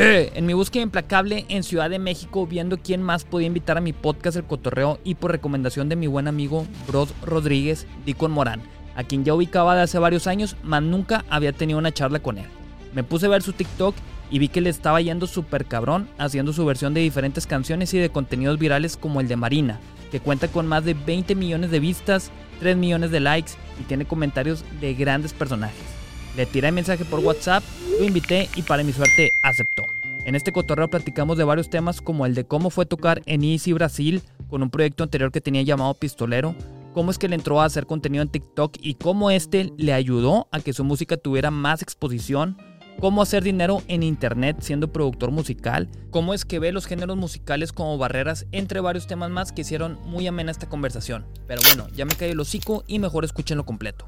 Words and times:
Eh, 0.00 0.30
en 0.36 0.46
mi 0.46 0.52
búsqueda 0.52 0.84
implacable 0.84 1.44
en 1.48 1.64
Ciudad 1.64 1.90
de 1.90 1.98
México, 1.98 2.46
viendo 2.46 2.78
quién 2.78 3.02
más 3.02 3.24
podía 3.24 3.48
invitar 3.48 3.78
a 3.78 3.80
mi 3.80 3.92
podcast 3.92 4.36
El 4.36 4.44
Cotorreo 4.44 5.00
y 5.02 5.16
por 5.16 5.32
recomendación 5.32 5.88
de 5.88 5.96
mi 5.96 6.06
buen 6.06 6.28
amigo 6.28 6.68
Bros 6.86 7.12
Rodríguez, 7.20 7.84
di 8.06 8.14
con 8.14 8.30
Morán, 8.30 8.62
a 8.94 9.02
quien 9.02 9.24
ya 9.24 9.34
ubicaba 9.34 9.74
de 9.74 9.82
hace 9.82 9.98
varios 9.98 10.28
años, 10.28 10.54
mas 10.62 10.84
nunca 10.84 11.24
había 11.28 11.50
tenido 11.50 11.80
una 11.80 11.90
charla 11.90 12.20
con 12.20 12.38
él. 12.38 12.46
Me 12.94 13.02
puse 13.02 13.26
a 13.26 13.30
ver 13.30 13.42
su 13.42 13.54
TikTok 13.54 13.96
y 14.30 14.38
vi 14.38 14.46
que 14.46 14.60
le 14.60 14.70
estaba 14.70 15.00
yendo 15.00 15.26
súper 15.26 15.64
cabrón 15.64 16.08
haciendo 16.16 16.52
su 16.52 16.64
versión 16.64 16.94
de 16.94 17.00
diferentes 17.00 17.48
canciones 17.48 17.92
y 17.92 17.98
de 17.98 18.10
contenidos 18.10 18.56
virales 18.56 18.96
como 18.96 19.20
el 19.20 19.26
de 19.26 19.34
Marina, 19.34 19.80
que 20.12 20.20
cuenta 20.20 20.46
con 20.46 20.68
más 20.68 20.84
de 20.84 20.94
20 20.94 21.34
millones 21.34 21.72
de 21.72 21.80
vistas, 21.80 22.30
3 22.60 22.76
millones 22.76 23.10
de 23.10 23.18
likes 23.18 23.54
y 23.80 23.82
tiene 23.82 24.04
comentarios 24.04 24.64
de 24.80 24.94
grandes 24.94 25.32
personajes. 25.32 25.97
Le 26.38 26.46
tiré 26.46 26.70
mensaje 26.70 27.04
por 27.04 27.18
WhatsApp, 27.18 27.64
lo 27.98 28.04
invité 28.06 28.48
y 28.54 28.62
para 28.62 28.84
mi 28.84 28.92
suerte 28.92 29.32
aceptó. 29.42 29.86
En 30.24 30.36
este 30.36 30.52
cotorreo 30.52 30.88
platicamos 30.88 31.36
de 31.36 31.42
varios 31.42 31.68
temas 31.68 32.00
como 32.00 32.26
el 32.26 32.36
de 32.36 32.44
cómo 32.44 32.70
fue 32.70 32.86
tocar 32.86 33.22
en 33.26 33.42
Easy 33.42 33.72
Brasil 33.72 34.22
con 34.48 34.62
un 34.62 34.70
proyecto 34.70 35.02
anterior 35.02 35.32
que 35.32 35.40
tenía 35.40 35.62
llamado 35.62 35.94
Pistolero, 35.94 36.54
cómo 36.94 37.10
es 37.10 37.18
que 37.18 37.26
le 37.26 37.34
entró 37.34 37.60
a 37.60 37.64
hacer 37.64 37.86
contenido 37.86 38.22
en 38.22 38.28
TikTok 38.28 38.76
y 38.80 38.94
cómo 38.94 39.32
este 39.32 39.72
le 39.78 39.92
ayudó 39.92 40.46
a 40.52 40.60
que 40.60 40.72
su 40.72 40.84
música 40.84 41.16
tuviera 41.16 41.50
más 41.50 41.82
exposición, 41.82 42.56
cómo 43.00 43.20
hacer 43.20 43.42
dinero 43.42 43.82
en 43.88 44.04
internet 44.04 44.58
siendo 44.60 44.92
productor 44.92 45.32
musical, 45.32 45.88
cómo 46.12 46.34
es 46.34 46.44
que 46.44 46.60
ve 46.60 46.70
los 46.70 46.86
géneros 46.86 47.16
musicales 47.16 47.72
como 47.72 47.98
barreras, 47.98 48.46
entre 48.52 48.78
varios 48.78 49.08
temas 49.08 49.30
más 49.30 49.50
que 49.50 49.62
hicieron 49.62 49.98
muy 50.04 50.28
amena 50.28 50.52
esta 50.52 50.68
conversación. 50.68 51.26
Pero 51.48 51.62
bueno, 51.64 51.88
ya 51.96 52.04
me 52.04 52.14
caí 52.14 52.30
el 52.30 52.38
hocico 52.38 52.84
y 52.86 53.00
mejor 53.00 53.24
escúchenlo 53.24 53.66
completo. 53.66 54.06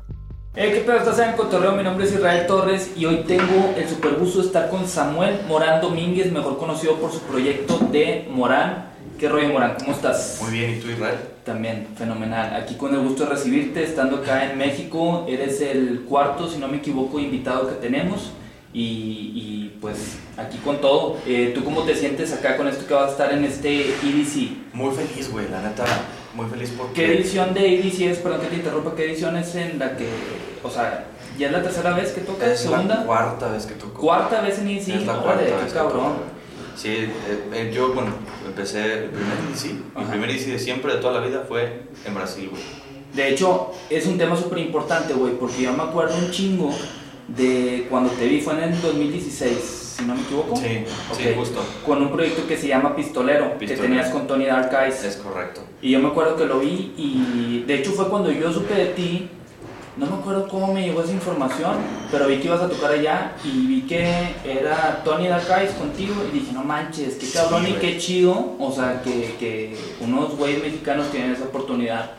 Hey, 0.52 0.72
¿qué 0.74 0.80
pedo? 0.80 0.96
Estás 0.96 1.20
en 1.20 1.36
Cotorreo, 1.36 1.76
mi 1.76 1.84
nombre 1.84 2.04
es 2.04 2.12
Israel 2.12 2.44
Torres 2.48 2.90
y 2.96 3.04
hoy 3.04 3.22
tengo 3.24 3.72
el 3.76 3.88
super 3.88 4.14
gusto 4.14 4.40
de 4.40 4.46
estar 4.46 4.68
con 4.68 4.84
Samuel 4.88 5.42
Morán 5.46 5.80
Domínguez, 5.80 6.32
mejor 6.32 6.58
conocido 6.58 6.96
por 6.96 7.12
su 7.12 7.20
proyecto 7.20 7.78
de 7.92 8.26
Morán. 8.28 8.86
¿Qué 9.16 9.28
rollo, 9.28 9.50
Morán? 9.50 9.76
¿Cómo 9.78 9.92
estás? 9.92 10.40
Muy 10.42 10.50
bien, 10.58 10.72
¿y 10.72 10.80
tú, 10.80 10.90
Israel? 10.90 11.14
También, 11.44 11.86
fenomenal. 11.96 12.56
Aquí 12.60 12.74
con 12.74 12.92
el 12.92 13.00
gusto 13.00 13.26
de 13.26 13.30
recibirte, 13.30 13.84
estando 13.84 14.16
acá 14.16 14.50
en 14.50 14.58
México. 14.58 15.24
Eres 15.28 15.60
el 15.60 16.00
cuarto, 16.00 16.50
si 16.50 16.58
no 16.58 16.66
me 16.66 16.78
equivoco, 16.78 17.20
invitado 17.20 17.68
que 17.68 17.74
tenemos. 17.76 18.32
Y, 18.72 19.32
y 19.34 19.78
pues 19.80 20.18
aquí 20.36 20.58
con 20.58 20.80
todo. 20.80 21.18
Eh, 21.26 21.52
¿Tú 21.54 21.62
cómo 21.62 21.82
te 21.82 21.94
sientes 21.94 22.32
acá 22.32 22.56
con 22.56 22.66
esto 22.66 22.88
que 22.88 22.94
va 22.94 23.06
a 23.06 23.10
estar 23.10 23.32
en 23.32 23.44
este 23.44 23.82
EDC? 23.82 24.72
Muy 24.72 24.94
feliz, 24.94 25.30
güey, 25.30 25.48
la 25.48 25.62
neta, 25.62 25.84
muy 26.34 26.46
feliz 26.46 26.72
porque... 26.76 26.94
¿Qué 26.94 27.18
edición 27.18 27.52
de 27.54 27.74
EDC 27.74 28.00
es? 28.02 28.18
Perdón 28.18 28.42
que 28.42 28.46
te 28.46 28.56
interrumpa, 28.56 28.94
¿qué 28.94 29.04
edición 29.10 29.36
es 29.36 29.54
en 29.56 29.78
la 29.78 29.96
que, 29.96 30.06
o 30.62 30.70
sea, 30.70 31.06
ya 31.38 31.46
es 31.46 31.52
la 31.52 31.62
tercera 31.62 31.94
vez 31.94 32.12
que 32.12 32.20
tocas? 32.22 32.48
Es 32.48 32.60
¿Segunda? 32.60 32.96
la 32.96 33.04
cuarta 33.06 33.48
vez 33.48 33.66
que 33.66 33.74
toco. 33.74 34.00
¿Cuarta 34.00 34.40
vez 34.42 34.58
en 34.58 34.68
EDC? 34.68 34.88
Es 34.88 35.06
la 35.06 35.14
cuarta 35.16 35.44
qué 35.44 35.52
vez 35.52 35.64
que 35.64 35.72
cabrón. 35.72 36.00
toco. 36.02 36.14
Sí, 36.76 36.88
eh, 36.88 37.10
eh, 37.52 37.72
yo, 37.74 37.92
bueno, 37.92 38.10
empecé 38.46 39.04
el 39.04 39.10
primer 39.10 39.32
EDC. 39.52 39.72
Mi 39.98 40.04
primer 40.04 40.30
EDC 40.30 40.46
de 40.46 40.58
siempre, 40.58 40.94
de 40.94 41.00
toda 41.00 41.20
la 41.20 41.26
vida, 41.26 41.44
fue 41.46 41.82
en 42.04 42.14
Brasil, 42.14 42.48
güey. 42.50 42.62
De 43.14 43.28
hecho, 43.28 43.72
es 43.90 44.06
un 44.06 44.16
tema 44.16 44.36
súper 44.36 44.58
importante, 44.58 45.12
güey, 45.14 45.34
porque 45.34 45.62
yo 45.62 45.72
me 45.72 45.82
acuerdo 45.82 46.16
un 46.16 46.30
chingo 46.30 46.70
de 47.28 47.86
cuando 47.90 48.10
te 48.12 48.26
vi, 48.26 48.40
fue 48.40 48.54
en 48.54 48.72
el 48.72 48.80
2016, 48.80 49.94
si 49.98 50.04
no 50.04 50.14
me 50.14 50.22
equivoco. 50.22 50.56
Sí, 50.56 50.84
sí, 51.16 51.28
Ok. 51.28 51.36
justo. 51.36 51.60
Con 51.84 52.02
un 52.02 52.12
proyecto 52.12 52.46
que 52.46 52.56
se 52.56 52.68
llama 52.68 52.94
Pistolero, 52.96 53.52
que 53.52 53.66
Pistolero. 53.66 53.82
tenías 53.82 54.10
con 54.10 54.26
Tony 54.26 54.46
Dark 54.46 54.70
Eyes. 54.72 55.04
Es 55.04 55.16
correcto. 55.16 55.62
Y 55.82 55.90
yo 55.90 55.98
me 56.00 56.08
acuerdo 56.08 56.36
que 56.36 56.46
lo 56.46 56.60
vi 56.60 56.92
y 56.96 57.64
de 57.66 57.74
hecho 57.74 57.92
fue 57.92 58.08
cuando 58.08 58.30
yo 58.30 58.52
supe 58.52 58.74
de 58.74 58.86
ti, 58.86 59.28
no 59.96 60.06
me 60.06 60.14
acuerdo 60.14 60.48
cómo 60.48 60.72
me 60.72 60.82
llegó 60.82 61.02
esa 61.02 61.12
información, 61.12 61.76
pero 62.10 62.26
vi 62.26 62.38
que 62.38 62.46
ibas 62.46 62.60
a 62.62 62.68
tocar 62.68 62.92
allá 62.92 63.32
y 63.44 63.66
vi 63.66 63.82
que 63.82 64.34
era 64.44 65.02
Tony 65.04 65.28
Dark 65.28 65.46
Eyes 65.58 65.72
contigo 65.72 66.14
y 66.32 66.38
dije, 66.38 66.52
no 66.52 66.62
manches, 66.64 67.14
qué 67.16 67.28
cabrón 67.30 67.64
Sí, 67.66 67.72
y 67.72 67.74
qué 67.74 67.98
chido, 67.98 68.54
o 68.58 68.72
sea, 68.72 69.02
que, 69.02 69.34
que 69.38 69.76
unos 70.00 70.36
güeyes 70.36 70.62
mexicanos 70.62 71.10
tienen 71.10 71.32
esa 71.32 71.44
oportunidad 71.44 72.12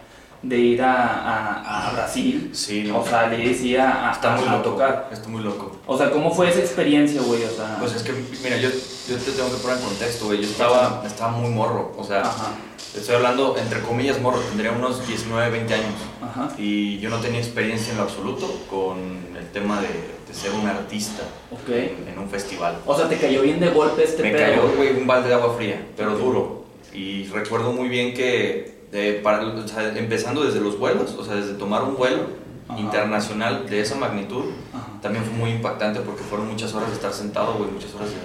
de 0.43 0.57
ir 0.57 0.81
a, 0.81 0.91
a- 0.95 1.89
a 1.89 1.93
Brasil, 1.93 2.49
Sí, 2.53 2.83
no. 2.85 2.99
o 3.01 3.05
sea, 3.07 3.27
le 3.27 3.37
decía 3.49 4.09
a, 4.09 4.11
Está 4.11 4.35
muy 4.35 4.47
a 4.47 4.51
loco. 4.53 4.69
tocar. 4.71 5.09
Está 5.11 5.27
muy 5.29 5.43
loco. 5.43 5.77
O 5.85 5.95
sea, 5.95 6.09
¿cómo 6.09 6.33
fue 6.33 6.49
esa 6.49 6.59
experiencia, 6.61 7.21
güey? 7.21 7.43
O 7.43 7.49
sea, 7.51 7.77
Pues 7.79 7.93
es 7.93 8.01
que, 8.01 8.11
mira, 8.43 8.57
yo, 8.57 8.69
yo 8.69 9.17
te 9.17 9.31
tengo 9.33 9.49
que 9.51 9.57
poner 9.61 9.77
en 9.77 9.83
contexto, 9.83 10.25
güey. 10.25 10.41
Yo 10.41 10.47
estaba, 10.49 11.03
estaba 11.05 11.31
muy 11.33 11.51
morro. 11.51 11.93
O 11.95 12.03
sea, 12.03 12.21
ajá, 12.21 12.53
estoy 12.95 13.15
hablando, 13.15 13.55
entre 13.57 13.81
comillas, 13.81 14.19
morro. 14.21 14.39
Tendría 14.39 14.71
unos 14.71 15.05
19, 15.07 15.49
20 15.49 15.73
años. 15.73 15.93
ajá, 16.21 16.49
Y 16.57 16.99
yo 16.99 17.09
no 17.09 17.17
tenía 17.17 17.39
experiencia 17.39 17.91
en 17.91 17.97
lo 17.97 18.03
absoluto 18.03 18.47
con 18.69 18.97
el 19.37 19.47
tema 19.51 19.81
de, 19.81 19.87
de 19.87 20.33
ser 20.33 20.51
un 20.51 20.67
artista 20.67 21.23
ok. 21.51 21.69
en, 21.69 22.07
en 22.13 22.19
un 22.19 22.29
festival. 22.29 22.77
O 22.85 22.95
sea, 22.95 23.07
te 23.09 23.17
cayó 23.17 23.41
bien 23.41 23.59
de 23.59 23.69
golpe 23.69 24.03
este 24.03 24.23
Me 24.23 24.31
pedo. 24.31 24.39
cayó, 24.61 24.75
güey, 24.77 24.95
un 24.97 25.07
balde 25.07 25.29
de 25.29 25.35
agua 25.35 25.53
fría, 25.55 25.85
pero 25.97 26.15
duro. 26.17 26.65
Y 26.93 27.25
recuerdo 27.27 27.71
muy 27.71 27.87
bien 27.89 28.13
que, 28.13 28.79
de- 28.91 29.13
para, 29.23 29.45
o 29.45 29.67
sea, 29.67 29.97
empezando 29.97 30.43
desde 30.43 30.59
los 30.59 30.77
vuelos, 30.77 31.11
o 31.17 31.23
sea, 31.23 31.35
desde 31.35 31.53
tomar 31.53 31.83
un 31.83 31.95
vuelo 31.95 32.41
Ajá. 32.67 32.79
internacional 32.79 33.69
de 33.69 33.79
esa 33.81 33.95
magnitud, 33.95 34.43
Ajá. 34.73 34.87
también 35.01 35.23
fue 35.23 35.33
muy 35.33 35.51
impactante 35.51 36.01
porque 36.01 36.23
fueron 36.23 36.49
muchas 36.49 36.73
horas 36.73 36.89
de 36.89 36.95
estar 36.95 37.13
sentado, 37.13 37.53
güey, 37.55 37.69
muchas 37.71 37.93
horas 37.95 38.09
de, 38.09 38.15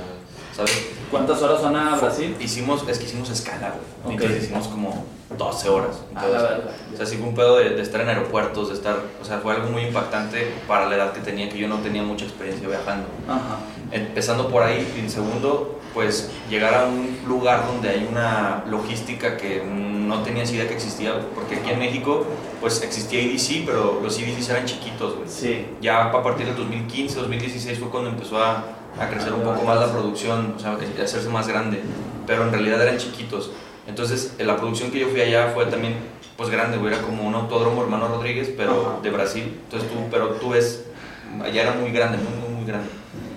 ¿sabes? 0.57 0.89
¿Cuántas 1.11 1.43
horas 1.43 1.61
son 1.61 1.77
a 1.77 1.97
Brasil? 1.97 2.35
Hicimos, 2.41 2.89
es 2.89 2.99
que 2.99 3.05
hicimos 3.05 3.31
escala, 3.31 3.75
güey. 3.75 4.17
Ok. 4.17 4.23
Entonces 4.23 4.45
hicimos 4.45 4.69
como 4.69 5.05
12 5.37 5.69
horas. 5.69 6.03
A 6.15 6.23
la 6.23 6.27
Entonces, 6.27 6.49
verga. 6.51 6.71
o 6.93 6.97
sea, 6.97 7.07
sí 7.07 7.17
fue 7.17 7.29
un 7.29 7.35
pedo 7.35 7.57
de, 7.59 7.71
de 7.71 7.83
estar 7.83 8.01
en 8.01 8.09
aeropuertos, 8.09 8.69
de 8.69 8.75
estar, 8.75 8.97
o 9.21 9.25
sea, 9.25 9.39
fue 9.39 9.55
algo 9.55 9.69
muy 9.71 9.83
impactante 9.83 10.53
para 10.67 10.87
la 10.87 10.97
edad 10.97 11.13
que 11.13 11.21
tenía, 11.21 11.49
que 11.49 11.59
yo 11.59 11.69
no 11.69 11.77
tenía 11.79 12.03
mucha 12.03 12.25
experiencia 12.25 12.67
viajando. 12.69 13.07
Ajá. 13.29 13.59
Empezando 13.93 14.49
por 14.49 14.63
ahí, 14.63 14.93
y 14.97 15.01
en 15.01 15.11
segundo, 15.11 15.79
pues 15.95 16.31
llegar 16.51 16.75
a 16.75 16.87
un 16.87 17.19
lugar 17.27 17.67
donde 17.67 17.89
hay 17.91 18.09
una 18.11 18.65
logística 18.69 19.37
que 19.37 19.63
no 19.65 20.23
tenías 20.23 20.51
idea 20.53 20.67
que 20.69 20.75
existía, 20.75 21.21
porque 21.35 21.57
aquí 21.57 21.71
en 21.71 21.79
México, 21.79 22.25
pues 22.61 22.83
existía 22.83 23.21
EDC, 23.21 23.67
pero 23.67 24.01
los 24.03 24.19
EDCs 24.19 24.49
eran 24.51 24.65
chiquitos, 24.65 25.17
güey. 25.17 25.29
Sí. 25.29 25.67
Ya 25.81 26.05
a 26.05 26.23
partir 26.23 26.47
del 26.47 26.57
2015, 26.57 27.17
2016 27.17 27.79
fue 27.79 27.89
cuando 27.91 28.11
empezó 28.11 28.43
a, 28.43 28.65
a 28.99 29.09
crecer 29.09 29.33
un 29.33 29.43
poco 29.43 29.63
más 29.65 29.79
la 29.79 29.93
producción, 29.93 30.55
o 30.57 30.59
sea, 30.59 30.77
hacerse 31.03 31.29
más 31.29 31.47
grande, 31.49 31.83
pero 32.27 32.45
en 32.45 32.53
realidad 32.53 32.81
eran 32.83 32.99
chiquitos. 32.99 33.51
Entonces, 33.87 34.35
eh, 34.39 34.45
la 34.45 34.57
producción 34.57 34.91
que 34.91 34.99
yo 35.01 35.09
fui 35.09 35.21
allá 35.21 35.51
fue 35.55 35.67
también, 35.67 35.95
pues 36.37 36.51
grande, 36.51 36.77
güey, 36.79 36.93
era 36.93 37.03
como 37.03 37.27
un 37.27 37.35
autódromo 37.35 37.83
hermano 37.83 38.09
Rodríguez, 38.09 38.51
pero 38.57 38.91
Ajá. 38.95 39.01
de 39.03 39.11
Brasil. 39.11 39.61
Entonces 39.65 39.89
tú, 39.89 39.97
pero 40.11 40.29
tú 40.33 40.51
ves, 40.51 40.85
allá 41.43 41.63
era 41.63 41.73
muy 41.73 41.91
grande, 41.93 42.19
muy, 42.19 42.49
muy, 42.49 42.59
muy 42.61 42.67
grande. 42.67 42.89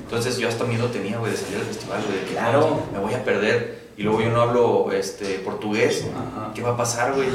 Entonces 0.03 0.37
yo 0.37 0.47
hasta 0.47 0.63
miedo 0.63 0.87
tenía, 0.87 1.17
güey, 1.17 1.31
de 1.31 1.37
salir 1.37 1.57
al 1.59 1.65
festival, 1.65 2.01
güey, 2.07 2.33
Claro. 2.33 2.83
me 2.91 2.99
voy 2.99 3.13
a 3.13 3.23
perder. 3.23 3.88
Y 3.99 4.03
luego 4.03 4.21
yo 4.21 4.29
no 4.29 4.39
hablo 4.41 4.91
este, 4.93 5.39
portugués. 5.39 6.05
Ajá. 6.15 6.53
¿Qué 6.55 6.61
va 6.61 6.69
a 6.69 6.77
pasar, 6.77 7.11
güey? 7.13 7.27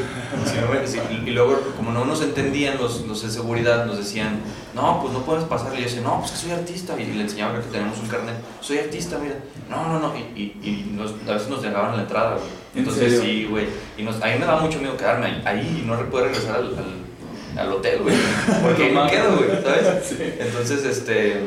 Y 1.27 1.31
luego, 1.31 1.61
como 1.77 1.93
no 1.93 2.07
nos 2.07 2.23
entendían 2.23 2.79
los, 2.79 3.03
los 3.03 3.23
de 3.23 3.31
seguridad, 3.31 3.85
nos 3.85 3.99
decían, 3.99 4.41
no, 4.75 4.99
pues 5.03 5.13
no 5.13 5.21
puedes 5.27 5.45
pasar. 5.45 5.75
Y 5.75 5.79
yo 5.81 5.85
decía, 5.85 6.01
no, 6.01 6.21
pues 6.21 6.31
que 6.31 6.39
soy 6.39 6.53
artista. 6.53 6.99
Y 6.99 7.05
le 7.05 7.21
enseñaba 7.21 7.55
que 7.61 7.67
tenemos 7.67 7.99
un 7.99 8.09
carnet. 8.09 8.37
Soy 8.63 8.79
artista, 8.79 9.19
mira. 9.19 9.35
No, 9.69 9.89
no, 9.89 10.01
no. 10.01 10.17
Y, 10.17 10.21
y, 10.41 10.59
y 10.63 10.91
nos- 10.97 11.13
a 11.29 11.35
veces 11.35 11.49
nos 11.51 11.61
dejaban 11.61 11.97
la 11.99 12.03
entrada, 12.05 12.31
güey. 12.37 12.47
¿En 12.73 12.79
Entonces, 12.79 13.21
sí, 13.21 13.47
güey. 13.51 13.67
Y 13.99 14.03
nos, 14.03 14.17
a 14.23 14.27
mí 14.29 14.33
me 14.39 14.47
da 14.47 14.57
mucho 14.57 14.79
miedo 14.79 14.97
quedarme 14.97 15.27
ahí. 15.27 15.43
Ahí 15.45 15.83
y 15.85 15.87
no 15.87 15.99
poder 16.09 16.29
regresar 16.29 16.57
al, 16.57 16.75
al, 16.79 17.59
al 17.67 17.73
hotel, 17.75 18.03
güey. 18.05 18.17
Porque 18.63 18.85
ahí 18.85 18.93
me 18.95 19.07
quedo, 19.11 19.37
güey, 19.37 19.51
¿sabes? 19.63 20.03
Sí. 20.07 20.17
Entonces, 20.39 20.83
este, 20.87 21.43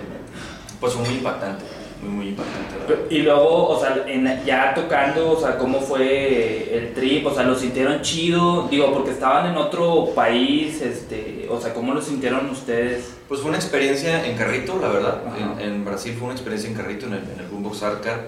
pues 0.79 0.94
fue 0.94 1.03
muy 1.06 1.16
impactante. 1.16 1.66
Muy, 2.02 2.12
muy 2.12 2.28
impactante, 2.30 2.75
verdad. 2.88 3.06
Y 3.09 3.19
luego, 3.19 3.69
o 3.69 3.80
sea, 3.80 4.03
en- 4.08 4.44
ya 4.46 4.74
tocando, 4.75 5.31
o 5.31 5.40
sea, 5.40 5.58
¿cómo 5.58 5.80
fue 5.81 6.78
el 6.78 6.94
trip? 6.94 7.25
O 7.25 7.34
sea, 7.34 7.44
¿lo 7.44 7.56
sintieron 7.56 8.02
chido? 8.02 8.68
Digo, 8.69 8.94
porque 8.94 9.12
estaban 9.12 9.47
en 9.52 9.58
otro 9.58 10.09
país, 10.16 10.81
este, 10.81 11.47
o 11.50 11.59
sea, 11.59 11.74
¿cómo 11.74 11.94
lo 11.94 12.02
sintieron 12.02 12.50
ustedes? 12.50 13.13
Pues 13.28 13.41
fue 13.41 13.50
una 13.50 13.57
experiencia 13.57 14.25
en 14.25 14.38
carrito, 14.38 14.78
la 14.81 14.90
verdad. 14.90 15.22
En, 15.59 15.59
en 15.74 15.86
Brasil 15.86 16.13
fue 16.18 16.25
una 16.25 16.34
experiencia 16.36 16.69
en 16.69 16.75
carrito, 16.75 17.07
en 17.07 17.13
el, 17.13 17.24
en 17.34 17.40
el 17.40 17.47
Boombox 17.47 17.84
Arcade. 17.84 18.22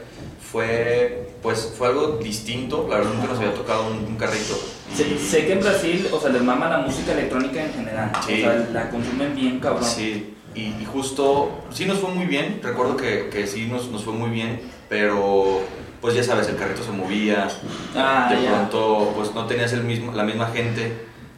Fue, 0.51 1.27
pues, 1.43 1.73
fue 1.77 1.87
algo 1.89 2.17
distinto. 2.21 2.87
La 2.89 2.97
verdad, 2.97 3.11
nunca 3.13 3.27
nos 3.27 3.37
había 3.37 3.53
tocado 3.53 3.87
un, 3.91 3.97
un 4.05 4.15
carrito. 4.17 4.57
Sé, 4.95 5.17
sé 5.19 5.45
que 5.45 5.53
en 5.53 5.59
Brasil, 5.59 6.07
o 6.11 6.19
sea, 6.19 6.31
les 6.31 6.41
mama 6.41 6.67
la 6.69 6.79
música 6.79 7.11
electrónica 7.11 7.63
en 7.63 7.71
general. 7.73 8.11
Sí. 8.25 8.33
O 8.33 8.37
sea, 8.37 8.67
la 8.73 8.89
consumen 8.89 9.35
bien, 9.35 9.59
cabrón. 9.59 9.83
Sí, 9.85 10.33
y, 10.55 10.61
y 10.81 10.85
justo, 10.91 11.51
sí 11.71 11.85
nos 11.85 11.99
fue 11.99 12.11
muy 12.11 12.25
bien. 12.25 12.59
Recuerdo 12.63 12.97
que, 12.97 13.29
que 13.29 13.47
sí 13.47 13.65
nos, 13.65 13.89
nos 13.89 14.03
fue 14.03 14.13
muy 14.13 14.29
bien, 14.29 14.61
pero, 14.89 15.61
pues 16.01 16.15
ya 16.15 16.23
sabes, 16.23 16.47
el 16.49 16.55
carrito 16.57 16.83
se 16.83 16.91
movía. 16.91 17.47
Ah, 17.95 18.27
de 18.33 18.43
ya. 18.43 18.49
pronto, 18.49 19.13
pues 19.15 19.33
no 19.33 19.45
tenías 19.45 19.71
el 19.73 19.83
mismo, 19.83 20.11
la 20.13 20.23
misma 20.23 20.47
gente. 20.47 20.93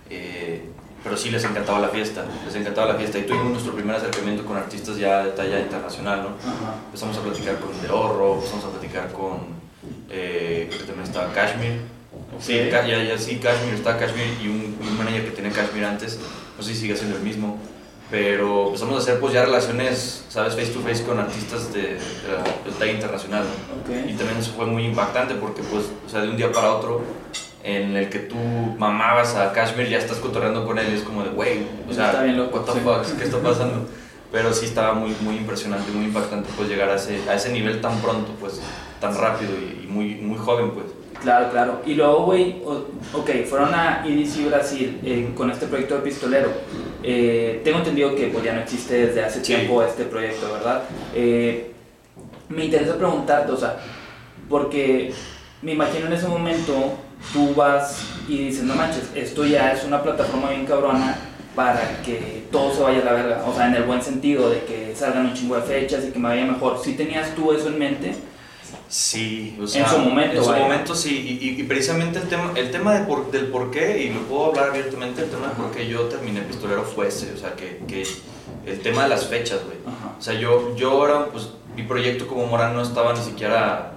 eh, 0.09 0.65
pero 1.03 1.17
sí 1.17 1.31
les 1.31 1.43
encantaba 1.43 1.79
la 1.79 1.89
fiesta, 1.89 2.23
les 2.45 2.53
encantaba 2.53 2.93
la 2.93 2.99
fiesta 2.99 3.17
y 3.17 3.23
tuvimos 3.23 3.49
nuestro 3.53 3.73
primer 3.73 3.95
acercamiento 3.95 4.45
con 4.45 4.55
artistas 4.55 4.97
ya 4.97 5.23
de 5.25 5.31
talla 5.31 5.59
internacional, 5.59 6.21
¿no? 6.21 6.27
Ajá. 6.47 6.75
Empezamos 6.85 7.17
a 7.17 7.21
platicar 7.21 7.57
con 7.59 7.71
De 7.81 7.89
Horro, 7.89 8.35
empezamos 8.35 8.65
a 8.65 8.69
platicar 8.69 9.11
con. 9.11 9.39
Eh, 10.11 10.67
creo 10.67 10.81
que 10.81 10.85
también 10.85 11.07
estaba 11.07 11.33
Kashmir. 11.33 11.81
Sí, 12.39 12.53
ya, 12.71 12.85
ya 12.85 13.17
sí, 13.17 13.37
Kashmir, 13.37 13.73
estaba 13.73 13.97
Kashmir 13.97 14.27
y 14.43 14.47
un, 14.47 14.77
un 14.79 14.97
manager 14.97 15.25
que 15.25 15.31
tenía 15.31 15.51
Kashmir 15.51 15.85
antes, 15.85 16.19
no 16.55 16.63
sé 16.63 16.75
si 16.75 16.81
sigue 16.81 16.95
siendo 16.95 17.17
el 17.17 17.23
mismo. 17.23 17.57
Pero 18.11 18.67
empezamos 18.67 18.95
a 18.95 18.97
hacer 18.99 19.19
pues 19.21 19.33
ya 19.33 19.45
relaciones, 19.45 20.25
sabes, 20.27 20.53
face 20.53 20.73
to 20.73 20.81
face 20.81 21.03
con 21.03 21.17
artistas 21.17 21.73
de, 21.73 21.81
de 21.93 21.99
la 22.27 22.43
de 22.43 22.71
talla 22.77 22.91
internacional. 22.91 23.43
¿no? 23.43 23.81
Ok. 23.81 24.09
Y 24.09 24.13
también 24.13 24.37
eso 24.37 24.51
fue 24.51 24.65
muy 24.65 24.85
impactante 24.85 25.33
porque 25.35 25.63
pues, 25.63 25.85
o 26.05 26.09
sea, 26.09 26.21
de 26.21 26.29
un 26.29 26.35
día 26.35 26.51
para 26.51 26.73
otro 26.73 27.01
en 27.63 27.95
el 27.95 28.09
que 28.09 28.19
tú 28.19 28.35
mamabas 28.77 29.35
a 29.35 29.53
Kashmir 29.53 29.87
ya 29.87 29.97
estás 29.97 30.17
cotorreando 30.17 30.65
con 30.65 30.77
él 30.77 30.87
y 30.91 30.97
es 30.97 31.03
como 31.03 31.23
de, 31.23 31.29
wey, 31.29 31.65
o 31.89 31.93
sea, 31.93 32.07
Está 32.07 32.23
bien 32.23 32.37
loco, 32.37 32.57
what 32.57 32.65
the 32.65 32.73
sí. 32.73 32.79
fuck, 32.83 33.17
¿qué 33.17 33.23
está 33.23 33.39
pasando? 33.43 33.87
Pero 34.29 34.53
sí 34.53 34.65
estaba 34.65 34.93
muy, 34.93 35.15
muy 35.21 35.37
impresionante, 35.37 35.91
muy 35.91 36.05
impactante 36.05 36.49
pues 36.57 36.67
llegar 36.67 36.89
a 36.89 36.95
ese, 36.95 37.21
a 37.29 37.35
ese 37.35 37.51
nivel 37.51 37.79
tan 37.79 37.97
pronto, 38.01 38.33
pues, 38.39 38.59
tan 38.99 39.15
rápido 39.15 39.51
y, 39.53 39.85
y 39.85 39.87
muy, 39.87 40.15
muy 40.15 40.37
joven, 40.37 40.71
pues. 40.71 40.87
Claro, 41.21 41.51
claro. 41.51 41.81
Y 41.85 41.93
luego, 41.93 42.25
güey, 42.25 42.55
ok, 43.13 43.29
fueron 43.47 43.73
a 43.75 44.03
EDC 44.07 44.47
Brasil 44.47 44.99
eh, 45.03 45.29
con 45.35 45.51
este 45.51 45.67
proyecto 45.67 45.95
de 45.95 46.01
pistolero. 46.01 46.49
Eh, 47.03 47.61
tengo 47.63 47.77
entendido 47.79 48.15
que 48.15 48.27
pues, 48.27 48.43
ya 48.43 48.53
no 48.53 48.61
existe 48.61 49.07
desde 49.07 49.23
hace 49.23 49.39
Sí. 49.43 49.53
tiempo 49.53 49.83
este 49.83 50.05
proyecto, 50.05 50.51
¿verdad? 50.51 50.83
Eh, 51.13 51.71
me 52.49 52.65
interesa 52.65 52.95
preguntarte, 52.97 53.51
o 53.51 53.57
sea, 53.57 53.77
porque 54.49 55.13
me 55.61 55.73
imagino 55.73 56.07
en 56.07 56.13
ese 56.13 56.27
momento 56.27 56.73
tú 57.33 57.53
vas 57.55 58.03
y 58.27 58.37
dices, 58.37 58.63
no 58.63 58.73
manches, 58.75 59.09
esto 59.15 59.45
ya 59.45 59.71
es 59.73 59.83
una 59.85 60.01
plataforma 60.01 60.49
bien 60.49 60.65
cabrona 60.65 61.17
para 61.55 62.01
que 62.03 62.43
todo 62.51 62.73
se 62.73 62.81
vaya 62.81 63.01
a 63.01 63.05
la 63.05 63.13
verga, 63.13 63.43
o 63.47 63.53
sea, 63.53 63.67
en 63.67 63.75
el 63.75 63.83
buen 63.83 64.01
sentido 64.01 64.49
de 64.49 64.63
que 64.63 64.93
salgan 64.95 65.27
un 65.27 65.33
chingo 65.33 65.55
de 65.55 65.61
fechas 65.61 66.03
y 66.07 66.11
que 66.11 66.19
me 66.19 66.29
vaya 66.29 66.45
mejor. 66.45 66.79
Si 66.83 66.93
tenías 66.93 67.35
tú 67.35 67.51
eso 67.51 67.67
en 67.67 67.77
mente? 67.77 68.15
Sí, 68.91 69.57
o 69.61 69.65
sea, 69.65 69.87
su 69.87 69.99
momento, 69.99 70.37
En 70.37 70.43
su 70.43 70.49
vaya. 70.49 70.63
momento 70.63 70.93
sí, 70.95 71.37
y, 71.41 71.47
y- 71.47 71.61
y 71.61 71.63
precisamente 71.63 72.19
el 72.19 72.27
tema, 72.27 72.51
el 72.55 72.71
tema 72.71 72.93
de 72.93 73.05
por- 73.05 73.31
del 73.31 73.45
por 73.47 73.71
qué, 73.71 74.03
y 74.03 74.09
lo 74.13 74.19
puedo 74.23 74.47
hablar 74.47 74.69
abiertamente, 74.71 75.21
el 75.23 75.29
tema 75.29 75.47
de 75.47 75.53
por 75.53 75.71
qué 75.71 75.87
yo 75.87 76.01
terminé 76.09 76.41
pistolero 76.41 76.83
fue 76.83 77.07
ese, 77.07 77.31
o 77.33 77.37
sea, 77.37 77.55
que, 77.55 77.81
que 77.87 78.05
el 78.65 78.81
tema 78.81 79.03
de 79.03 79.09
las 79.09 79.27
fechas, 79.27 79.59
güey. 79.63 79.77
O 80.19 80.21
sea, 80.21 80.33
yo, 80.33 80.75
yo 80.75 80.91
ahora, 80.91 81.27
pues, 81.31 81.51
mi 81.77 81.83
proyecto 81.83 82.27
como 82.27 82.45
Morán 82.47 82.73
no 82.75 82.81
estaba 82.81 83.13
ni 83.13 83.21
siquiera 83.21 83.93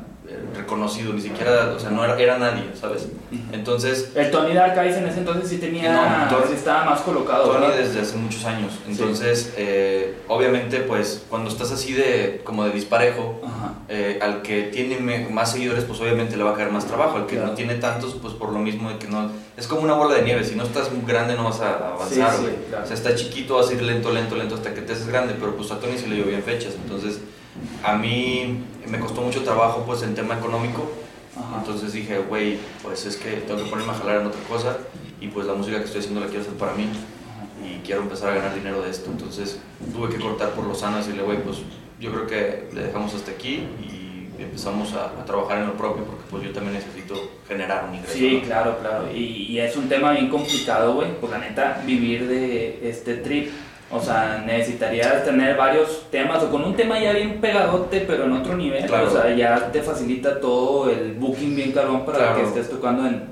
reconocido, 0.55 1.13
ni 1.13 1.21
siquiera, 1.21 1.73
o 1.77 1.79
sea, 1.79 1.91
no 1.91 2.05
era, 2.05 2.19
era 2.19 2.39
nadie, 2.39 2.65
¿sabes? 2.79 3.09
Entonces, 3.53 4.13
El 4.15 4.31
Tony 4.31 4.55
Dark 4.55 4.77
Eyes 4.79 4.97
en 4.97 5.07
ese 5.07 5.19
entonces 5.21 5.49
sí 5.49 5.59
tenía, 5.59 6.27
No, 6.31 6.37
Tony- 6.37 6.49
sí 6.49 6.55
estaba 6.55 6.85
más 6.85 7.01
colocado, 7.01 7.45
Tony 7.45 7.67
¿verdad? 7.67 7.77
desde 7.79 8.01
hace 8.01 8.17
muchos 8.17 8.45
años, 8.45 8.73
entonces, 8.89 9.55
eh, 9.57 10.17
obviamente, 10.29 10.79
pues, 10.81 11.25
cuando 11.29 11.51
estás 11.51 11.71
así 11.73 11.93
de, 11.93 12.41
como 12.45 12.65
de 12.65 12.73
disparejo, 12.73 13.41
eh, 13.89 14.19
al 14.23 14.43
que 14.43 14.63
tiene 14.65 14.99
más 15.31 15.53
seguidores, 15.53 15.85
pues 15.85 16.01
obviamente 16.01 16.37
le 16.37 16.43
va 16.45 16.53
a 16.53 16.55
caer 16.55 16.71
más 16.71 16.87
trabajo. 16.87 17.17
Al 17.19 17.27
que 17.27 17.35
Claro. 17.37 17.51
no 17.51 17.55
tiene 17.55 17.75
tantos, 17.75 18.17
pues 18.21 18.33
por 18.35 18.51
lo 18.53 18.59
mismo 18.59 18.89
de 18.91 18.99
que 18.99 19.09
no. 19.09 19.31
Es 19.59 19.67
como 19.67 19.83
una 19.83 19.93
bola 19.93 20.15
de 20.17 20.23
nieve. 20.23 20.43
Si 20.43 20.55
no 20.55 20.65
estás 20.65 20.91
muy 20.91 21.05
grande, 21.07 21.35
no 21.37 21.45
vas 21.45 21.61
a 21.61 21.89
avanzar, 21.93 22.31
Sí, 22.33 22.47
sí, 22.47 22.53
claro. 22.71 22.85
O 22.85 22.87
sea, 22.87 22.97
está 22.97 23.15
chiquito, 23.15 23.57
vas 23.57 23.69
a 23.69 23.75
ir 23.75 23.83
lento, 23.83 24.11
lento, 24.11 24.37
lento 24.37 24.55
hasta 24.55 24.73
que 24.73 24.81
te 24.81 24.95
haces 24.95 25.07
grande. 25.07 25.35
Pero 25.39 25.55
pues 25.55 25.71
a 25.71 25.79
Tony 25.79 25.99
se 25.99 26.07
le 26.09 26.17
dio 26.17 26.25
bien 26.25 26.43
fechas. 26.43 26.73
Entonces, 26.83 27.21
a 27.83 27.97
mí 27.97 28.59
me 28.89 28.99
costó 28.99 29.21
mucho 29.21 29.43
trabajo, 29.43 29.85
pues 29.87 30.03
en 30.03 30.15
tema 30.15 30.35
económico. 30.35 30.91
Ajá. 31.37 31.59
Entonces 31.59 31.93
dije, 31.93 32.19
güey, 32.19 32.59
pues 32.83 33.07
es 33.07 33.17
que 33.17 33.31
tengo 33.33 33.63
que 33.63 33.71
ponerme 33.71 33.93
a 33.93 33.97
jalar 33.97 34.21
en 34.21 34.27
otra 34.27 34.41
cosa. 34.49 34.79
Y 35.21 35.29
pues 35.29 35.47
la 35.47 35.55
música 35.55 35.79
que 35.79 35.85
estoy 35.85 36.01
haciendo 36.01 36.21
la 36.21 36.27
quiero 36.27 36.43
hacer 36.43 36.55
para 36.55 36.75
mí. 36.75 36.89
Y 37.65 37.81
quiero 37.85 38.03
empezar 38.03 38.31
a 38.31 38.35
ganar 38.35 38.55
dinero 38.55 38.83
de 38.83 38.91
esto. 38.91 39.11
Entonces 39.11 39.59
tuve 39.93 40.11
que 40.11 40.21
cortar 40.21 40.51
por 40.51 40.65
lo 40.65 40.75
sano 40.75 40.97
y 40.97 41.01
decirle, 41.01 41.23
güey, 41.23 41.43
pues 41.43 41.59
yo 42.01 42.13
creo 42.13 42.27
que 42.27 42.69
le 42.75 42.85
dejamos 42.85 43.15
hasta 43.15 43.31
aquí 43.31 43.67
y 43.83 44.29
empezamos 44.39 44.93
a, 44.95 45.07
a 45.07 45.25
trabajar 45.25 45.59
en 45.59 45.69
lo 45.69 45.75
propio 45.75 46.05
porque 46.05 46.25
pues 46.29 46.43
yo 46.43 46.53
también 46.53 46.75
necesito 46.75 47.15
generar 47.49 47.87
un 47.89 47.95
ingreso. 47.95 48.19
Sí, 48.19 48.41
¿no? 48.41 48.47
claro, 48.47 48.79
claro. 48.81 49.11
Y, 49.15 49.47
y 49.49 49.61
es 49.61 49.77
un 49.77 49.89
tema 49.89 50.13
bien 50.13 50.29
complicado, 50.29 50.95
güey. 50.95 51.19
Pues 51.21 51.33
la 51.33 51.39
neta, 51.39 51.83
vivir 51.87 52.29
de 52.29 52.89
este 52.89 53.15
trip. 53.17 53.51
O 53.95 54.01
sea, 54.01 54.43
necesitarías 54.45 55.25
tener 55.25 55.57
varios 55.57 56.11
temas 56.11 56.43
o 56.43 56.51
con 56.51 56.65
un 56.65 56.75
tema 56.75 56.99
ya 56.99 57.13
bien 57.13 57.41
pegadote, 57.41 58.01
pero 58.01 58.25
en 58.25 58.33
otro 58.33 58.57
nivel. 58.57 58.85
Claro. 58.87 59.07
O 59.07 59.11
sea, 59.11 59.33
ya 59.35 59.71
te 59.71 59.81
facilita 59.83 60.41
todo 60.41 60.91
el 60.91 61.13
booking 61.15 61.55
bien 61.55 61.71
cabrón 61.73 62.05
para 62.05 62.19
Claro. 62.19 62.37
que 62.37 62.43
estés 62.49 62.69
tocando 62.71 63.07
en. 63.07 63.23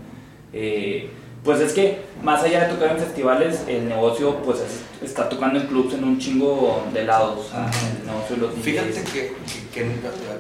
eh, 0.53 1.11
pues 1.45 1.59
es 1.59 1.73
que 1.73 1.99
más 2.23 2.45
allá 2.45 2.61
de 2.69 2.75
tocar 2.75 2.93
en 2.93 2.99
festivales, 2.99 3.65
el 3.67 3.89
negocio 3.89 4.37
pues 4.45 4.61
es- 4.61 4.83
está 5.05 5.29
tocando 5.29 5.59
en 5.59 5.67
clubs 5.67 5.93
en 5.95 6.05
un 6.05 6.17
chingo 6.21 6.85
de 6.95 7.05
lados. 7.05 7.47
O 7.47 7.51
sea, 7.51 7.69
el 8.01 8.07
negocio 8.07 8.37
de 8.37 8.43
los 8.43 8.55
Fíjate 8.63 9.03
que, 9.13 9.33
que- 9.73 9.83
que 9.83 9.87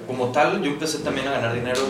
como 0.07 0.27
tal 0.29 0.63
yo 0.63 0.71
empecé 0.71 0.99
también 0.99 1.27
a 1.27 1.33
ganar 1.33 1.53
dinero 1.55 1.81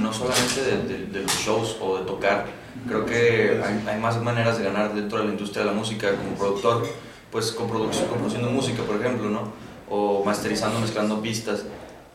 no 0.00 0.10
solamente 0.14 0.62
de, 0.62 0.76
de- 0.88 1.06
de 1.12 1.20
los 1.20 1.32
shows 1.32 1.76
o 1.82 1.98
de 1.98 2.04
tocar, 2.06 2.46
creo 2.88 3.04
que 3.04 3.60
hay, 3.62 3.84
hay 3.86 4.00
más 4.00 4.18
maneras 4.22 4.56
de 4.56 4.64
ganar 4.64 4.94
dentro 4.94 5.18
de 5.18 5.24
la 5.24 5.30
industria 5.32 5.64
de 5.66 5.70
la 5.70 5.76
música 5.76 6.08
como 6.14 6.30
productor, 6.38 6.86
pues 7.34 7.50
con, 7.50 7.68
producción, 7.68 8.06
con 8.06 8.18
produciendo 8.18 8.48
música 8.48 8.84
por 8.84 8.94
ejemplo, 9.00 9.28
¿no? 9.28 9.52
O 9.90 10.22
masterizando, 10.24 10.78
mezclando 10.78 11.20
pistas. 11.20 11.64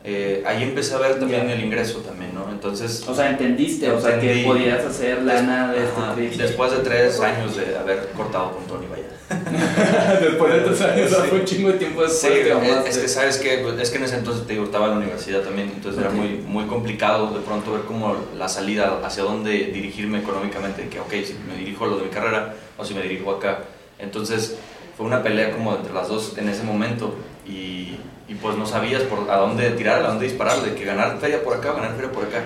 Eh, 0.02 0.42
ahí 0.46 0.62
empecé 0.62 0.94
a 0.94 0.98
ver 0.98 1.18
también 1.20 1.46
Ya. 1.46 1.52
el 1.52 1.62
ingreso 1.62 1.98
también, 1.98 2.34
¿no? 2.34 2.50
Entonces... 2.50 3.04
O 3.06 3.14
sea, 3.14 3.28
entendiste, 3.28 3.90
o 3.90 4.00
sea, 4.00 4.18
que 4.18 4.44
podías 4.46 4.82
hacer 4.82 5.22
lana 5.22 5.70
de 5.74 5.84
este 5.84 6.00
trip. 6.14 6.32
Después 6.40 6.70
de 6.72 6.78
tres 6.78 7.20
años 7.20 7.54
de 7.54 7.76
haber 7.76 8.08
cortado 8.16 8.52
con 8.52 8.64
Tony, 8.64 8.86
vaya. 8.90 9.04
Después 10.20 10.54
de 10.54 10.60
tus 10.60 10.80
años, 10.80 11.10
Sí. 11.10 11.16
fue 11.28 11.40
un 11.40 11.44
chingo 11.44 11.68
de 11.70 11.78
tiempo 11.78 12.00
después 12.02 12.18
Sí, 12.32 12.38
es, 12.38 12.86
es 12.96 12.98
que 12.98 13.08
sabes 13.08 13.36
que 13.36 13.58
pues, 13.58 13.78
es 13.78 13.90
que 13.90 13.98
en 13.98 14.04
ese 14.04 14.16
entonces 14.16 14.46
te 14.46 14.54
digo, 14.54 14.64
estaba 14.64 14.86
en 14.86 14.92
la 14.92 14.96
universidad 15.00 15.42
también, 15.42 15.70
entonces 15.76 16.00
era 16.00 16.08
Ok. 16.08 16.16
muy, 16.16 16.28
muy 16.46 16.64
complicado 16.64 17.34
de 17.34 17.40
pronto 17.40 17.72
ver 17.72 17.82
como 17.82 18.16
la 18.38 18.48
salida 18.48 19.00
hacia 19.04 19.22
dónde 19.24 19.50
dirigirme 19.66 20.20
económicamente, 20.20 20.88
que 20.88 20.98
ok, 20.98 21.12
si 21.26 21.36
me 21.46 21.56
dirijo 21.58 21.84
a 21.84 21.88
lo 21.88 21.96
de 21.98 22.04
mi 22.04 22.08
carrera 22.08 22.54
o 22.78 22.84
si 22.86 22.94
me 22.94 23.02
dirijo 23.02 23.30
acá. 23.32 23.64
Entonces 23.98 24.56
fue 25.00 25.06
una 25.06 25.22
pelea 25.22 25.50
como 25.52 25.74
entre 25.74 25.94
las 25.94 26.08
dos 26.08 26.36
en 26.36 26.46
ese 26.50 26.62
momento 26.62 27.14
y, 27.48 27.96
y 28.28 28.34
pues 28.42 28.54
no 28.58 28.66
sabías 28.66 29.00
por 29.04 29.30
a 29.30 29.38
dónde 29.38 29.70
tirar, 29.70 30.04
a 30.04 30.08
dónde 30.08 30.26
disparar, 30.26 30.60
de 30.60 30.74
que 30.74 30.84
ganar 30.84 31.16
feria 31.18 31.42
por 31.42 31.56
acá 31.56 31.72
ganar 31.72 31.94
feria 31.94 32.12
por 32.12 32.24
acá. 32.24 32.42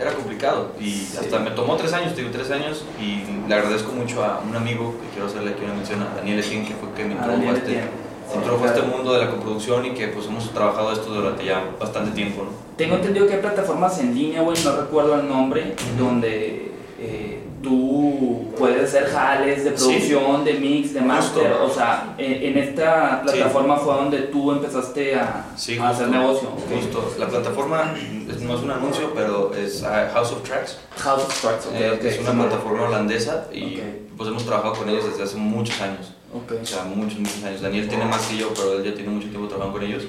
Era 0.00 0.12
complicado 0.12 0.70
y 0.78 0.90
Sí. 0.90 1.16
hasta 1.18 1.40
me 1.40 1.50
tomó 1.50 1.74
tres 1.76 1.92
años, 1.92 2.14
te 2.14 2.20
digo 2.20 2.30
tres 2.32 2.52
años 2.52 2.84
y 3.00 3.24
le 3.48 3.52
agradezco 3.54 3.90
mucho 3.90 4.22
a 4.24 4.40
un 4.48 4.54
amigo 4.54 4.94
que 5.00 5.08
quiero 5.08 5.26
hacerle 5.26 5.50
aquí 5.52 5.64
una 5.64 5.74
mención, 5.74 6.02
a 6.02 6.14
Daniel 6.14 6.38
Etienne, 6.38 6.68
que 6.68 6.74
fue 6.74 6.88
que 6.94 7.04
me 7.04 7.14
Ah, 7.14 7.24
introdujo 7.34 7.50
a 7.50 7.54
este, 7.56 7.80
introdujo 8.36 8.64
a 8.64 8.68
este 8.68 8.82
mundo 8.82 9.12
de 9.14 9.24
la 9.24 9.30
coproducción 9.32 9.86
y 9.86 9.90
que 9.90 10.06
pues 10.08 10.26
hemos 10.26 10.48
trabajado 10.52 10.92
esto 10.92 11.10
durante 11.12 11.44
ya 11.46 11.64
bastante 11.80 12.12
tiempo, 12.12 12.44
¿no? 12.44 12.50
Tengo 12.76 12.94
entendido 12.94 13.26
que 13.26 13.34
hay 13.34 13.40
plataformas 13.40 13.98
en 13.98 14.14
línea, 14.14 14.42
güey, 14.42 14.56
no 14.62 14.76
recuerdo 14.76 15.18
el 15.20 15.26
nombre, 15.28 15.74
donde 15.98 16.70
eh, 17.00 17.35
tú 17.62 18.46
puedes 18.58 18.84
hacer 18.84 19.06
jales 19.10 19.64
de 19.64 19.76
Sí. 19.76 19.84
producción, 19.84 20.44
de 20.44 20.54
mix, 20.54 20.94
de 20.94 21.00
master. 21.00 21.50
Justo. 21.52 21.64
O 21.64 21.70
sea, 21.74 22.14
en, 22.18 22.32
en 22.56 22.58
esta 22.58 23.22
Sí. 23.26 23.32
plataforma 23.32 23.76
fue 23.76 23.94
donde 23.94 24.18
tú 24.22 24.52
empezaste 24.52 25.14
a, 25.14 25.46
Sí, 25.56 25.78
a 25.78 25.88
hacer 25.90 26.08
negocio. 26.08 26.48
Justo. 26.72 27.14
La 27.18 27.26
plataforma 27.28 27.94
no 28.42 28.54
es 28.56 28.62
un 28.62 28.70
anuncio, 28.70 29.12
pero 29.14 29.52
es 29.54 29.82
ah, 29.82 30.10
House 30.14 30.32
of 30.32 30.42
Tracks. 30.42 30.78
House 30.98 31.22
of 31.24 31.40
Tracks, 31.40 31.66
ok, 31.66 31.72
Eh, 31.74 31.90
ok. 31.98 32.04
Es 32.04 32.20
una 32.20 32.32
plataforma 32.32 32.82
holandesa 32.88 33.46
y 33.52 33.76
Ok. 33.76 33.82
pues 34.16 34.28
hemos 34.30 34.44
trabajado 34.44 34.74
con 34.74 34.88
ellos 34.88 35.04
desde 35.08 35.22
hace 35.24 35.36
muchos 35.36 35.80
años. 35.80 36.12
O 36.34 36.66
sea, 36.66 36.84
muchos, 36.84 37.18
muchos 37.18 37.42
años. 37.44 37.62
Daniel 37.62 37.88
tiene 37.88 38.04
más 38.04 38.26
que 38.26 38.36
yo, 38.36 38.52
pero 38.54 38.74
él 38.78 38.84
ya 38.84 38.94
tiene 38.94 39.10
mucho 39.10 39.28
tiempo 39.28 39.48
trabajando 39.48 39.78
con 39.78 39.86
ellos. 39.88 40.02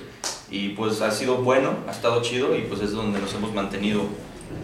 Y 0.49 0.69
pues 0.69 1.01
ha 1.01 1.11
sido 1.11 1.37
bueno, 1.37 1.71
ha 1.87 1.91
estado 1.91 2.21
chido 2.21 2.55
y 2.55 2.61
pues 2.61 2.81
es 2.81 2.91
donde 2.91 3.19
nos 3.19 3.33
hemos 3.33 3.53
mantenido 3.53 4.01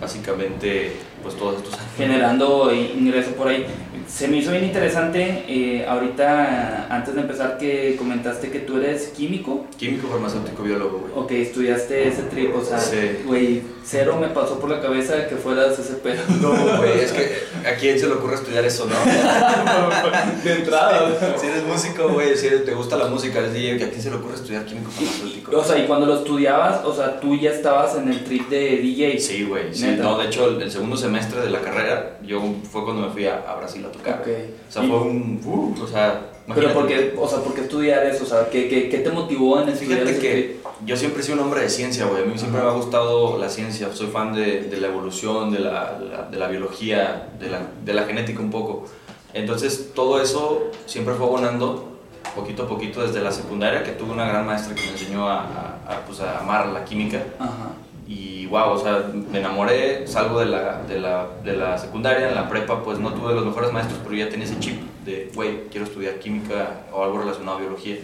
básicamente 0.02 0.94
pues 1.24 1.36
todos 1.36 1.58
estos 1.58 1.74
años. 1.74 1.86
generando 1.98 2.72
ingreso 2.74 3.32
por 3.32 3.48
ahí. 3.48 3.66
Se 4.08 4.28
me 4.28 4.38
hizo 4.38 4.52
bien 4.52 4.66
interesante, 4.66 5.44
eh, 5.48 5.86
ahorita 5.88 6.88
antes 6.90 7.16
de 7.16 7.22
empezar 7.22 7.58
que 7.58 7.96
comentaste 7.98 8.50
que 8.52 8.60
tú 8.60 8.78
eres 8.78 9.08
químico, 9.08 9.66
Químico, 9.78 10.08
farmacéutico, 10.10 10.62
biólogo, 10.62 11.00
güey. 11.00 11.14
o 11.16 11.26
que 11.26 11.42
estudiaste 11.42 12.10
ese 12.10 12.24
trip, 12.24 12.54
o 12.56 12.64
sea, 12.64 12.80
Sí. 12.80 12.98
güey, 13.26 13.62
cero 13.84 14.18
me 14.20 14.28
pasó 14.28 14.60
por 14.60 14.70
la 14.70 14.82
cabeza 14.82 15.28
que 15.28 15.36
fueras 15.38 15.80
ese 15.80 15.94
pedo. 15.96 16.22
No, 16.42 16.78
güey, 16.78 17.00
es 17.00 17.12
que 17.14 17.44
a 17.68 17.76
quién 17.76 17.98
se 17.98 18.08
le 18.08 18.14
ocurre 18.14 18.36
estudiar 18.36 18.66
eso, 18.66 18.86
¿no? 18.86 18.96
de 20.44 20.54
entrada. 20.54 21.38
Si 21.40 21.48
eres 21.48 21.64
músico, 21.64 22.10
güey, 22.10 22.36
si 22.36 22.50
te 22.50 22.74
gusta 22.74 22.98
la 22.98 23.08
música, 23.08 23.40
eres 23.40 23.54
DJ, 23.54 23.84
¿a 23.86 23.90
quién 23.90 24.02
se 24.02 24.10
le 24.10 24.18
ocurre 24.18 24.36
estudiar 24.36 24.66
químico 24.66 24.92
farmacéutico? 24.92 25.58
O 25.58 25.64
sea, 25.64 25.78
y 25.80 25.88
cuando 25.88 26.06
lo 26.08 26.18
estudiabas, 26.18 26.84
o 26.86 26.94
sea, 26.94 27.20
tú 27.20 27.36
ya 27.38 27.52
estabas 27.52 27.96
en 27.96 28.10
el 28.10 28.24
trip 28.26 28.50
de 28.50 28.78
DJ. 28.78 29.20
Sí, 29.20 29.44
güey, 29.44 29.74
sí. 29.74 29.96
No, 29.98 30.18
de 30.18 30.26
hecho, 30.28 30.50
el, 30.50 30.62
el 30.62 30.70
segundo 30.72 30.98
semestre 30.98 31.13
de 31.20 31.50
la 31.50 31.62
carrera, 31.62 32.18
yo 32.24 32.42
fue 32.72 32.84
cuando 32.84 33.04
me 33.04 33.10
fui 33.14 33.26
a, 33.26 33.44
a 33.50 33.56
Brasil 33.56 33.86
a 33.86 33.92
tocar. 33.92 34.20
Ok. 34.22 34.28
O 34.68 34.72
sea, 34.72 34.84
Y- 34.84 34.88
fue 34.88 34.98
un... 35.00 35.42
uh, 35.46 35.84
o 35.84 35.88
sea, 35.88 36.22
Pero 36.54 36.74
porque, 36.74 37.14
o 37.18 37.28
sea, 37.28 37.40
¿por 37.40 37.54
qué 37.54 37.62
estudiar 37.62 38.06
eso? 38.06 38.24
O 38.24 38.28
sea, 38.28 38.50
¿qué, 38.50 38.68
qué, 38.68 38.90
qué 38.90 38.98
te 39.00 39.12
motivó 39.12 39.62
en 39.62 39.70
estudiar 39.70 40.00
Fíjate 40.00 40.12
ese 40.12 40.22
que 40.22 40.58
yo 40.86 40.98
siempre 40.98 41.22
he 41.22 41.24
sido 41.24 41.38
un 41.38 41.44
hombre 41.46 41.62
de 41.62 41.70
ciencia, 41.70 42.06
güey. 42.06 42.24
A 42.24 42.26
mí 42.26 42.38
siempre 42.38 42.62
me 42.62 42.68
ha 42.68 42.72
gustado 42.74 43.38
la 43.38 43.48
ciencia. 43.50 43.90
Soy 43.94 44.08
fan 44.08 44.34
de, 44.34 44.62
de 44.64 44.78
la 44.82 44.88
evolución, 44.88 45.52
de 45.52 45.60
la, 45.60 45.98
la- 46.00 46.24
de 46.30 46.38
la 46.38 46.48
biología, 46.48 47.30
de 47.40 47.50
la, 47.50 47.62
de 47.86 47.94
la 47.94 48.04
genética 48.04 48.40
un 48.42 48.52
poco. 48.52 48.86
Entonces, 49.34 49.92
todo 49.96 50.22
eso 50.22 50.70
siempre 50.86 51.14
fue 51.16 51.26
abonando 51.26 51.90
poquito 52.36 52.64
a 52.64 52.68
poquito 52.68 53.02
desde 53.06 53.22
la 53.22 53.32
secundaria, 53.32 53.84
que 53.84 53.92
tuve 53.92 54.12
una 54.12 54.26
gran 54.28 54.46
maestra 54.46 54.74
que 54.76 54.82
me 54.82 54.92
enseñó 54.92 55.28
a, 55.28 55.42
a- 55.44 55.80
a, 55.88 56.06
pues, 56.06 56.20
a 56.20 56.40
amar 56.40 56.68
la 56.68 56.84
química. 56.84 57.24
Ajá. 57.40 57.70
Y 58.08 58.46
wow, 58.48 58.72
o 58.72 58.78
sea, 58.78 59.10
me 59.32 59.40
enamoré, 59.40 60.08
salgo 60.08 60.40
de 60.40 60.48
la, 60.48 60.82
de, 60.84 61.00
la, 61.00 61.28
de 61.44 61.54
la 61.54 61.78
secundaria, 61.78 62.30
en 62.30 62.36
la 62.36 62.50
prepa 62.50 62.84
pues 62.84 63.00
no 63.00 63.14
tuve 63.14 63.34
los 63.34 63.46
mejores 63.46 63.72
maestros, 63.72 64.00
pero 64.04 64.16
ya 64.16 64.30
tenía 64.30 64.46
ese 64.46 64.60
chip 64.60 64.82
de, 65.06 65.32
güey, 65.34 65.68
quiero 65.70 65.86
estudiar 65.86 66.16
química 66.16 66.82
o 66.92 67.04
algo 67.04 67.20
relacionado 67.20 67.58
a 67.58 67.62
biología. 67.62 67.98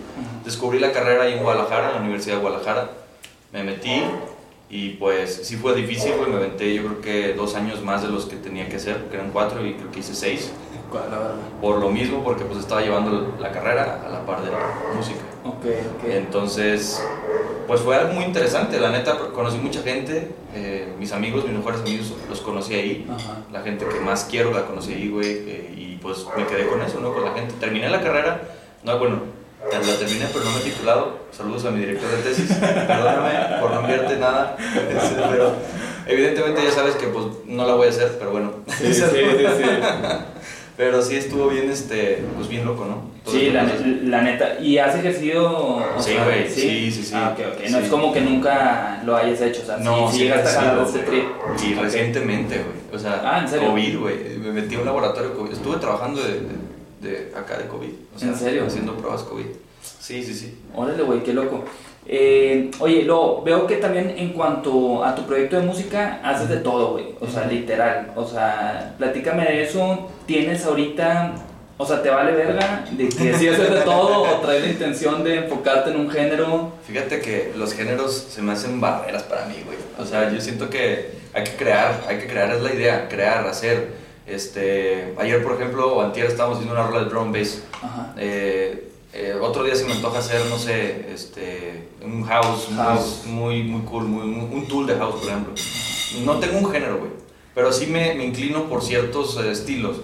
Descubrí 0.46 0.80
la 0.80 0.92
carrera 0.92 1.24
ahí 1.24 1.34
en 1.34 1.44
Guadalajara, 1.44 1.90
en 1.90 1.96
la 1.96 2.02
Universidad 2.02 2.36
de 2.36 2.42
Guadalajara, 2.42 2.90
me 3.52 3.64
metí 3.64 4.02
y 4.70 4.92
pues 4.92 5.48
sí 5.48 5.58
fue 5.58 5.74
difícil, 5.74 6.14
güey, 6.18 6.30
me 6.30 6.38
aventé 6.38 6.74
yo 6.74 6.84
creo 6.84 7.02
que 7.02 7.34
dos 7.34 7.56
años 7.56 7.82
más 7.84 8.02
de 8.04 8.10
los 8.10 8.26
que 8.26 8.36
tenía 8.36 8.70
que 8.70 8.78
hacer, 8.78 9.02
porque 9.02 9.18
eran 9.18 9.32
cuatro 9.32 9.66
y 9.66 9.74
creo 9.74 9.92
que 9.92 10.00
hice 10.00 10.16
seis. 10.16 10.52
Por 11.62 11.78
lo 11.80 11.90
mismo, 11.90 12.24
porque 12.24 12.44
pues 12.46 12.60
estaba 12.60 12.82
llevando 12.82 13.36
la 13.40 13.52
carrera 13.52 14.02
a 14.06 14.10
la 14.10 14.26
par 14.26 14.42
de 14.42 14.52
la 14.52 14.58
música. 14.96 15.20
Ok, 15.46 15.66
ok. 15.66 16.10
Entonces, 16.10 17.04
pues 17.70 17.82
fue 17.82 17.96
algo 17.96 18.14
muy 18.14 18.24
interesante, 18.24 18.80
la 18.80 18.90
neta, 18.90 19.16
conocí 19.32 19.60
mucha 19.60 19.84
gente, 19.84 20.32
eh, 20.56 20.92
mis 20.98 21.12
amigos, 21.12 21.46
mis 21.46 21.54
mejores 21.54 21.82
amigos 21.82 22.16
los 22.28 22.42
conocí 22.42 22.74
ahí, 22.74 23.08
Ajá. 23.08 23.44
la 23.54 23.62
gente 23.62 23.86
que 23.86 24.00
más 24.00 24.26
quiero 24.28 24.52
la 24.52 24.66
conocí 24.66 24.92
ahí, 24.92 25.08
güey, 25.08 25.28
eh, 25.28 25.74
y 25.78 26.00
pues 26.02 26.26
me 26.36 26.48
quedé 26.48 26.66
con 26.66 26.82
eso, 26.82 27.00
¿no? 27.00 27.14
Con 27.14 27.24
la 27.24 27.34
gente. 27.34 27.54
Terminé 27.60 27.88
la 27.88 28.02
carrera, 28.02 28.42
no, 28.84 28.98
bueno, 28.98 29.20
la 29.72 29.96
terminé, 30.00 30.26
pero 30.34 30.46
no 30.46 30.52
me 30.52 30.62
he 30.62 30.64
titulado. 30.64 31.20
Saludos 31.32 31.66
a 31.66 31.70
mi 31.70 31.82
director 31.82 32.10
de 32.10 32.24
tesis, 32.24 32.52
perdóname 32.58 33.62
por 33.62 33.70
no 33.70 33.82
enviarte 33.82 34.18
nada, 34.18 34.58
pero 35.30 35.54
evidentemente 36.08 36.64
ya 36.64 36.72
sabes 36.72 36.96
que 36.96 37.06
pues 37.06 37.26
no 37.46 37.68
la 37.68 37.76
voy 37.76 37.86
a 37.86 37.92
hacer, 37.92 38.16
pero 38.18 38.32
bueno. 38.32 38.52
Sí, 38.80 38.92
sí, 38.92 39.04
sí, 39.04 39.46
sí. 39.58 39.64
Pero 40.80 41.02
sí 41.02 41.18
estuvo 41.18 41.50
bien, 41.50 41.70
este, 41.70 42.24
pues 42.38 42.48
bien 42.48 42.64
loco, 42.64 42.86
¿no? 42.86 43.02
Todo 43.26 43.36
Sí, 43.36 43.50
la, 43.52 44.22
neta. 44.22 44.62
¿Y 44.62 44.78
has 44.78 44.96
ejercido? 44.96 45.84
Sí, 46.00 46.14
güey, 46.24 46.50
sí, 46.50 46.90
sí, 46.90 47.04
sí. 47.04 47.12
Ah, 47.14 47.36
ok, 47.38 47.46
ok. 47.54 47.70
No 47.70 47.80
Sí. 47.80 47.84
es 47.84 47.90
como 47.90 48.14
que 48.14 48.22
nunca 48.22 49.02
lo 49.06 49.18
hayas 49.18 49.42
hecho, 49.42 49.62
o 49.64 49.66
sea, 49.66 49.76
No, 49.76 50.10
sí, 50.10 50.20
sí 50.20 50.24
sí, 50.24 50.30
sí, 50.30 50.66
este 50.86 51.00
trip. 51.00 51.26
Y 51.68 51.74
Ok. 51.74 51.82
recientemente, 51.82 52.60
güey. 52.60 52.96
O 52.96 52.98
sea, 52.98 53.22
Ah, 53.26 53.40
¿en 53.42 53.50
serio? 53.50 53.72
COVID, 53.72 54.00
güey. 54.00 54.16
Me 54.38 54.54
metí 54.54 54.76
a 54.76 54.80
un 54.80 54.86
laboratorio 54.86 55.36
COVID. 55.36 55.52
Estuve 55.52 55.76
trabajando 55.80 56.24
de, 56.24 56.40
de, 57.02 57.10
de 57.10 57.36
acá 57.36 57.58
de 57.58 57.68
COVID. 57.68 57.90
O 58.16 58.18
sea, 58.18 58.30
¿En 58.30 58.36
serio? 58.38 58.64
Haciendo 58.66 58.96
pruebas 58.96 59.24
COVID. 59.24 59.48
Sí, 60.00 60.24
sí, 60.24 60.34
sí. 60.34 60.58
Órale, 60.74 61.04
güey, 61.04 61.22
qué 61.24 61.34
loco. 61.34 61.66
Eh, 62.12 62.72
oye, 62.80 63.04
lo 63.04 63.44
veo 63.44 63.68
que 63.68 63.76
también 63.76 64.16
en 64.18 64.30
cuanto 64.30 65.06
a 65.06 65.14
tu 65.14 65.28
proyecto 65.28 65.58
de 65.58 65.62
música 65.62 66.20
haces 66.24 66.50
de 66.50 66.58
todo, 66.58 66.94
güey. 66.94 67.14
O 67.20 67.28
sea, 67.28 67.46
literal. 67.46 68.12
O 68.16 68.26
sea, 68.26 68.96
platícame 68.98 69.46
de 69.46 69.64
eso. 69.64 70.10
¿Tienes 70.26 70.66
ahorita, 70.66 71.34
o 71.78 71.86
sea, 71.86 72.02
te 72.02 72.10
vale 72.10 72.32
verga 72.32 72.84
de 72.90 73.10
que 73.10 73.34
si 73.36 73.48
haces 73.48 73.72
de 73.72 73.82
todo 73.82 74.24
o 74.24 74.40
traes 74.40 74.64
la 74.64 74.70
intención 74.70 75.24
de 75.24 75.36
enfocarte 75.36 75.92
en 75.92 75.98
un 75.98 76.10
género? 76.10 76.72
Fíjate 76.88 77.20
que 77.22 77.54
los 77.56 77.76
géneros 77.76 78.16
se 78.28 78.42
me 78.42 78.54
hacen 78.54 78.82
barreras 78.82 79.22
para 79.22 79.46
mí, 79.46 79.58
güey. 79.64 79.78
O 80.00 80.06
sea, 80.06 80.32
yo 80.32 80.42
siento 80.42 80.68
que 80.68 81.12
hay 81.32 81.44
que 81.44 81.58
crear, 81.58 82.06
hay 82.08 82.18
que 82.18 82.26
crear, 82.26 82.50
es 82.50 82.64
la 82.64 82.74
idea, 82.74 83.08
crear, 83.08 83.46
hacer. 83.46 84.00
Este, 84.26 85.14
ayer, 85.20 85.44
por 85.44 85.54
ejemplo, 85.54 85.94
o 85.94 86.02
antier 86.02 86.26
estábamos 86.26 86.58
haciendo 86.58 86.74
una 86.74 86.88
rola 86.90 87.04
de 87.04 87.10
drum 87.10 87.32
bass. 87.32 87.62
Ajá. 87.84 88.16
Eh, 88.18 88.89
eh, 89.14 89.36
otro 89.42 89.64
día 89.64 89.76
se 89.76 89.86
me 89.86 89.94
antoja 89.94 90.20
hacer, 90.20 90.46
no 90.50 90.58
sé, 90.58 91.12
este, 91.14 91.90
un 92.04 92.24
house, 92.24 92.68
House. 92.76 93.24
Muy, 93.26 93.64
muy, 93.64 93.82
cool, 93.82 94.04
muy, 94.06 94.26
muy- 94.28 94.54
un 94.56 94.68
tool 94.68 94.86
de 94.86 94.96
house, 94.96 95.16
por 95.16 95.28
ejemplo. 95.30 95.54
No 96.26 96.40
tengo 96.40 96.60
un 96.60 96.72
género, 96.72 96.98
güey, 96.98 97.12
pero 97.56 97.72
sí 97.72 97.88
me, 97.88 98.14
me 98.16 98.26
inclino 98.26 98.66
por 98.66 98.82
ciertos 98.84 99.38
eh, 99.38 99.52
estilos. 99.52 99.98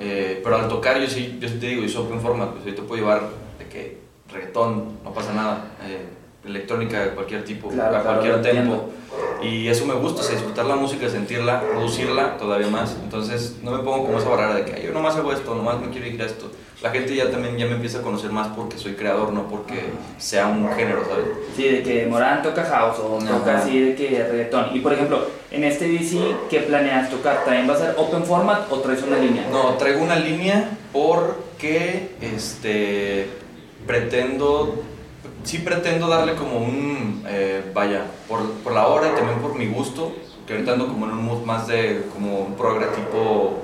Eh, 0.00 0.40
pero 0.42 0.56
al 0.56 0.68
tocar 0.68 1.00
yo 1.00 1.06
sí, 1.08 1.38
yo 1.40 1.48
te 1.48 1.66
digo, 1.66 1.82
yo 1.82 1.88
soy 1.88 2.02
open 2.06 2.20
format, 2.20 2.50
pues 2.52 2.64
yo 2.64 2.74
te 2.74 2.82
puedo 2.82 3.00
llevar 3.02 3.28
de 3.58 3.68
que 3.68 3.98
reggaetón, 4.32 4.98
no 5.04 5.12
pasa 5.12 5.32
nada, 5.32 5.64
eh, 5.84 6.06
electrónica 6.44 7.00
de 7.04 7.10
cualquier 7.10 7.44
tipo, 7.44 7.68
Claro, 7.68 7.96
a 7.96 8.00
claro, 8.02 8.20
cualquier 8.20 8.34
entiendo. 8.36 8.90
Y 9.42 9.68
eso 9.68 9.86
me 9.86 9.94
gusta, 9.94 10.20
o 10.20 10.24
sea, 10.24 10.34
disfrutar 10.34 10.66
la 10.66 10.76
música, 10.76 11.08
sentirla, 11.08 11.60
producirla 11.60 12.36
todavía 12.36 12.68
más. 12.68 12.96
Entonces 13.02 13.56
no 13.62 13.72
me 13.72 13.78
pongo 13.78 14.06
como 14.06 14.18
esa 14.18 14.28
barrera 14.28 14.54
de 14.54 14.64
que 14.64 14.72
"Ay, 14.74 14.86
yo 14.86 14.92
nomás 14.92 15.16
hago 15.16 15.32
esto, 15.32 15.54
nomás 15.54 15.80
me 15.80 15.90
quiero 15.90 16.06
ir 16.06 16.20
a 16.22 16.26
esto. 16.26 16.50
La 16.82 16.90
gente 16.90 17.14
ya 17.14 17.30
también 17.30 17.56
ya 17.56 17.66
me 17.66 17.72
empieza 17.74 17.98
a 17.98 18.02
conocer 18.02 18.32
más 18.32 18.48
porque 18.48 18.76
soy 18.76 18.94
creador, 18.94 19.32
no 19.32 19.44
porque 19.48 19.84
sea 20.18 20.48
un 20.48 20.68
género, 20.74 21.04
¿sabes? 21.08 21.26
Sí, 21.54 21.68
de 21.68 21.82
que 21.82 22.06
Morán 22.06 22.42
toca 22.42 22.64
house 22.64 22.98
o 22.98 23.18
Ajá. 23.18 23.38
toca 23.38 23.58
así 23.58 23.78
de 23.80 23.94
que 23.94 24.08
reggaetón. 24.28 24.70
Y 24.74 24.80
por 24.80 24.92
ejemplo, 24.92 25.24
en 25.52 25.62
este 25.62 25.88
DC, 25.88 26.18
¿qué 26.50 26.58
planeas 26.60 27.08
tocar? 27.08 27.44
¿También 27.44 27.70
va 27.70 27.74
a 27.74 27.78
ser 27.78 27.94
open 27.96 28.24
format 28.24 28.70
o 28.72 28.80
traes 28.80 29.02
una 29.04 29.18
línea? 29.18 29.46
No, 29.52 29.74
traigo 29.74 30.02
una 30.02 30.16
línea 30.16 30.70
porque 30.92 32.10
este 32.20 33.28
pretendo 33.86 34.82
sí 35.44 35.58
pretendo 35.58 36.08
darle 36.08 36.34
como 36.34 36.58
un 36.58 37.24
eh, 37.28 37.62
vaya 37.74 38.02
por, 38.28 38.42
por 38.64 38.72
la 38.72 38.86
hora 38.88 39.08
y 39.12 39.16
también 39.16 39.38
por 39.40 39.54
mi 39.56 39.66
gusto 39.66 40.12
que 40.46 40.54
ahorita 40.54 40.72
ando 40.72 40.88
como 40.88 41.06
en 41.06 41.12
un 41.12 41.24
mood 41.24 41.42
más 41.44 41.66
de 41.68 42.02
como 42.12 42.40
un 42.40 42.54
programa 42.54 42.92
tipo 42.92 43.58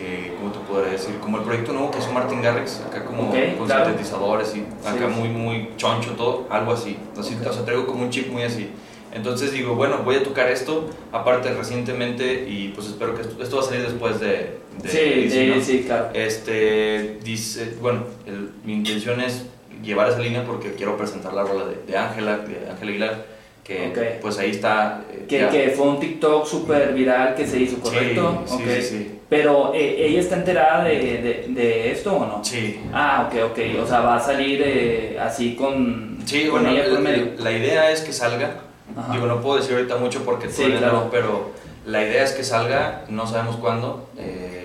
eh, 0.00 0.32
¿cómo 0.38 0.52
te 0.52 0.58
podría 0.60 0.92
decir? 0.92 1.16
como 1.20 1.38
el 1.38 1.44
proyecto 1.44 1.72
nuevo 1.72 1.90
que 1.90 1.98
hizo 1.98 2.12
Martin 2.12 2.40
Garrix 2.42 2.80
acá 2.86 3.04
como 3.04 3.30
Ok, 3.30 3.36
con 3.58 3.66
claro. 3.66 3.86
sintetizadores 3.86 4.54
y 4.56 4.60
acá 4.86 5.08
Sí. 5.08 5.18
muy 5.20 5.28
muy 5.28 5.70
choncho 5.76 6.12
todo 6.12 6.46
algo 6.50 6.72
así 6.72 6.96
así 7.18 7.36
Ok. 7.40 7.46
o 7.48 7.52
sea 7.52 7.64
traigo 7.64 7.86
como 7.86 8.02
un 8.04 8.10
chip 8.10 8.28
muy 8.30 8.42
así 8.42 8.70
entonces 9.10 9.52
digo, 9.52 9.74
bueno, 9.74 10.02
voy 10.04 10.16
a 10.16 10.22
tocar 10.22 10.50
esto, 10.50 10.90
aparte 11.12 11.50
recientemente, 11.54 12.44
y 12.46 12.72
pues 12.74 12.88
espero 12.88 13.14
que 13.14 13.22
esto, 13.22 13.42
esto 13.42 13.56
va 13.56 13.62
a 13.62 13.64
salir 13.64 13.82
después 13.82 14.20
de... 14.20 14.58
de 14.82 14.88
sí, 14.90 14.98
DC, 14.98 15.46
¿no? 15.46 15.62
sí, 15.62 15.82
claro. 15.86 16.08
Este, 16.12 17.18
dice, 17.24 17.74
bueno, 17.80 18.02
el- 18.26 18.50
mi 18.64 18.74
intención 18.74 19.18
es 19.22 19.46
llevar 19.82 20.10
esa 20.10 20.18
línea 20.18 20.44
porque 20.44 20.72
quiero 20.74 20.98
presentar 20.98 21.32
la 21.32 21.42
rola 21.42 21.64
de 21.64 21.76
de 21.90 21.96
Ángela, 21.96 22.36
de 22.36 22.70
Ángela 22.70 22.90
Aguilar, 22.90 23.26
que 23.68 23.88
Ok. 23.88 24.20
pues 24.22 24.38
ahí 24.38 24.50
está. 24.50 25.02
eh, 25.12 25.26
Que, 25.28 25.46
que 25.48 25.68
fue 25.76 25.86
un 25.86 26.00
TikTok 26.00 26.46
súper 26.46 26.94
viral 26.94 27.34
que 27.36 27.46
se 27.46 27.58
hizo, 27.60 27.78
¿correcto? 27.80 28.42
Sí, 28.46 28.54
sí, 28.56 28.62
Ok. 28.62 28.68
sí, 28.76 28.82
sí. 28.82 29.14
Pero, 29.28 29.72
eh, 29.74 30.06
¿ella 30.06 30.20
está 30.20 30.36
enterada 30.36 30.84
de, 30.84 30.98
de, 30.98 31.44
de 31.50 31.92
esto 31.92 32.16
o 32.16 32.26
no? 32.26 32.42
Sí. 32.42 32.80
Ah, 32.94 33.28
ok, 33.30 33.50
ok. 33.52 33.58
O 33.84 33.86
sea, 33.86 34.00
va 34.00 34.16
a 34.16 34.20
salir 34.20 34.62
eh, 34.64 35.18
así 35.20 35.54
con, 35.54 36.18
Sí, 36.24 36.46
con 36.46 36.62
bueno, 36.62 36.70
ella 36.74 36.84
por 36.84 36.94
la, 36.94 37.00
medio. 37.00 37.26
la 37.38 37.52
idea 37.52 37.90
es 37.90 38.00
que 38.00 38.12
salga. 38.14 38.54
Ajá. 38.96 39.12
Digo, 39.12 39.26
no 39.26 39.42
puedo 39.42 39.58
decir 39.58 39.76
ahorita 39.76 39.96
mucho 39.98 40.24
porque 40.24 40.48
Sí, 40.48 40.56
todavía 40.62 40.78
claro. 40.78 40.92
no, 41.04 41.10
pero 41.10 41.50
la 41.84 42.02
idea 42.02 42.24
es 42.24 42.32
que 42.32 42.42
salga, 42.42 43.04
no 43.10 43.26
sabemos 43.26 43.56
cuándo. 43.56 44.08
eh, 44.16 44.57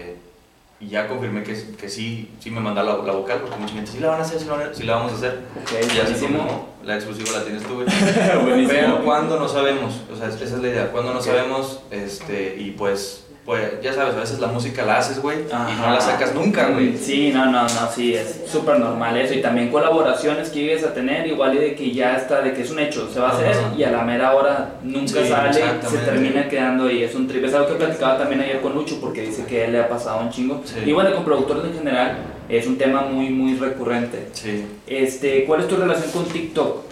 y 0.85 0.89
ya 0.89 1.07
confirmé 1.07 1.43
que, 1.43 1.53
que 1.79 1.89
sí, 1.89 2.31
sí 2.39 2.51
me 2.51 2.59
manda 2.59 2.83
la, 2.83 2.97
la 2.97 3.13
vocal, 3.13 3.39
porque 3.41 3.57
mucha 3.57 3.73
gente 3.73 3.91
sí 3.91 3.99
la 3.99 4.09
van 4.09 4.19
a 4.19 4.23
hacer, 4.23 4.39
sí 4.39 4.45
la, 4.47 4.73
sí 4.73 4.83
la 4.83 4.95
vamos 4.95 5.11
a 5.13 5.15
hacer. 5.15 5.39
Ok, 5.61 5.71
Ya 5.71 5.87
sé 5.87 6.03
buenísimo. 6.03 6.37
cómo 6.39 6.69
la 6.83 6.95
exclusiva 6.95 7.37
la 7.37 7.43
tienes 7.45 7.63
tú, 7.63 7.75
güey. 7.75 7.87
Pero 8.67 9.03
cuándo 9.03 9.39
no 9.39 9.47
sabemos, 9.47 10.01
o 10.11 10.15
sea, 10.15 10.27
esa 10.27 10.43
es 10.43 10.51
la 10.53 10.67
idea, 10.67 10.91
cuándo 10.91 11.13
no 11.13 11.21
sabemos, 11.21 11.79
este, 11.91 12.55
y 12.59 12.71
pues, 12.71 13.22
pues, 13.45 13.81
ya 13.81 13.93
sabes, 13.93 14.15
a 14.15 14.21
veces 14.21 14.39
la 14.39 14.47
música 14.47 14.85
la 14.85 14.99
haces, 14.99 15.21
güey, 15.21 15.39
y 15.41 15.81
no 15.81 15.91
la 15.91 15.99
sacas 15.99 16.33
nunca, 16.33 16.69
güey. 16.69 16.97
Sí, 16.97 17.31
no, 17.33 17.45
no, 17.47 17.63
no, 17.63 17.91
sí, 17.93 18.13
es 18.13 18.41
súper 18.47 18.79
normal 18.79 19.17
eso. 19.17 19.33
Y 19.33 19.41
también 19.41 19.69
colaboraciones 19.69 20.49
que 20.49 20.61
llegues 20.61 20.85
a 20.85 20.93
tener, 20.93 21.27
igual 21.27 21.55
y 21.55 21.57
de 21.57 21.75
que 21.75 21.91
ya 21.91 22.15
está, 22.15 22.41
de 22.41 22.53
que 22.53 22.61
es 22.61 22.71
un 22.71 22.79
hecho, 22.79 23.09
se 23.11 23.19
va 23.19 23.29
a 23.29 23.33
hacer 23.33 23.55
y 23.77 23.83
a 23.83 23.91
la 23.91 24.03
mera 24.03 24.33
hora 24.33 24.75
nunca 24.81 25.21
Sí, 25.21 25.27
sale, 25.27 25.53
se 25.53 25.97
termina 26.05 26.47
quedando 26.47 26.89
y 26.89 27.03
es 27.03 27.13
un 27.15 27.27
trip. 27.27 27.43
Es 27.43 27.53
algo 27.53 27.67
que 27.67 27.75
platicaba 27.75 28.17
también 28.17 28.41
ayer 28.41 28.61
con 28.61 28.73
Lucho 28.73 28.99
porque 29.01 29.23
dice 29.23 29.45
que 29.45 29.63
a 29.63 29.65
él 29.65 29.73
le 29.73 29.79
ha 29.81 29.89
pasado 29.89 30.21
un 30.21 30.29
chingo. 30.29 30.61
Sí. 30.63 30.79
Y 30.85 30.93
bueno, 30.93 31.13
con 31.13 31.25
productores 31.25 31.65
en 31.65 31.73
general 31.79 32.17
es 32.47 32.65
un 32.65 32.77
tema 32.77 33.01
muy, 33.01 33.29
muy 33.29 33.57
recurrente. 33.57 34.29
Sí. 34.31 34.65
Este, 34.87 35.43
¿Cuál 35.45 35.61
es 35.61 35.67
tu 35.67 35.75
relación 35.75 36.11
con 36.11 36.25
TikTok? 36.25 36.83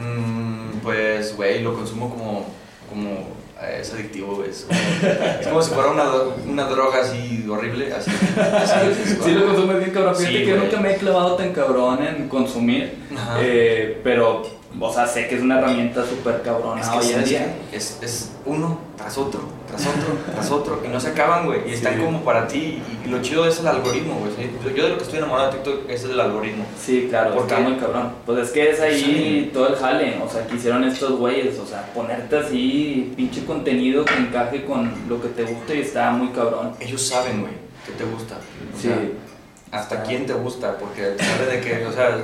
Mm, 0.00 0.78
pues, 0.82 1.36
güey, 1.36 1.62
lo 1.62 1.74
consumo 1.74 2.10
como, 2.10 2.46
como, 2.88 3.41
es 3.70 3.92
adictivo, 3.92 4.44
es 4.44 4.66
como, 4.66 4.80
es 5.40 5.46
como 5.46 5.62
si 5.62 5.70
fuera 5.74 5.90
una, 5.90 6.04
una 6.46 6.64
droga 6.64 7.00
así 7.02 7.46
horrible, 7.50 7.92
así. 7.92 8.10
así 8.10 8.72
es, 8.90 9.18
Sí, 9.24 9.30
lo 9.32 9.46
consumes 9.46 9.78
bien 9.78 9.90
cabrón. 9.90 10.16
Sí, 10.16 10.26
Fíjate 10.26 10.44
que 10.44 10.50
güey. 10.52 10.64
nunca 10.64 10.80
me 10.80 10.92
he 10.94 10.96
clavado 10.96 11.36
tan 11.36 11.52
cabrón 11.52 12.02
en 12.04 12.28
consumir, 12.28 12.94
eh, 13.40 14.00
pero, 14.02 14.42
o 14.80 14.92
sea, 14.92 15.06
sé 15.06 15.28
que 15.28 15.36
es 15.36 15.42
una 15.42 15.58
herramienta 15.58 16.04
súper 16.06 16.42
cabrona 16.42 16.80
Es 16.80 16.88
que 16.88 16.98
hoy 16.98 17.06
en 17.06 17.12
¿sabes 17.12 17.28
día. 17.28 17.54
es, 17.72 17.98
es 18.02 18.32
uno 18.46 18.78
tras 18.96 19.16
otro, 19.18 19.40
tras 19.68 19.82
otro, 19.86 20.16
tras 20.34 20.50
otro, 20.50 20.80
y 20.84 20.88
no 20.88 20.98
se 21.00 21.08
acaban, 21.08 21.46
güey, 21.46 21.68
y 21.68 21.74
están 21.74 21.94
Sí. 21.94 22.00
como 22.00 22.20
para 22.24 22.46
ti, 22.48 22.82
y, 23.04 23.08
lo 23.08 23.20
chido 23.22 23.46
es 23.46 23.58
el 23.60 23.66
algoritmo, 23.68 24.14
güey. 24.20 24.50
Yo- 24.74 24.82
de 24.84 24.88
lo 24.90 24.96
que 24.96 25.02
estoy 25.04 25.18
enamorado 25.18 25.50
de 25.52 25.58
TikTok 25.58 25.90
es 25.90 26.08
del 26.08 26.18
algoritmo. 26.20 26.64
Sí, 26.80 27.06
claro, 27.10 27.34
¿Por 27.34 27.42
está 27.42 27.60
muy 27.60 27.76
cabrón. 27.76 28.12
Pues 28.26 28.38
es 28.46 28.50
que 28.50 28.70
es 28.70 28.80
ahí 28.80 29.00
Sí. 29.44 29.50
todo 29.52 29.68
el 29.68 29.76
jale, 29.76 30.20
o 30.24 30.28
sea, 30.28 30.46
que 30.46 30.56
hicieron 30.56 30.84
estos 30.84 31.12
güeyes, 31.18 31.58
o 31.58 31.66
sea, 31.66 31.90
ponerte 31.94 32.38
así 32.38 33.12
pinche 33.16 33.44
contenido 33.44 34.04
que 34.04 34.14
encaje 34.14 34.64
con 34.64 34.90
lo 35.08 35.20
que 35.20 35.28
te 35.28 35.44
guste 35.44 35.76
y 35.76 35.80
está 35.82 36.10
muy 36.12 36.28
cabrón. 36.28 36.72
Ellos 36.80 37.02
saben, 37.02 37.40
güey, 37.42 37.52
que 37.86 37.92
te 37.92 38.04
gusta. 38.04 38.36
O 38.36 38.80
Sí. 38.80 38.88
sea, 38.88 38.98
hasta 39.70 40.02
quién 40.02 40.26
te 40.26 40.32
gusta, 40.34 40.76
porque 40.78 41.02
te 41.02 41.24
sale 41.24 41.46
de 41.46 41.60
que, 41.60 41.86
o 41.86 41.92
sea, 41.92 42.16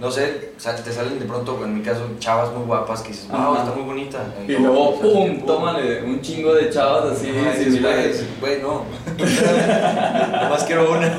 no 0.00 0.10
sé, 0.10 0.52
o 0.56 0.60
sea, 0.60 0.76
te 0.76 0.92
salen 0.92 1.18
de 1.18 1.24
pronto, 1.24 1.58
en 1.64 1.74
mi 1.74 1.82
caso, 1.82 2.02
chavas 2.20 2.52
muy 2.52 2.64
guapas 2.64 3.02
que 3.02 3.08
dices, 3.08 3.28
wow, 3.28 3.56
está 3.56 3.72
muy 3.72 3.82
bonita. 3.82 4.18
Y 4.46 4.52
luego, 4.52 5.00
¡pum! 5.00 5.12
pum. 5.12 5.46
Tómale 5.46 6.02
un 6.04 6.20
chingo 6.20 6.54
de 6.54 6.70
chavas 6.70 7.12
así, 7.12 7.26
similares. 7.64 8.24
Güey, 8.40 8.60
güey, 8.60 8.62
no. 8.62 8.84
Nomás 10.42 10.64
quiero 10.64 10.92
una. 10.92 11.18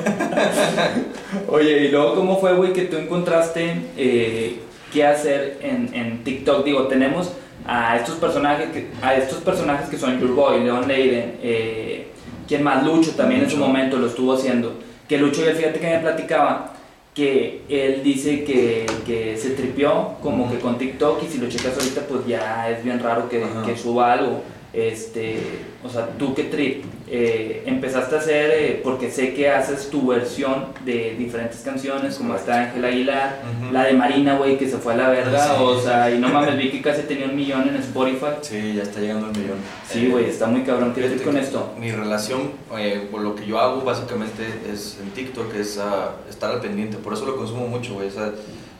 Oye, 1.49 1.85
y 1.85 1.87
luego, 1.89 2.15
¿cómo 2.15 2.39
fue, 2.39 2.53
güey, 2.53 2.71
que 2.71 2.83
tú 2.83 2.95
encontraste 2.97 3.81
eh, 3.97 4.61
qué 4.93 5.05
hacer 5.05 5.59
en, 5.61 5.93
en 5.93 6.23
TikTok? 6.23 6.63
Digo, 6.63 6.87
tenemos 6.87 7.33
a 7.67 7.97
estos 7.97 8.15
personajes 8.15 8.69
que, 8.71 8.89
a 9.01 9.15
estos 9.15 9.39
personajes 9.39 9.89
que 9.89 9.97
son 9.97 10.19
Your 10.19 10.33
Boy, 10.33 10.63
Leon 10.63 10.87
Leiden, 10.87 11.37
eh, 11.43 12.07
quien 12.47 12.63
más 12.63 12.83
Lucho 12.85 13.11
también 13.11 13.43
en 13.43 13.49
su 13.49 13.57
momento 13.57 13.97
lo 13.97 14.07
estuvo 14.07 14.33
haciendo. 14.33 14.73
Que 15.07 15.17
Lucho, 15.17 15.43
ya 15.43 15.53
fíjate 15.53 15.79
que 15.79 15.87
me 15.87 15.99
platicaba 15.99 16.73
que 17.19 17.61
él 17.67 18.01
dice 18.01 18.45
que, 18.45 18.85
que 19.05 19.35
se 19.35 19.49
tripió 19.49 20.11
como 20.23 20.49
que 20.49 20.57
con 20.59 20.77
TikTok 20.77 21.21
y 21.23 21.27
si 21.27 21.37
lo 21.37 21.49
checas 21.49 21.77
ahorita 21.77 22.07
pues 22.07 22.25
ya 22.25 22.69
es 22.69 22.81
bien 22.81 22.99
raro 23.01 23.27
que, 23.27 23.43
que 23.65 23.75
suba 23.75 24.13
algo. 24.13 24.41
Este, 24.71 25.39
o 25.83 25.89
sea, 25.89 26.09
tú 26.19 26.35
qué 26.35 26.43
trip 26.43 26.83
eh, 27.07 27.63
empezaste 27.65 28.15
a 28.15 28.19
hacer, 28.19 28.51
eh, 28.51 28.81
porque 28.83 29.09
sé 29.09 29.33
que 29.33 29.49
haces 29.49 29.89
tu 29.89 30.07
versión 30.07 30.65
de 30.85 31.15
diferentes 31.17 31.61
canciones, 31.61 32.15
como 32.17 32.35
está 32.35 32.65
Ángel 32.65 32.85
Aguilar, 32.85 33.41
la 33.71 33.85
de 33.85 33.93
Marina, 33.93 34.37
güey, 34.37 34.59
que 34.59 34.69
se 34.69 34.77
fue 34.77 34.93
a 34.93 34.97
la 34.97 35.09
verga, 35.09 35.43
Sí. 35.43 35.51
o 35.59 35.79
sea, 35.81 36.11
y 36.11 36.19
no 36.19 36.29
mames, 36.29 36.55
vi 36.57 36.69
que 36.69 36.81
casi 36.83 37.01
tenía 37.03 37.25
un 37.25 37.35
millón 37.35 37.67
en 37.67 37.77
Spotify. 37.77 38.27
Sí, 38.41 38.73
ya 38.75 38.83
está 38.83 38.99
llegando 38.99 39.25
al 39.27 39.31
millón. 39.31 39.57
Sí, 39.89 40.05
Eh, 40.05 40.09
güey, 40.09 40.25
está 40.25 40.45
muy 40.45 40.61
cabrón. 40.61 40.93
¿Qué 40.93 41.01
decir 41.01 41.23
con 41.23 41.35
esto? 41.37 41.73
Mi 41.79 41.91
relación, 41.91 42.51
eh, 42.77 43.07
por 43.09 43.21
lo 43.21 43.33
que 43.35 43.47
yo 43.47 43.59
hago 43.59 43.81
básicamente 43.81 44.43
es 44.71 44.99
en 45.01 45.09
TikTok, 45.11 45.55
es 45.55 45.79
ah, 45.79 46.11
estar 46.29 46.51
al 46.51 46.61
pendiente, 46.61 46.97
por 46.97 47.13
eso 47.13 47.25
lo 47.25 47.35
consumo 47.37 47.67
mucho, 47.67 47.95
güey. 47.95 48.09
O 48.09 48.11
sea, 48.11 48.31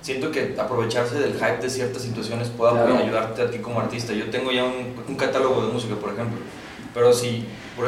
siento 0.01 0.31
que 0.31 0.55
aprovecharse 0.59 1.15
del 1.19 1.33
hype 1.33 1.57
de 1.57 1.69
ciertas 1.69 2.01
situaciones 2.01 2.49
puede 2.49 2.71
Claro. 2.73 2.97
ayudarte 2.97 3.41
a 3.41 3.51
ti 3.51 3.59
como 3.59 3.79
artista. 3.79 4.13
Yo 4.13 4.29
tengo 4.29 4.51
ya 4.51 4.63
un, 4.63 4.95
un 5.07 5.15
catálogo 5.15 5.65
de 5.65 5.73
música, 5.73 5.95
por 5.95 6.13
ejemplo, 6.13 6.37
pero 6.93 7.13
si, 7.13 7.45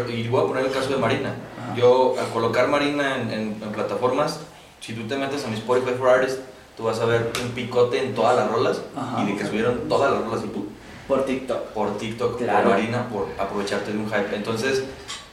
y 0.09 0.27
voy 0.27 0.43
a 0.43 0.47
poner 0.47 0.65
el 0.65 0.71
caso 0.71 0.89
de 0.89 0.97
Marina. 0.97 1.33
Ajá. 1.61 1.75
Yo, 1.75 2.15
al 2.19 2.27
colocar 2.29 2.67
Marina 2.67 3.15
en, 3.21 3.31
en- 3.31 3.57
en 3.63 3.71
plataformas, 3.71 4.39
si 4.79 4.93
tú 4.93 5.07
te 5.07 5.15
metes 5.17 5.43
a 5.45 5.47
mi 5.47 5.55
Spotify 5.55 5.91
for 5.97 6.09
Artists, 6.09 6.39
tú 6.77 6.83
vas 6.83 6.99
a 6.99 7.05
ver 7.05 7.31
un 7.43 7.51
picote 7.51 8.03
en 8.03 8.13
todas 8.15 8.35
las 8.35 8.49
rolas 8.51 8.81
Ajá. 8.95 9.21
y 9.21 9.27
de 9.31 9.35
que 9.37 9.45
subieron 9.45 9.87
todas 9.89 10.11
las 10.11 10.21
rolas 10.23 10.43
y 10.45 10.47
tú 10.47 10.67
Por 11.07 11.25
TikTok. 11.25 11.59
por 11.73 11.97
TikTok, 11.97 12.37
Claro. 12.37 12.69
por 12.69 12.77
Marina, 12.77 13.07
por 13.09 13.27
aprovecharte 13.37 13.91
de 13.91 13.97
un 13.97 14.05
hype. 14.07 14.35
Entonces, 14.35 14.83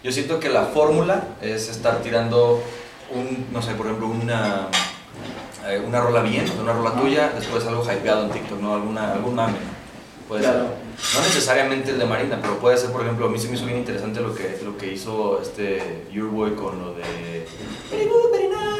yo 0.03 0.13
siento 0.13 0.39
que 0.41 0.49
la 0.49 0.65
fórmula 0.67 1.25
es 1.41 1.69
estar 1.69 1.99
tirando 2.03 2.61
un, 3.15 3.47
no 3.53 3.63
sé, 3.63 3.73
por 3.75 3.87
ejemplo, 3.87 4.09
una, 4.09 4.69
eh, 5.67 5.83
una 5.87 6.01
rola 6.01 6.21
bien, 6.23 6.45
una 6.61 6.73
rola 6.73 6.93
tuya, 7.01 7.33
después 7.35 7.65
algo 7.67 7.83
hypeado 7.85 8.25
en 8.27 8.31
TikTok, 8.31 8.61
¿no? 8.61 8.75
Alguna, 8.75 9.13
algún 9.13 9.35
mame. 9.35 9.57
Puede 10.29 10.43
Claro. 10.43 10.59
ser. 10.59 10.89
No 11.15 11.27
necesariamente 11.27 11.91
el 11.93 11.99
de 11.99 12.05
Marina, 12.05 12.39
pero 12.43 12.59
puede 12.59 12.77
ser, 12.77 12.91
por 12.91 13.03
ejemplo, 13.03 13.27
a 13.27 13.29
mí 13.31 13.39
se 13.39 13.49
me 13.49 13.55
hizo 13.57 13.65
bien 13.67 13.79
interesante 13.79 14.21
lo 14.21 14.35
que, 14.35 14.59
lo 14.65 14.77
que 14.77 14.93
hizo 14.93 15.41
este 15.41 16.05
Your 16.13 16.29
Boy 16.31 16.53
con 16.55 16.79
lo 16.81 16.93
de... 16.95 17.47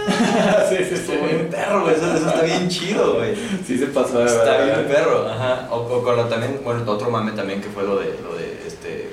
sí, 0.69 0.77
sí, 0.85 0.95
Estuvo 0.95 1.25
bien 1.27 1.49
perro, 1.51 1.83
güey, 1.83 1.95
eso, 1.95 2.15
eso 2.15 2.29
está 2.29 2.43
bien 2.43 2.69
chido, 2.69 3.15
güey. 3.15 3.35
Sí 3.67 3.79
se 3.79 3.87
pasó 3.87 4.19
de 4.21 4.27
Está 4.27 4.45
verdad. 4.59 4.65
bien 4.85 4.89
perro, 4.89 5.29
ajá. 5.29 5.69
O, 5.71 5.77
o 5.77 6.03
con 6.03 6.17
lo 6.17 6.25
también, 6.25 6.61
bueno, 6.65 6.83
otro 6.91 7.11
mame 7.11 7.33
también 7.33 7.61
que 7.61 7.69
fue 7.69 7.83
lo 7.85 7.97
de, 7.99 8.19
lo 8.23 8.35
de 8.37 8.38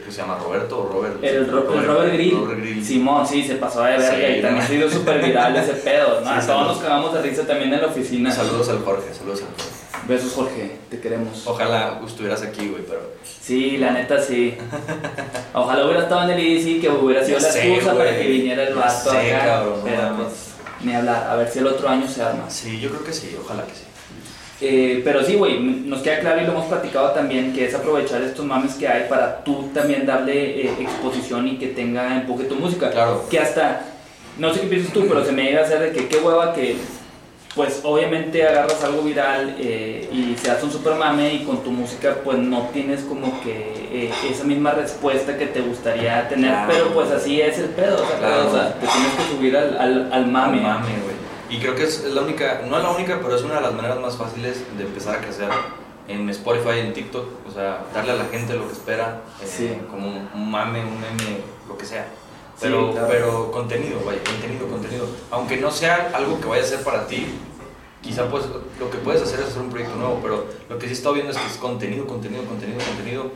¿qué 0.05 0.11
se 0.11 0.21
llama? 0.21 0.37
Roberto 0.43 0.79
o 0.79 0.89
Robert. 0.93 1.23
El, 1.23 1.49
Ro- 1.51 1.73
el 1.73 1.85
Robert 1.85 2.13
Grill. 2.13 2.35
Robert 2.37 2.59
Grill. 2.59 2.85
Simón, 2.85 3.27
sí, 3.27 3.43
se 3.43 3.55
pasó 3.55 3.81
de 3.83 3.91
verga 3.97 4.09
Sí, 4.11 4.15
y 4.37 4.41
también 4.41 4.63
ha 4.63 4.67
sido 4.67 4.89
súper 4.89 5.23
viral 5.23 5.55
ese 5.55 5.73
pedo. 5.83 6.21
¿no? 6.21 6.41
Sí, 6.41 6.47
todos 6.47 6.61
no. 6.61 6.67
nos 6.67 6.77
cagamos 6.77 7.13
de 7.13 7.21
risa 7.21 7.43
también 7.47 7.73
en 7.73 7.81
la 7.81 7.87
oficina. 7.87 8.31
Saludos 8.31 8.69
al 8.69 8.79
Jorge, 8.83 9.13
saludos 9.13 9.41
al 9.41 9.47
Jorge. 9.47 9.75
Besos, 10.07 10.33
Jorge, 10.33 10.77
te 10.89 10.99
queremos. 10.99 11.47
Ojalá 11.47 11.99
estuvieras 12.05 12.43
aquí, 12.43 12.67
güey, 12.69 12.83
pero. 12.87 13.01
Sí, 13.41 13.77
la 13.77 13.91
neta 13.91 14.21
sí. 14.21 14.55
Ojalá 15.53 15.85
hubiera 15.85 16.03
estado 16.03 16.23
en 16.29 16.37
el 16.37 16.39
IDC, 16.45 16.81
que 16.81 16.89
hubiera 16.89 17.23
sido 17.25 17.39
Ya 17.39 17.47
la 17.47 17.51
sé, 17.53 17.67
excusa 17.73 17.95
para 17.97 18.15
que 18.17 18.27
viniera 18.27 18.63
el 18.67 18.75
vato 18.75 19.09
sé, 19.11 19.35
acá. 19.35 19.45
cabrón, 19.45 19.79
pero 19.83 20.15
pues, 20.17 20.27
ni 20.83 20.93
hablar, 20.93 21.27
a 21.29 21.35
ver 21.35 21.49
si 21.49 21.59
el 21.59 21.67
otro 21.67 21.89
año 21.89 22.07
se 22.07 22.21
arma. 22.21 22.49
Sí, 22.49 22.79
yo 22.79 22.89
creo 22.89 23.03
que 23.03 23.13
sí, 23.13 23.35
ojalá 23.43 23.63
que 23.65 23.73
sí. 23.73 23.83
Eh, 24.67 25.01
pero 25.03 25.23
sí, 25.23 25.35
güey, 25.35 25.59
nos 25.59 26.01
queda 26.01 26.19
claro 26.21 26.41
y 26.41 26.45
lo 26.45 26.53
hemos 26.53 26.65
platicado 26.65 27.11
también, 27.11 27.53
que 27.53 27.65
es 27.65 27.75
aprovechar 27.75 28.21
estos 28.23 28.43
mames 28.45 28.73
que 28.73 28.87
hay 28.87 29.07
para 29.07 29.43
tú 29.43 29.69
también 29.73 30.05
darle 30.07 30.61
eh, 30.65 30.71
exposición 30.79 31.47
y 31.47 31.57
que 31.57 31.67
tenga 31.67 32.15
empuje 32.15 32.45
tu 32.45 32.55
música. 32.55 32.89
Claro. 32.89 33.25
Que 33.29 33.37
hasta, 33.39 33.81
no 34.39 34.51
sé 34.53 34.61
qué 34.61 34.67
piensas 34.67 34.91
tú, 34.91 35.05
pero 35.07 35.23
se 35.23 35.31
me 35.33 35.43
llega 35.43 35.61
a 35.61 35.65
hacer 35.65 35.79
de 35.81 35.91
que 35.91 36.07
qué 36.07 36.17
hueva 36.17 36.51
que, 36.53 36.77
pues 37.55 37.79
obviamente 37.83 38.45
agarras 38.45 38.83
algo 38.83 39.03
viral 39.03 39.55
eh, 39.59 40.09
y 40.11 40.35
se 40.37 40.49
hace 40.51 40.65
un 40.65 40.71
super 40.71 40.95
mame 40.95 41.35
y 41.35 41.43
con 41.43 41.63
tu 41.63 41.69
música 41.71 42.15
pues 42.23 42.37
no 42.37 42.67
tienes 42.73 43.01
como 43.03 43.39
que 43.43 43.71
eh, 43.93 44.11
esa 44.29 44.43
misma 44.45 44.71
respuesta 44.71 45.37
que 45.37 45.45
te 45.45 45.61
gustaría 45.61 46.27
tener, 46.27 46.49
Claro. 46.51 46.69
pero 46.73 46.93
pues 46.93 47.11
así 47.11 47.39
es 47.39 47.57
el 47.59 47.67
pedo, 47.69 47.95
o 48.03 48.07
sea, 48.07 48.17
Claro. 48.17 48.47
o 48.49 48.51
sea, 48.51 48.73
te 48.73 48.87
tienes 48.87 49.11
que 49.13 49.35
subir 49.37 49.55
al, 49.55 49.77
al, 49.77 50.09
al 50.11 50.25
mame. 50.27 50.59
Mame, 50.59 50.87
güey. 51.03 51.04
Y 51.49 51.59
creo 51.59 51.75
que 51.75 51.83
es 51.83 52.03
la 52.05 52.21
única, 52.21 52.61
no 52.67 52.77
es 52.77 52.83
la 52.83 52.89
única, 52.91 53.19
pero 53.21 53.35
es 53.35 53.43
una 53.43 53.55
de 53.55 53.61
las 53.61 53.73
maneras 53.73 53.99
más 53.99 54.17
fáciles 54.17 54.63
de 54.77 54.83
empezar 54.83 55.15
a 55.17 55.21
crecer 55.21 55.49
en 56.07 56.29
Spotify, 56.29 56.79
en 56.79 56.93
TikTok. 56.93 57.25
O 57.47 57.51
sea, 57.51 57.83
darle 57.93 58.13
a 58.13 58.15
la 58.15 58.25
gente 58.25 58.53
lo 58.55 58.67
que 58.67 58.73
espera, 58.73 59.21
eh, 59.41 59.45
Sí. 59.47 59.77
como 59.89 60.07
un, 60.07 60.51
mame, 60.51 60.79
un 60.83 60.99
meme, 60.99 61.41
lo 61.67 61.77
que 61.77 61.85
sea. 61.85 62.03
Sí, 62.55 62.61
Pero, 62.61 62.91
claro. 62.91 63.07
pero 63.09 63.51
contenido, 63.51 63.99
vaya, 64.05 64.23
contenido, 64.23 64.67
contenido. 64.67 65.07
Aunque 65.29 65.57
no 65.57 65.69
sea 65.71 66.11
algo 66.13 66.39
que 66.39 66.47
vaya 66.47 66.63
a 66.63 66.65
ser 66.67 66.83
para 66.83 67.05
ti, 67.05 67.27
quizá 68.01 68.29
pues 68.29 68.45
lo 68.79 68.89
que 68.89 68.97
puedes 68.99 69.21
hacer 69.21 69.39
es 69.41 69.47
hacer 69.47 69.61
un 69.61 69.69
proyecto 69.69 69.95
nuevo, 69.97 70.19
pero 70.21 70.45
lo 70.69 70.79
que 70.79 70.85
sí 70.87 70.93
he 70.93 70.95
estado 70.95 71.15
viendo 71.15 71.31
es 71.31 71.37
que 71.37 71.45
es 71.47 71.57
contenido, 71.57 72.07
contenido, 72.07 72.43
contenido, 72.45 72.79
contenido, 72.79 73.31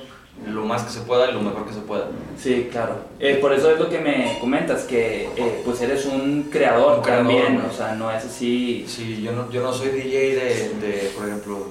lo 0.48 0.66
más 0.66 0.84
que 0.84 0.92
se 0.92 1.02
pueda 1.02 1.30
y 1.30 1.34
lo 1.34 1.42
mejor 1.42 1.66
que 1.66 1.74
se 1.74 1.82
pueda. 1.82 2.08
Sí, 2.38 2.70
claro. 2.72 2.96
Eh, 3.20 3.36
por 3.42 3.54
eso 3.54 3.72
es 3.72 3.80
lo 3.80 3.90
que 3.90 4.00
me 4.00 4.38
comentas, 4.40 4.84
que 4.84 5.30
eh, 5.36 5.62
pues 5.64 5.82
eres 5.82 6.06
un 6.06 6.50
creador, 6.52 6.98
Un 6.98 7.04
creador, 7.04 7.26
también, 7.26 7.62
o 7.70 7.74
sea, 7.74 7.96
no 7.96 8.12
es 8.12 8.26
así... 8.26 8.86
Sí, 8.88 9.22
yo 9.22 9.32
no, 9.34 9.52
yo 9.52 9.62
no 9.62 9.74
soy 9.74 9.90
DJ 9.90 10.36
de, 10.36 10.70
de, 10.80 11.12
por 11.16 11.28
ejemplo, 11.28 11.68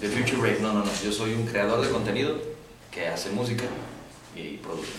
de, 0.00 0.08
de, 0.08 0.14
de 0.14 0.22
Future 0.22 0.38
Rave, 0.38 0.58
no, 0.60 0.72
no, 0.72 0.80
no. 0.80 0.90
Yo 1.02 1.12
soy 1.12 1.34
un 1.34 1.46
creador 1.46 1.84
de 1.84 1.90
contenido 1.90 2.34
que 2.90 3.08
hace 3.08 3.30
música 3.30 3.64
y 4.34 4.58
produce. 4.58 4.92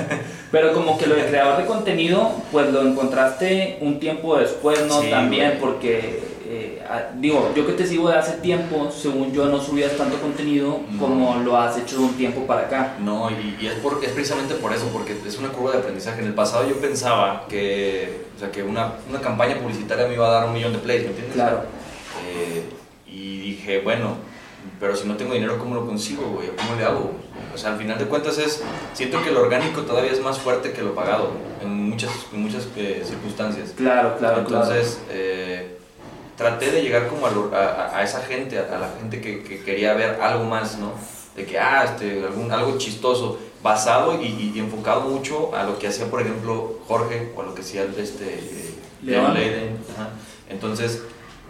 Pero 0.52 0.72
como 0.72 0.96
que 0.98 1.06
lo 1.06 1.16
de 1.16 1.26
creador 1.26 1.58
de 1.58 1.66
contenido, 1.66 2.32
pues 2.52 2.72
lo 2.72 2.82
encontraste 2.82 3.78
un 3.80 3.98
tiempo 3.98 4.36
después, 4.38 4.86
¿no? 4.86 5.00
Sí, 5.00 5.10
También, 5.10 5.58
porque, 5.60 6.20
eh, 6.48 6.82
digo, 7.18 7.52
yo 7.54 7.66
que 7.66 7.72
te 7.72 7.86
sigo 7.86 8.08
de 8.08 8.16
hace 8.16 8.38
tiempo, 8.38 8.90
según 8.90 9.32
yo 9.32 9.46
no 9.46 9.60
subías 9.60 9.96
tanto 9.96 10.16
contenido 10.20 10.80
No. 10.90 10.98
como 11.00 11.36
lo 11.44 11.56
has 11.56 11.76
hecho 11.78 11.98
de 11.98 12.04
un 12.04 12.14
tiempo 12.14 12.46
para 12.46 12.62
acá. 12.62 12.94
No, 13.00 13.30
y, 13.30 13.56
y 13.60 13.66
es, 13.66 13.74
por, 13.74 14.02
es 14.04 14.10
precisamente 14.12 14.54
por 14.54 14.72
eso, 14.72 14.86
porque 14.92 15.16
es 15.26 15.38
una 15.38 15.48
curva 15.48 15.72
de 15.72 15.78
aprendizaje. 15.78 16.20
En 16.20 16.26
el 16.28 16.34
pasado 16.34 16.68
yo 16.68 16.76
pensaba 16.80 17.46
que, 17.48 18.26
o 18.36 18.38
sea, 18.38 18.50
que 18.50 18.62
una, 18.62 18.92
una 19.08 19.20
campaña 19.20 19.56
publicitaria 19.58 20.06
me 20.06 20.14
iba 20.14 20.26
a 20.28 20.30
dar 20.30 20.46
un 20.46 20.52
millón 20.54 20.72
de 20.72 20.78
plays, 20.78 21.02
¿me 21.02 21.08
entiendes? 21.08 21.34
Claro. 21.34 21.62
Eh, 22.26 22.64
y 23.06 23.40
dije, 23.40 23.80
bueno, 23.80 24.16
pero 24.80 24.96
si 24.96 25.06
no 25.06 25.16
tengo 25.16 25.32
dinero, 25.34 25.58
¿cómo 25.58 25.74
lo 25.74 25.86
consigo, 25.86 26.22
güey? 26.34 26.48
¿Cómo 26.56 26.76
le 26.78 26.84
hago? 26.84 27.12
O 27.54 27.58
sea, 27.58 27.72
al 27.72 27.78
final 27.78 27.98
de 27.98 28.04
cuentas 28.06 28.36
es, 28.38 28.62
siento 28.92 29.22
que 29.22 29.30
lo 29.30 29.40
orgánico 29.42 29.82
todavía 29.82 30.12
es 30.12 30.20
más 30.20 30.38
fuerte 30.38 30.72
que 30.72 30.82
lo 30.82 30.94
pagado, 30.94 31.30
en 31.62 31.88
muchas, 31.88 32.10
en 32.32 32.42
muchas 32.42 32.68
eh, 32.76 33.02
circunstancias. 33.04 33.72
Claro, 33.76 34.16
claro, 34.18 34.40
Entonces, 34.40 34.98
eh, 35.10 35.75
traté 36.36 36.70
de 36.70 36.82
llegar 36.82 37.08
como 37.08 37.26
a, 37.26 37.30
lo- 37.30 37.50
a- 37.54 37.96
a 37.96 38.02
esa 38.02 38.20
gente, 38.22 38.58
a, 38.58 38.62
a 38.74 38.78
la 38.78 38.90
gente 39.00 39.20
que, 39.20 39.42
que 39.42 39.62
quería 39.62 39.94
ver 39.94 40.20
algo 40.20 40.44
más, 40.44 40.78
¿no? 40.78 40.92
De 41.34 41.44
que, 41.44 41.58
ah, 41.58 41.84
este, 41.84 42.24
algún, 42.24 42.50
algo 42.52 42.78
chistoso, 42.78 43.38
basado 43.62 44.20
y, 44.20 44.26
y- 44.26 44.52
y 44.54 44.58
enfocado 44.58 45.02
mucho 45.02 45.54
a 45.54 45.64
lo 45.64 45.78
que 45.78 45.88
hacía, 45.88 46.06
por 46.10 46.20
ejemplo, 46.20 46.78
Jorge 46.86 47.32
o 47.36 47.42
a 47.42 47.44
lo 47.44 47.54
que 47.54 47.62
hacía 47.62 47.84
este, 47.98 48.24
eh, 48.34 48.74
León. 49.02 49.34
Leiden. 49.34 49.76
Ajá. 49.94 50.10
Entonces, 50.48 51.02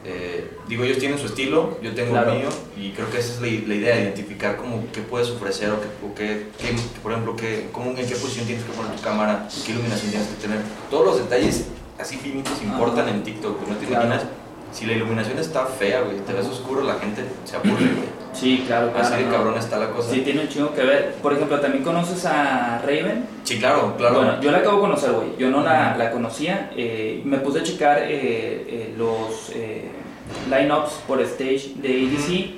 eh, 0.04 0.50
digo, 0.68 0.84
ellos 0.84 0.98
tienen 0.98 1.18
su 1.18 1.26
estilo, 1.26 1.78
yo 1.82 1.92
tengo 1.94 2.12
Claro. 2.12 2.32
el 2.32 2.38
mío 2.38 2.48
y 2.76 2.90
creo 2.92 3.10
que 3.10 3.18
esa 3.18 3.32
es 3.34 3.40
la, 3.40 3.48
la 3.68 3.74
idea, 3.74 4.00
identificar 4.00 4.56
como 4.56 4.84
qué 4.92 5.00
puedes 5.02 5.28
ofrecer 5.30 5.70
o, 5.70 5.80
qué, 5.80 5.86
o 6.06 6.14
qué, 6.14 6.46
qué- 6.58 6.76
por 7.02 7.10
ejemplo, 7.12 7.34
qué, 7.36 7.68
cómo, 7.72 7.90
en 7.90 7.96
qué 7.96 8.04
posición 8.14 8.46
tienes 8.46 8.64
que 8.64 8.72
poner 8.72 8.94
tu 8.96 9.02
cámara, 9.02 9.48
qué 9.64 9.72
iluminación 9.72 10.10
tienes 10.12 10.28
que 10.28 10.34
tener. 10.42 10.60
Todos 10.90 11.06
los 11.06 11.18
detalles 11.18 11.66
así 11.98 12.16
finitos 12.18 12.60
importan 12.62 13.06
Ajá. 13.06 13.10
en 13.16 13.24
TikTok, 13.24 13.68
no 13.68 13.76
te 13.76 13.86
Claro. 13.86 14.06
imaginas. 14.06 14.30
Si 14.72 14.84
la 14.86 14.92
iluminación 14.92 15.38
está 15.38 15.64
fea, 15.66 16.02
güey, 16.02 16.18
te 16.20 16.32
ves 16.32 16.46
oscuro, 16.46 16.82
la 16.82 16.94
gente 16.94 17.22
se 17.44 17.56
aburre, 17.56 17.72
güey. 17.94 18.16
Sí, 18.36 18.64
claro, 18.66 18.92
claro. 18.92 19.06
Así 19.08 19.16
de 19.16 19.24
no. 19.24 19.32
cabrón 19.32 19.54
está 19.56 19.78
la 19.78 19.88
cosa. 19.88 20.10
Sí, 20.12 20.20
tiene 20.20 20.42
un 20.42 20.48
chingo 20.48 20.74
que 20.74 20.82
ver. 20.82 21.14
Por 21.22 21.32
ejemplo, 21.32 21.58
¿también 21.58 21.82
conoces 21.82 22.26
a 22.26 22.82
Raven? 22.84 23.24
Sí, 23.44 23.58
claro, 23.58 23.94
claro. 23.96 24.16
Bueno, 24.16 24.42
yo 24.42 24.50
la 24.50 24.58
acabo 24.58 24.76
de 24.76 24.80
conocer, 24.82 25.12
güey. 25.12 25.28
Yo 25.38 25.48
no 25.48 25.62
la, 25.62 25.96
la 25.96 26.10
conocía. 26.10 26.70
eh, 26.76 27.22
me 27.24 27.38
puse 27.38 27.60
a 27.60 27.62
checar 27.62 28.00
eh, 28.02 28.10
eh, 28.10 28.94
los 28.98 29.52
eh, 29.54 29.88
line-ups 30.50 31.00
por 31.06 31.18
stage 31.22 31.76
de 31.76 32.02
EDC 32.04 32.50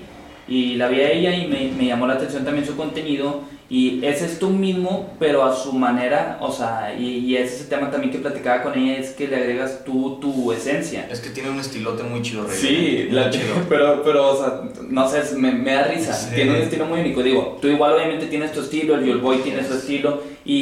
y 0.48 0.74
la 0.74 0.88
vi 0.88 1.00
a 1.00 1.12
ella 1.12 1.32
y 1.36 1.46
me, 1.46 1.70
me 1.70 1.86
llamó 1.86 2.08
la 2.08 2.14
atención 2.14 2.44
también 2.44 2.66
su 2.66 2.74
contenido. 2.76 3.42
Y 3.70 4.02
ese 4.02 4.24
es 4.24 4.38
tú 4.38 4.48
mismo, 4.48 5.14
pero 5.18 5.44
a 5.44 5.54
su 5.54 5.74
manera, 5.74 6.38
o 6.40 6.50
sea, 6.50 6.96
y, 6.98 7.18
y 7.18 7.36
ese 7.36 7.56
es 7.56 7.60
el 7.62 7.68
tema 7.68 7.90
también 7.90 8.10
que 8.10 8.18
platicaba 8.18 8.62
con 8.62 8.78
ella, 8.78 8.96
es 8.96 9.10
que 9.10 9.28
le 9.28 9.36
agregas 9.36 9.84
tú 9.84 10.18
tu 10.20 10.52
esencia. 10.52 11.06
Es 11.10 11.20
que 11.20 11.28
tiene 11.28 11.50
un 11.50 11.60
estilote 11.60 12.02
muy 12.02 12.22
chido, 12.22 12.46
Rey. 12.46 12.56
Sí, 12.56 13.08
la, 13.10 13.28
chido. 13.28 13.54
pero, 13.68 14.02
pero, 14.02 14.30
o 14.30 14.36
sea, 14.38 14.62
no 14.88 15.06
sé, 15.06 15.22
me, 15.36 15.52
me 15.52 15.74
da 15.74 15.84
risa. 15.84 16.14
Sí. 16.14 16.34
Tiene 16.34 16.52
un 16.52 16.62
estilo 16.62 16.86
muy 16.86 17.00
único. 17.00 17.22
Digo, 17.22 17.58
tú 17.60 17.68
igual 17.68 17.92
obviamente 17.92 18.26
tienes 18.26 18.52
tu 18.52 18.60
estilo, 18.60 18.94
el 18.94 19.04
Your 19.04 19.20
Boy 19.20 19.38
tiene 19.38 19.62
su 19.62 19.74
estilo. 19.74 20.22
Y, 20.50 20.54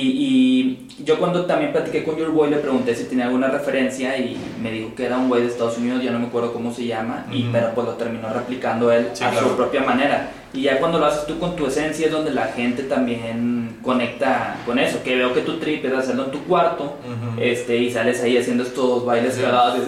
y 0.99 1.05
yo 1.05 1.17
cuando 1.17 1.47
también 1.47 1.71
platiqué 1.73 2.03
con 2.03 2.17
Your 2.17 2.33
Boy 2.33 2.51
le 2.51 2.57
pregunté 2.57 2.93
si 2.97 3.05
tenía 3.05 3.27
alguna 3.27 3.47
referencia 3.47 4.19
y 4.19 4.37
me 4.61 4.73
dijo 4.73 4.93
que 4.97 5.07
era 5.07 5.17
un 5.17 5.29
güey 5.29 5.43
de 5.43 5.47
Estados 5.49 5.79
Unidos, 5.79 6.03
ya 6.03 6.11
no 6.11 6.19
me 6.19 6.27
acuerdo 6.27 6.53
cómo 6.53 6.75
se 6.75 6.87
llama, 6.87 7.25
y, 7.31 7.43
Ujú. 7.45 7.53
pero 7.53 7.71
pues 7.73 7.87
lo 7.87 7.93
terminó 7.95 8.29
replicando 8.31 8.91
él 8.91 9.11
Sí, 9.13 9.23
a 9.23 9.31
claro. 9.31 9.51
su 9.51 9.57
propia 9.57 9.83
manera. 9.83 10.33
Y 10.53 10.63
ya 10.63 10.81
cuando 10.81 10.99
lo 10.99 11.07
haces 11.07 11.27
tú 11.27 11.39
con 11.39 11.55
tu 11.55 11.67
esencia 11.69 12.07
es 12.07 12.11
donde 12.13 12.33
la 12.33 12.47
gente 12.47 12.83
también 12.85 13.77
conecta 13.83 14.57
con 14.67 14.79
eso. 14.81 15.03
Que 15.05 15.15
veo 15.15 15.33
que 15.35 15.43
tu 15.43 15.59
trip 15.59 15.85
es 15.85 15.93
hacerlo 15.93 16.25
en 16.25 16.31
tu 16.33 16.43
cuarto 16.45 16.95
este, 17.39 17.77
y 17.77 17.91
sales 17.93 18.21
ahí 18.23 18.39
haciendo 18.39 18.65
estos 18.65 19.05
bailes 19.05 19.35
Sí. 19.35 19.43
cagados. 19.43 19.79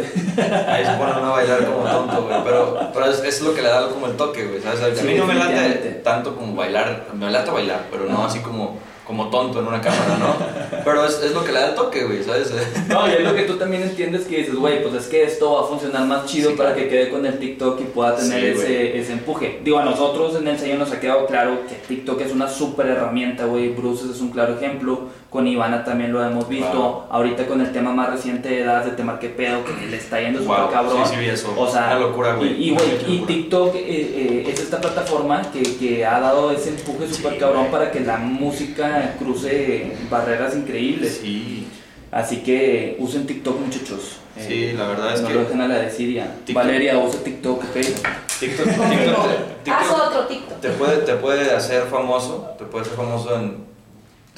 Ahí 0.69 0.85
se 0.85 0.93
ponen 0.93 1.15
a 1.25 1.31
bailar 1.31 1.65
como 1.65 1.85
tonto, 1.91 2.23
güey. 2.25 2.37
Pero, 2.45 2.79
pero 2.93 3.07
es, 3.11 3.19
es 3.25 3.41
lo 3.41 3.55
que 3.55 3.63
le 3.63 3.69
da 3.69 3.89
como 3.89 4.07
el 4.07 4.13
toque, 4.13 4.45
güey. 4.47 4.61
¿sabes? 4.61 5.01
A 5.01 5.03
mí 5.03 5.13
Sí, 5.13 5.19
no 5.19 5.27
me 5.27 5.35
late 5.35 6.01
tanto 6.05 6.37
como 6.37 6.55
bailar. 6.55 7.07
Me 7.19 7.31
late 7.31 7.51
bailar, 7.51 7.87
pero 7.91 8.05
no 8.05 8.19
Ajá. 8.19 8.27
así 8.27 8.41
como, 8.41 8.79
como 9.09 9.29
tonto 9.31 9.61
en 9.61 9.67
una 9.67 9.81
cámara, 9.81 10.19
¿no? 10.21 10.37
Pero 10.85 11.05
es, 11.07 11.21
es 11.23 11.33
lo 11.33 11.43
que 11.43 11.51
le 11.51 11.61
da 11.61 11.69
el 11.71 11.75
toque, 11.75 12.05
güey, 12.05 12.23
¿sabes? 12.23 12.53
No, 12.89 13.09
y 13.09 13.13
es 13.13 13.25
lo 13.25 13.35
que 13.35 13.43
tú 13.45 13.57
también 13.57 13.83
entiendes 13.83 14.27
que 14.27 14.37
dices, 14.37 14.55
güey, 14.55 14.83
pues 14.83 14.95
es 14.95 15.07
que 15.07 15.23
esto 15.25 15.55
va 15.55 15.63
a 15.63 15.65
funcionar 15.65 16.05
más 16.07 16.27
chido 16.27 16.51
Sí, 16.51 16.57
para 16.57 16.75
claro. 16.75 16.85
que 16.85 16.95
quede 16.95 17.09
con 17.11 17.25
el 17.25 17.39
TikTok 17.39 17.81
y 17.81 17.85
pueda 17.85 18.17
tener 18.17 18.55
Sí, 18.55 18.61
ese, 18.63 18.99
ese 18.99 19.13
empuje. 19.15 19.61
Digo, 19.65 19.79
a 19.79 19.85
nosotros 19.85 20.37
en 20.37 20.47
el 20.47 20.59
sello 20.59 20.77
nos 20.77 20.93
ha 20.93 21.01
quedado 21.01 21.27
claro 21.27 21.61
que 21.67 21.75
TikTok 21.77 22.21
es 22.21 22.33
una 22.33 22.49
súper 22.49 22.87
herramienta, 22.89 23.47
güey. 23.47 23.71
Bruce 23.71 24.05
es 24.13 24.21
un 24.21 24.31
claro 24.31 24.55
ejemplo. 24.57 25.09
Con 25.31 25.47
Ivana 25.47 25.85
también 25.85 26.11
lo 26.13 26.25
hemos 26.25 26.49
visto. 26.49 27.07
Ahorita 27.11 27.47
con 27.47 27.61
el 27.61 27.71
tema 27.71 27.93
más 27.93 28.11
reciente 28.11 28.49
de 28.49 28.63
edad 28.63 28.83
de 28.83 28.93
tema 28.93 29.19
que 29.19 29.29
pedo, 29.29 29.63
que 29.63 29.87
le 29.87 29.97
está 29.99 30.21
yendo 30.21 30.41
súper 30.41 30.61
Wow, 30.61 30.71
cabrón. 30.71 31.05
sí, 31.07 31.17
sí 31.19 31.25
eso. 31.27 31.55
O 31.55 31.69
sea, 31.71 31.87
Una 31.89 31.99
locura, 31.99 32.35
güey. 32.35 32.55
Y, 32.55 32.69
y, 32.69 32.71
güey, 32.75 32.87
Mucha 32.93 33.09
y. 33.09 33.19
TikTok 33.27 33.75
eh, 33.75 33.81
eh, 33.87 34.51
es 34.51 34.61
esta 34.61 34.81
plataforma 34.81 35.43
que, 35.53 35.77
que 35.77 36.07
ha 36.07 36.19
dado 36.21 36.51
ese 36.51 36.71
empuje 36.71 37.07
súper 37.13 37.35
Sí, 37.35 37.39
cabrón 37.39 37.67
para 37.71 37.91
que 37.91 38.01
la 38.01 38.17
música 38.17 39.17
cruce 39.19 39.93
barreras 40.11 40.57
increíbles. 40.57 41.19
Sí, 41.23 41.67
Así 42.11 42.39
que 42.39 42.97
usen 42.99 43.27
TikTok, 43.27 43.61
muchachos. 43.61 44.21
sí, 44.39 44.73
la 44.73 44.89
verdad 44.89 45.13
es 45.13 45.21
no 45.21 45.29
que. 45.29 45.35
lo 45.35 45.41
dejen 45.41 45.61
a 45.61 45.69
la 45.69 45.75
desidia. 45.75 46.25
TikTok. 46.47 46.55
Valeria, 46.55 46.97
usa 46.99 47.21
TikTok, 47.23 47.65
¿ok? 47.65 47.75
TikTok, 48.41 48.67
TikTok, 48.67 49.27
te, 49.63 49.71
Haz 49.71 49.89
TikTok 49.89 50.07
otro 50.09 50.27
TikTok. 50.27 50.61
te 50.61 50.71
puede, 50.71 50.97
te 51.03 51.15
puede 51.17 51.51
hacer 51.55 51.83
famoso, 51.83 52.49
te 52.57 52.65
puede 52.65 52.87
hacer 52.87 52.97
famoso 52.97 53.37
en, 53.37 53.68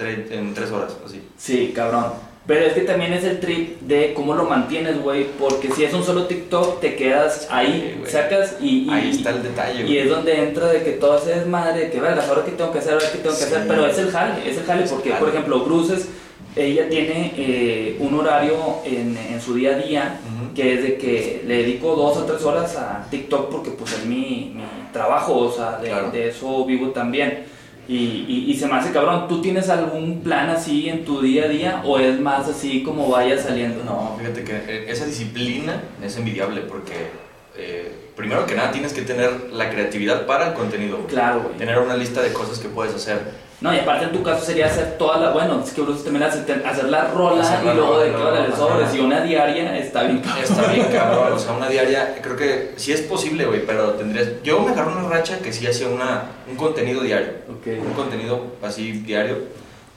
en 0.08 0.54
tres 0.54 0.70
horas, 0.70 0.96
así. 1.04 1.20
Sí, 1.36 1.72
cabrón. 1.74 2.06
Pero 2.46 2.64
es 2.64 2.72
que 2.72 2.80
también 2.80 3.12
es 3.12 3.22
el 3.22 3.38
trip 3.38 3.80
de 3.82 4.12
cómo 4.14 4.34
lo 4.34 4.44
mantienes, 4.44 5.00
güey. 5.00 5.26
Porque 5.38 5.70
si 5.70 5.84
es 5.84 5.92
un 5.94 6.02
solo 6.02 6.24
TikTok, 6.26 6.80
te 6.80 6.96
quedas 6.96 7.46
ahí, 7.50 8.00
Sí, 8.04 8.10
sacas 8.10 8.56
y, 8.60 8.86
y- 8.86 8.90
Ahí 8.90 9.10
está 9.10 9.30
el 9.30 9.42
detalle, 9.42 9.86
Y 9.86 9.98
es 9.98 10.08
donde 10.08 10.36
entra 10.42 10.66
de 10.68 10.82
que 10.82 10.92
todo 10.92 11.18
se 11.20 11.30
desmadre, 11.36 11.80
de 11.84 11.90
que 11.90 12.00
vergas, 12.00 12.28
ahora 12.28 12.44
qué 12.44 12.52
tengo 12.52 12.72
que 12.72 12.78
hacer, 12.78 12.94
ahora 12.94 13.06
qué 13.12 13.18
tengo 13.18 13.36
que 13.36 13.42
Sí. 13.42 13.44
hacer. 13.44 13.68
Pero 13.68 13.86
es 13.86 13.98
el 13.98 14.10
jale, 14.10 14.50
es 14.50 14.56
el 14.56 14.64
jale. 14.64 14.86
Porque, 14.88 15.10
Jale. 15.10 15.20
por 15.20 15.28
ejemplo, 15.28 15.60
Bruces, 15.60 16.08
ella 16.56 16.88
tiene 16.88 17.32
eh, 17.36 17.96
un 18.00 18.14
horario 18.18 18.56
en, 18.84 19.16
en 19.16 19.40
su 19.40 19.54
día 19.54 19.72
a 19.72 19.78
día 19.78 20.20
que 20.56 20.74
es 20.74 20.82
de 20.82 20.96
que 20.96 21.42
le 21.46 21.58
dedico 21.58 21.94
dos 21.94 22.16
o 22.16 22.24
tres 22.24 22.42
horas 22.42 22.74
a 22.76 23.06
TikTok 23.08 23.50
porque 23.52 23.70
pues 23.70 23.92
es 23.92 24.04
mi, 24.06 24.52
mi 24.56 24.62
trabajo, 24.92 25.36
o 25.38 25.52
sea, 25.52 25.78
de, 25.78 25.88
Claro. 25.90 26.10
de 26.10 26.28
eso 26.30 26.64
vivo 26.64 26.88
también. 26.88 27.44
Y, 27.90 28.24
y, 28.28 28.44
y 28.52 28.56
se 28.56 28.68
me 28.68 28.74
hace 28.74 28.92
cabrón, 28.92 29.26
¿tú 29.26 29.42
tienes 29.42 29.68
algún 29.68 30.20
plan 30.20 30.48
así 30.48 30.88
en 30.88 31.04
tu 31.04 31.20
día 31.20 31.46
a 31.46 31.48
día 31.48 31.82
o 31.84 31.98
es 31.98 32.20
más 32.20 32.46
así 32.46 32.84
como 32.84 33.08
vaya 33.08 33.36
saliendo? 33.36 33.82
No, 33.82 34.14
fíjate 34.16 34.44
que 34.44 34.52
eh, 34.52 34.84
esa 34.86 35.06
disciplina 35.06 35.82
es 36.00 36.16
envidiable 36.16 36.60
porque, 36.60 37.08
eh, 37.56 37.92
primero 38.14 38.46
que 38.46 38.54
nada, 38.54 38.70
tienes 38.70 38.92
que 38.92 39.02
tener 39.02 39.50
la 39.50 39.70
creatividad 39.70 40.24
para 40.24 40.50
el 40.50 40.54
contenido. 40.54 41.04
Claro, 41.08 41.42
güey. 41.42 41.56
Tener 41.56 41.80
una 41.80 41.96
lista 41.96 42.22
de 42.22 42.32
cosas 42.32 42.60
que 42.60 42.68
puedes 42.68 42.94
hacer. 42.94 43.49
No, 43.60 43.74
y 43.74 43.78
aparte 43.78 44.06
en 44.06 44.12
tu 44.12 44.22
caso 44.22 44.42
sería 44.44 44.66
hacer 44.66 44.96
toda 44.96 45.18
la, 45.18 45.30
bueno, 45.32 45.62
es 45.62 45.72
que 45.72 45.82
Bruce 45.82 46.02
también 46.02 46.22
hace, 46.22 46.40
hacer 46.64 46.84
la 46.84 47.08
rola 47.08 47.42
Hacer 47.42 47.62
la 47.62 47.72
y 47.72 47.76
luego 47.76 47.92
rola, 47.92 48.04
de 48.04 48.10
que 48.10 48.16
no, 48.16 48.24
órale, 48.28 48.46
ajá. 48.48 48.56
sobres 48.56 48.94
y 48.94 49.00
una 49.00 49.20
diaria 49.20 49.76
está 49.78 50.04
bien 50.04 50.20
cabrón. 50.20 50.44
Está 50.44 50.72
bien 50.72 50.86
cabrón, 50.92 51.32
o 51.34 51.38
sea, 51.38 51.52
una 51.52 51.68
diaria, 51.68 52.14
creo 52.22 52.36
que 52.36 52.72
sí 52.76 52.92
es 52.92 53.02
posible, 53.02 53.44
güey, 53.44 53.66
pero 53.66 53.90
tendrías... 53.92 54.28
Yo 54.42 54.60
me 54.60 54.70
agarré 54.72 54.92
una 54.92 55.08
racha 55.10 55.38
que 55.40 55.52
sí 55.52 55.66
hacía 55.66 55.88
una, 55.88 56.22
un 56.50 56.56
contenido 56.56 57.02
diario, 57.02 57.28
Ok. 57.50 57.66
un 57.86 57.92
contenido 57.92 58.40
así 58.62 58.92
diario, 58.92 59.36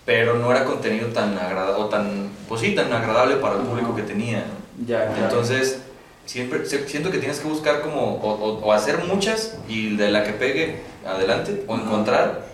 pero 0.06 0.34
no 0.36 0.52
era 0.52 0.65
contenido 0.65 1.08
tan 1.10 1.38
agradable, 1.38 1.82
o 1.82 1.86
tan, 1.86 2.32
pues 2.49 2.60
sí, 2.60 2.76
tan 2.76 2.91
agradable 2.91 3.36
para 3.38 3.56
el 3.56 3.62
público 3.62 3.95
que 3.95 4.02
tenía. 4.04 4.39
¿no? 4.39 4.86
Ya, 4.86 5.06
claro. 5.08 5.23
Entonces, 5.23 5.82
siempre 6.26 6.65
siento 6.65 7.12
que 7.12 7.17
tienes 7.19 7.39
que 7.39 7.47
buscar 7.47 7.80
como, 7.80 8.15
o, 8.15 8.30
o- 8.34 8.60
o 8.65 8.73
hacer 8.73 9.06
muchas 9.06 9.58
y 9.69 9.95
de 9.95 10.12
la 10.12 10.26
que 10.26 10.34
pegue 10.34 10.82
adelante, 11.08 11.63
o 11.67 11.76
encontrar 11.76 12.52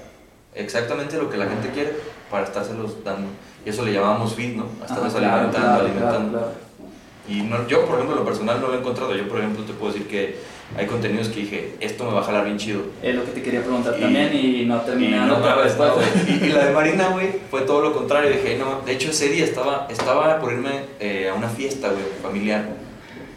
exactamente 0.62 1.18
lo 1.18 1.30
que 1.30 1.38
la 1.38 1.46
gente 1.48 1.70
quiere 1.70 1.94
para 2.30 2.46
estárselos 2.46 3.04
dando. 3.04 3.28
Y 3.66 3.70
eso 3.70 3.84
le 3.84 3.94
llamábamos 3.94 4.36
feed, 4.36 4.56
¿no? 4.56 4.66
Estarlos 4.82 5.14
claro, 5.14 5.36
alimentando, 5.36 5.68
claro, 5.68 5.86
alimentando. 5.86 6.38
claro. 6.38 6.54
Y 7.28 7.42
no, 7.44 7.68
yo, 7.68 7.86
por 7.86 7.96
ejemplo, 7.96 8.16
lo 8.16 8.26
personal 8.26 8.60
no 8.60 8.70
lo 8.70 8.74
he 8.76 8.78
encontrado. 8.80 9.16
Yo, 9.16 9.28
por 9.28 9.40
ejemplo, 9.40 9.64
te 9.64 9.74
puedo 9.74 9.92
decir 9.94 10.08
que 10.08 10.38
hay 10.76 10.86
contenidos 10.88 11.28
que 11.30 11.42
dije, 11.42 11.76
esto 11.80 12.06
me 12.06 12.14
va 12.14 12.22
a 12.22 12.24
jalar 12.24 12.46
bien 12.46 12.58
chido. 12.58 12.82
Es 13.04 13.14
lo 13.16 13.24
que 13.26 13.32
te 13.32 13.42
quería 13.44 13.62
preguntar 13.62 13.96
Y- 13.98 14.02
también 14.02 14.32
y 14.34 14.66
no 14.66 14.82
terminé 14.82 15.18
no, 15.18 15.26
no, 15.28 15.36
y, 16.28 16.46
y 16.46 16.50
la 16.50 16.66
de 16.66 16.72
Marina, 16.74 17.10
güey, 17.10 17.30
fue 17.52 17.62
todo 17.62 17.82
lo 17.82 17.94
contrario. 17.94 18.32
Dije, 18.32 18.58
no, 18.58 18.82
de 18.86 18.94
hecho 18.94 19.12
ese 19.12 19.30
día 19.30 19.46
estaba, 19.46 19.88
estaba 19.92 20.40
por 20.40 20.54
irme 20.54 20.86
eh, 21.00 21.30
a 21.30 21.36
una 21.36 21.50
fiesta, 21.50 21.90
güey, 21.90 22.04
familiar. 22.24 22.66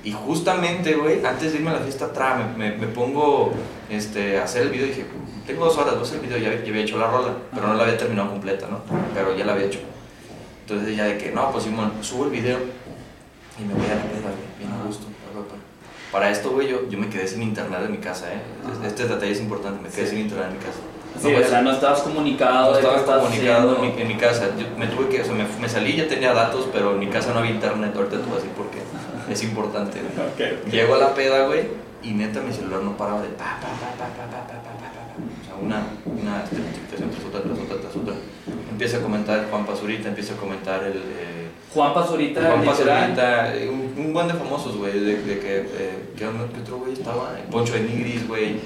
Y 0.04 0.12
justamente, 0.12 0.94
güey, 0.94 1.24
antes 1.24 1.52
de 1.52 1.58
irme 1.58 1.70
a 1.70 1.74
la 1.74 1.80
fiesta 1.80 2.06
atrás, 2.06 2.38
me, 2.56 2.70
me, 2.70 2.76
me 2.76 2.86
pongo 2.86 3.52
este, 3.90 4.38
a 4.38 4.44
hacer 4.44 4.62
el 4.62 4.70
video 4.70 4.86
y 4.86 4.88
dije, 4.90 5.06
tengo 5.46 5.64
dos 5.64 5.76
horas, 5.78 5.94
voy 5.94 6.02
a 6.02 6.06
hacer 6.06 6.16
el 6.16 6.26
video, 6.26 6.38
ya, 6.38 6.62
ya, 6.62 6.70
había 6.70 6.82
hecho 6.82 6.98
la 6.98 7.08
rola, 7.08 7.32
pero 7.52 7.66
no 7.66 7.74
la 7.74 7.84
había 7.84 7.96
terminado 7.96 8.30
completa, 8.30 8.66
¿no? 8.68 8.80
Pero 9.14 9.36
ya 9.36 9.44
la 9.44 9.52
había 9.52 9.66
hecho. 9.66 9.80
Entonces 10.62 10.96
ya 10.96 11.04
de 11.04 11.18
que, 11.18 11.32
no, 11.32 11.50
pues 11.50 11.64
Simón, 11.64 11.92
subo 12.00 12.24
el 12.26 12.30
video 12.30 12.58
y 13.58 13.64
me 13.64 13.74
voy 13.74 13.86
a 13.86 13.96
la 13.96 14.02
peda, 14.02 14.30
bien 14.58 14.72
a 14.72 14.86
gusto. 14.86 15.06
Para 16.12 16.30
esto, 16.30 16.50
güey, 16.50 16.68
yo, 16.68 16.88
yo 16.90 16.98
me 16.98 17.08
quedé 17.08 17.26
sin 17.26 17.42
internet 17.42 17.80
de 17.80 17.88
mi 17.88 17.96
casa, 17.96 18.26
¿eh? 18.30 18.40
Este 18.86 19.08
detalle 19.08 19.32
es 19.32 19.40
importante, 19.40 19.80
me 19.82 19.88
quedé 19.88 20.04
sí. 20.04 20.10
sin 20.10 20.18
internet 20.20 20.48
en 20.50 20.58
mi 20.58 20.58
casa. 20.58 20.78
Sí, 21.18 21.28
no, 21.28 21.34
pues, 21.34 21.46
o 21.46 21.50
sea, 21.50 21.62
no 21.62 21.72
estabas 21.72 22.00
comunicado. 22.02 22.72
No 22.72 22.78
estaba 22.78 23.22
comunicado 23.22 23.76
en 23.76 23.80
mi, 23.80 24.02
en 24.02 24.08
mi, 24.08 24.16
casa. 24.16 24.48
Yo 24.58 24.66
me 24.76 24.86
tuve 24.88 25.08
que, 25.08 25.22
o 25.22 25.24
sea, 25.24 25.34
me, 25.34 25.44
me, 25.58 25.68
salí, 25.68 25.96
ya 25.96 26.06
tenía 26.08 26.34
datos, 26.34 26.68
pero 26.70 26.92
en 26.92 26.98
mi 26.98 27.06
casa 27.06 27.32
no 27.32 27.38
había 27.38 27.52
internet. 27.52 27.92
Ahorita 27.96 28.16
tú 28.16 28.24
vas 28.24 28.32
a 28.32 28.36
decir 28.36 28.50
por 28.50 28.66
qué. 28.66 28.80
Es 29.32 29.42
importante. 29.42 30.00
Güey. 30.00 30.12
Okay, 30.34 30.58
okay. 30.60 30.70
Llego 30.70 30.94
a 30.94 30.98
la 30.98 31.14
peda, 31.14 31.46
güey, 31.46 31.66
y 32.02 32.10
neta 32.12 32.40
mi 32.40 32.52
celular 32.52 32.82
no 32.82 32.96
paraba 32.96 33.22
de 33.22 33.28
pa, 33.28 33.58
pa, 33.60 33.68
pa, 33.68 33.96
pa, 33.96 34.06
pa, 34.06 34.46
pa, 34.46 34.62
pa 34.62 34.71
o 35.12 35.44
sea, 35.44 35.54
una, 35.60 35.86
una 36.06 36.42
tras 36.44 37.02
otra, 37.26 37.42
tras 37.42 37.58
otra, 37.58 37.76
tras 37.80 37.96
otra. 37.96 38.14
Empieza 38.70 38.96
a 38.98 39.00
comentar 39.00 39.46
Juan 39.50 39.66
Pazurita, 39.66 40.08
empieza 40.08 40.34
a 40.34 40.36
comentar 40.36 40.82
el. 40.84 40.96
eh, 40.96 41.48
Juan 41.74 41.94
Pazurita, 41.94 42.40
Juan. 42.40 42.64
Pazurita, 42.64 43.54
eh, 43.56 43.68
un, 43.68 43.94
un 44.06 44.12
buen 44.12 44.28
de 44.28 44.34
famosos, 44.34 44.76
güey, 44.76 44.92
de, 44.98 45.22
de 45.22 45.38
que, 45.38 45.56
eh, 45.60 45.98
¿qué, 46.16 46.26
otro 46.26 46.78
güey 46.78 46.92
estaba? 46.92 47.34
Poncho 47.50 47.72
de 47.74 47.80
Nigris, 47.82 48.26
güey, 48.28 48.56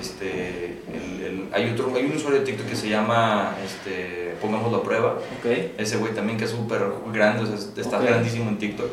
este, 0.00 0.78
el, 0.92 1.22
el- 1.24 1.48
hay 1.52 1.70
otro, 1.70 1.92
hay 1.94 2.04
un 2.04 2.12
usuario 2.16 2.40
de 2.40 2.46
TikTok 2.46 2.66
que 2.68 2.76
se 2.76 2.88
llama, 2.88 3.54
este, 3.64 4.34
pongámoslo 4.40 4.78
a 4.78 4.82
prueba, 4.82 5.12
Ok. 5.38 5.50
ese 5.78 5.96
güey 5.96 6.14
también 6.14 6.38
que 6.38 6.44
es 6.44 6.50
súper 6.50 6.82
grande, 7.12 7.44
o 7.44 7.46
sea, 7.46 7.56
está 7.82 7.98
Ok. 7.98 8.04
grandísimo 8.04 8.48
en 8.50 8.58
TikTok, 8.58 8.90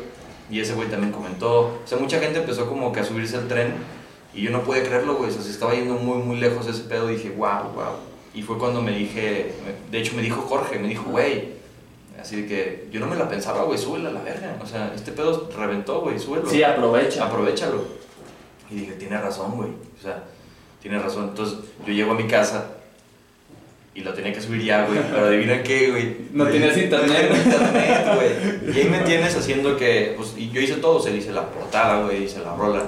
y 0.50 0.60
ese 0.60 0.74
güey 0.74 0.88
también 0.88 1.12
comentó, 1.12 1.60
o 1.60 1.80
sea, 1.84 1.98
mucha 1.98 2.18
gente 2.18 2.40
empezó 2.40 2.66
como 2.66 2.92
que 2.92 3.00
a 3.00 3.04
subirse 3.04 3.36
al 3.36 3.46
tren, 3.48 3.74
y 4.34 4.42
yo 4.42 4.50
no 4.50 4.62
podía 4.62 4.82
creerlo, 4.82 5.16
güey, 5.16 5.30
o 5.30 5.32
sea, 5.32 5.42
se 5.42 5.50
estaba 5.50 5.74
yendo 5.74 5.94
muy, 5.94 6.18
muy 6.18 6.36
lejos 6.38 6.66
ese 6.66 6.82
pedo, 6.84 7.10
y 7.10 7.14
dije, 7.14 7.30
wow, 7.30 7.72
wow, 7.74 7.94
y 8.34 8.42
fue 8.42 8.58
cuando 8.58 8.80
me 8.80 8.92
dije, 8.92 9.52
de 9.90 9.98
hecho 9.98 10.14
me 10.14 10.22
dijo 10.22 10.42
Jorge, 10.42 10.78
me 10.78 10.88
dijo, 10.88 11.10
güey, 11.10 11.60
Así 12.20 12.42
de 12.42 12.46
que 12.46 12.88
yo 12.92 13.00
no 13.00 13.06
me 13.06 13.16
la 13.16 13.28
pensaba, 13.28 13.64
güey, 13.64 13.78
súbela 13.78 14.10
a 14.10 14.12
la 14.12 14.20
verga. 14.20 14.58
O 14.62 14.66
sea, 14.66 14.92
este 14.94 15.12
pedo 15.12 15.48
reventó, 15.56 16.00
güey, 16.00 16.18
súbelo. 16.18 16.48
Sí, 16.48 16.62
aprovecha. 16.62 17.26
Aprovechalo. 17.26 17.84
Y 18.70 18.74
dije, 18.74 18.92
tiene 18.92 19.18
razón, 19.18 19.56
güey. 19.56 19.70
O 19.70 20.02
sea, 20.02 20.24
tiene 20.82 20.98
razón. 20.98 21.30
Entonces 21.30 21.58
yo 21.86 21.92
llego 21.94 22.12
a 22.12 22.14
mi 22.14 22.26
casa 22.26 22.72
y 23.94 24.02
lo 24.02 24.12
tenía 24.12 24.34
que 24.34 24.40
subir 24.40 24.62
ya, 24.62 24.86
güey. 24.86 25.00
Pero 25.10 25.26
adivina 25.26 25.62
qué, 25.62 25.90
güey. 25.90 26.16
No 26.32 26.46
tenías 26.46 26.76
internet. 26.76 27.30
No 27.30 27.36
internet, 27.36 28.08
güey. 28.14 28.76
Y 28.76 28.80
ahí 28.80 28.88
me 28.90 28.98
tienes 29.00 29.34
haciendo 29.34 29.78
que, 29.78 30.12
pues, 30.16 30.34
y 30.36 30.50
yo 30.50 30.60
hice 30.60 30.74
todo. 30.74 31.00
Se 31.00 31.16
hice 31.16 31.32
la 31.32 31.48
portada, 31.48 32.04
güey, 32.04 32.24
hice 32.24 32.40
la 32.40 32.54
rola. 32.54 32.86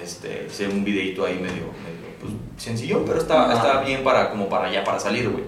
Este, 0.00 0.46
hice 0.50 0.68
un 0.68 0.84
videito 0.84 1.24
ahí 1.26 1.34
medio, 1.34 1.66
medio 1.84 2.12
pues, 2.20 2.32
sencillo, 2.56 3.04
pero 3.04 3.18
estaba, 3.20 3.52
estaba 3.52 3.82
bien 3.82 4.02
para, 4.04 4.30
como 4.30 4.48
para 4.48 4.70
ya, 4.72 4.84
para 4.84 4.98
salir, 5.00 5.28
güey. 5.28 5.44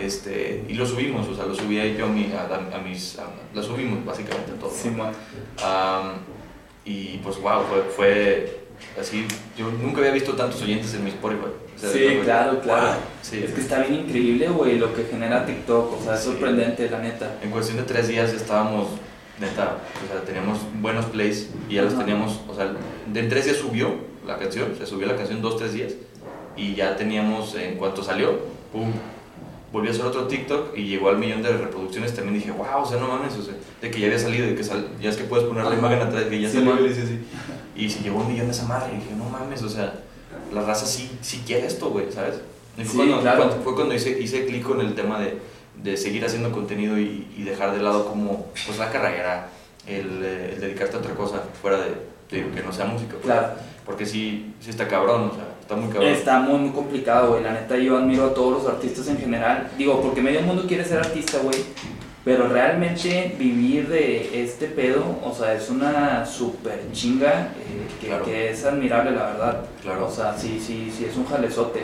Este, 0.00 0.64
y 0.68 0.74
lo 0.74 0.86
subimos, 0.86 1.26
o 1.28 1.34
sea, 1.34 1.46
lo 1.46 1.54
subí 1.54 1.78
ahí 1.78 1.96
yo 1.98 2.06
a, 2.06 2.08
mi, 2.08 2.30
a, 2.32 2.76
a 2.76 2.78
mis. 2.80 3.18
a- 3.18 3.26
lo 3.54 3.62
subimos 3.62 4.04
básicamente 4.04 4.52
todo. 4.60 4.70
¿no? 4.70 4.76
Simón. 4.76 5.12
Am, 5.64 6.12
y 6.84 7.18
pues, 7.18 7.40
wow, 7.40 7.62
fue, 7.68 7.82
fue 7.96 8.60
así. 9.00 9.26
Yo 9.56 9.70
nunca 9.70 9.98
había 10.00 10.12
visto 10.12 10.34
tantos 10.34 10.60
oyentes 10.62 10.92
en 10.94 11.04
mi 11.04 11.10
Spotify. 11.10 11.46
O 11.74 11.78
sea, 11.78 11.90
Sí, 11.90 12.18
claro, 12.24 12.60
claro. 12.60 12.86
wow, 12.88 12.94
sí. 13.22 13.42
Es 13.44 13.52
que 13.52 13.60
está 13.60 13.80
bien 13.80 13.94
increíble, 14.06 14.48
güey, 14.48 14.78
lo 14.78 14.94
que 14.94 15.04
genera 15.04 15.44
TikTok. 15.46 16.00
O 16.00 16.04
sea, 16.04 16.14
es 16.14 16.20
Sí. 16.20 16.26
sorprendente, 16.26 16.88
la 16.90 16.98
neta. 16.98 17.36
En 17.42 17.50
cuestión 17.50 17.78
de 17.78 17.84
tres 17.84 18.08
días 18.08 18.32
estábamos, 18.32 18.88
neta, 19.42 19.76
o 20.04 20.10
sea, 20.12 20.22
teníamos 20.24 20.58
buenos 20.80 21.06
plays 21.06 21.50
y 21.68 21.74
ya 21.74 21.82
los 21.82 21.98
teníamos, 21.98 22.40
o 22.48 22.54
sea, 22.54 22.72
de 23.12 23.20
en 23.20 23.28
tres 23.28 23.44
días 23.44 23.58
subió 23.58 23.90
la 24.26 24.38
canción, 24.38 24.74
se 24.78 24.86
subió 24.86 25.06
la 25.06 25.16
canción 25.16 25.42
dos, 25.42 25.56
tres 25.58 25.74
días 25.74 25.92
y 26.56 26.74
ya 26.74 26.96
teníamos, 26.96 27.54
en 27.56 27.76
cuanto 27.76 28.02
salió, 28.02 28.38
pum, 28.72 28.90
volví 29.72 29.88
a 29.88 29.90
hacer 29.90 30.04
otro 30.04 30.26
TikTok 30.26 30.76
y 30.76 30.84
llegó 30.86 31.08
al 31.08 31.18
millón 31.18 31.42
de 31.42 31.50
reproducciones, 31.56 32.14
también 32.14 32.34
dije, 32.34 32.50
wow, 32.52 32.82
o 32.82 32.86
sea, 32.86 32.98
no 32.98 33.08
mames, 33.08 33.34
o 33.36 33.42
sea, 33.42 33.54
de 33.80 33.90
que 33.90 34.00
ya 34.00 34.06
había 34.06 34.18
salido, 34.18 34.46
de 34.46 34.54
que 34.54 34.62
sal- 34.64 34.86
ya 35.00 35.10
es 35.10 35.16
que 35.16 35.24
puedes 35.24 35.46
poner 35.46 35.64
la 35.64 35.74
imagen 35.74 36.00
atrás, 36.00 36.24
que 36.24 36.40
ya 36.40 36.48
Sí, 36.48 36.58
le 36.58 36.90
hice 36.90 37.02
así. 37.02 37.18
Y 37.74 37.88
si 37.88 38.00
llegó 38.02 38.18
un 38.20 38.28
millón 38.30 38.46
de 38.46 38.52
esa 38.52 38.66
madre, 38.66 38.92
y 38.92 38.96
dije, 38.96 39.14
no 39.16 39.24
mames, 39.30 39.62
o 39.62 39.68
sea, 39.68 39.94
la 40.52 40.62
raza 40.62 40.84
sí, 40.86 41.10
sí 41.22 41.42
quiere 41.46 41.66
esto, 41.66 41.88
güey, 41.90 42.12
¿sabes? 42.12 42.34
Y 42.76 42.84
fue, 42.84 42.90
Sí, 42.90 42.96
cuando, 42.96 43.20
claro. 43.22 43.38
cuando- 43.44 43.64
fue 43.64 43.74
cuando 43.74 43.94
hice, 43.94 44.20
hice 44.20 44.44
clic 44.46 44.62
con 44.62 44.80
el 44.82 44.94
tema 44.94 45.18
de, 45.18 45.38
de 45.82 45.96
seguir 45.96 46.24
haciendo 46.24 46.52
contenido 46.52 46.98
y, 46.98 47.26
y 47.36 47.42
dejar 47.42 47.72
de 47.72 47.82
lado 47.82 48.06
como 48.06 48.46
pues 48.66 48.78
la 48.78 48.90
carrera, 48.90 49.48
el, 49.86 50.22
eh, 50.24 50.52
el 50.54 50.60
dedicarte 50.60 50.96
a 50.96 51.00
otra 51.00 51.14
cosa 51.14 51.42
fuera 51.60 51.78
de, 51.78 51.90
de 52.30 52.50
que 52.50 52.62
no 52.62 52.72
sea 52.72 52.84
música. 52.86 53.12
pues. 53.12 53.24
Claro. 53.24 53.48
Porque 53.84 54.06
sí, 54.06 54.54
sí 54.60 54.70
está 54.70 54.86
cabrón, 54.86 55.30
o 55.32 55.34
sea, 55.34 55.44
está 55.60 55.74
muy 55.74 55.88
cabrón. 55.92 56.12
Está 56.12 56.38
muy, 56.38 56.58
muy 56.58 56.70
complicado, 56.70 57.32
güey. 57.32 57.42
La 57.42 57.52
neta, 57.52 57.76
yo 57.76 57.96
admiro 57.98 58.26
a 58.26 58.34
todos 58.34 58.62
los 58.62 58.72
artistas 58.72 59.08
en 59.08 59.18
general. 59.18 59.68
Digo, 59.76 60.00
porque 60.00 60.20
medio 60.22 60.40
mundo 60.42 60.64
quiere 60.68 60.84
ser 60.84 60.98
artista, 60.98 61.38
güey. 61.38 61.58
Pero 62.24 62.46
realmente 62.46 63.34
vivir 63.36 63.88
de 63.88 64.44
este 64.44 64.66
pedo, 64.68 65.04
o 65.24 65.34
sea, 65.34 65.54
es 65.54 65.68
una 65.68 66.24
super 66.24 66.78
chinga 66.92 67.48
eh, 67.58 67.88
que, 68.00 68.06
Claro. 68.06 68.24
que 68.24 68.50
es 68.50 68.64
admirable, 68.64 69.10
la 69.10 69.26
verdad. 69.26 69.64
Claro. 69.82 70.06
O 70.06 70.10
sea, 70.10 70.38
sí, 70.38 70.62
sí, 70.64 70.92
sí, 70.96 71.04
es 71.06 71.16
un 71.16 71.26
jalezote. 71.26 71.82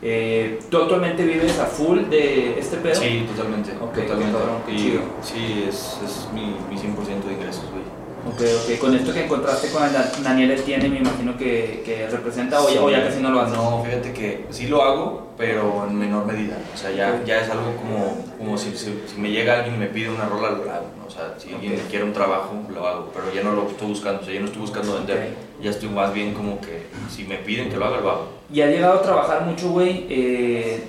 Eh, 0.00 0.60
¿Tú 0.70 0.76
actualmente 0.78 1.24
vives 1.24 1.58
a 1.58 1.66
full 1.66 2.04
de 2.08 2.58
este 2.58 2.76
pedo? 2.76 2.94
Sí, 2.94 3.26
totalmente. 3.34 3.72
Totalmente. 3.72 4.32
cabrón, 4.38 4.62
qué 4.66 4.72
y 4.72 4.76
chido. 4.76 5.00
sí, 5.22 5.64
es, 5.68 5.98
es 6.04 6.28
mi, 6.32 6.54
mi 6.70 6.76
100% 6.80 7.24
de 7.26 7.32
ingresos, 7.32 7.64
güey. 7.72 7.82
Ok, 8.28 8.40
ok. 8.74 8.78
Con 8.80 8.94
esto 8.94 9.12
que 9.12 9.24
encontraste 9.24 9.70
con 9.70 9.82
el 9.84 9.92
Da- 9.92 10.12
Daniel 10.22 10.50
Etienne, 10.50 10.88
me 10.88 10.98
imagino 10.98 11.36
que, 11.38 11.82
que 11.84 12.06
representa 12.08 12.60
o 12.62 12.68
ya, 12.68 12.82
o 12.82 12.90
ya 12.90 13.04
casi 13.06 13.20
no 13.20 13.30
lo 13.30 13.40
haces. 13.40 13.56
No, 13.56 13.82
fíjate 13.84 14.12
que 14.12 14.44
sí 14.50 14.66
lo 14.66 14.82
hago, 14.82 15.28
pero 15.38 15.86
en 15.88 15.98
menor 15.98 16.26
medida. 16.26 16.58
O 16.74 16.76
sea, 16.76 16.90
ya, 16.90 17.22
ya 17.24 17.40
es 17.40 17.48
algo 17.50 17.74
como, 17.76 18.24
como 18.36 18.58
si, 18.58 18.76
si, 18.76 19.02
si 19.06 19.20
me 19.20 19.30
llega 19.30 19.56
alguien 19.58 19.76
y 19.76 19.78
me 19.78 19.86
pide 19.86 20.10
una 20.10 20.26
rola, 20.28 20.50
lo 20.50 20.70
hago. 20.70 20.86
O 21.06 21.10
sea, 21.10 21.34
si 21.38 21.54
alguien 21.54 21.74
Ok. 21.74 21.88
quiere 21.88 22.04
un 22.04 22.12
trabajo, 22.12 22.54
lo 22.72 22.86
hago, 22.86 23.10
pero 23.14 23.32
ya 23.34 23.42
no 23.42 23.52
lo 23.52 23.66
estoy 23.68 23.88
buscando. 23.88 24.20
O 24.20 24.24
sea, 24.24 24.34
ya 24.34 24.40
no 24.40 24.46
estoy 24.46 24.60
buscando 24.60 24.94
vender. 24.94 25.34
Ya 25.62 25.70
estoy 25.70 25.88
más 25.88 26.12
bien 26.12 26.34
como 26.34 26.60
que 26.60 26.82
si 27.10 27.24
me 27.24 27.36
piden 27.36 27.70
que 27.70 27.76
lo 27.76 27.86
haga, 27.86 28.00
lo 28.00 28.10
hago. 28.10 28.37
Y 28.52 28.60
ha 28.62 28.66
llegado 28.66 28.94
a 28.94 29.02
trabajar 29.02 29.42
mucho, 29.42 29.70
güey, 29.70 30.06
eh, 30.08 30.82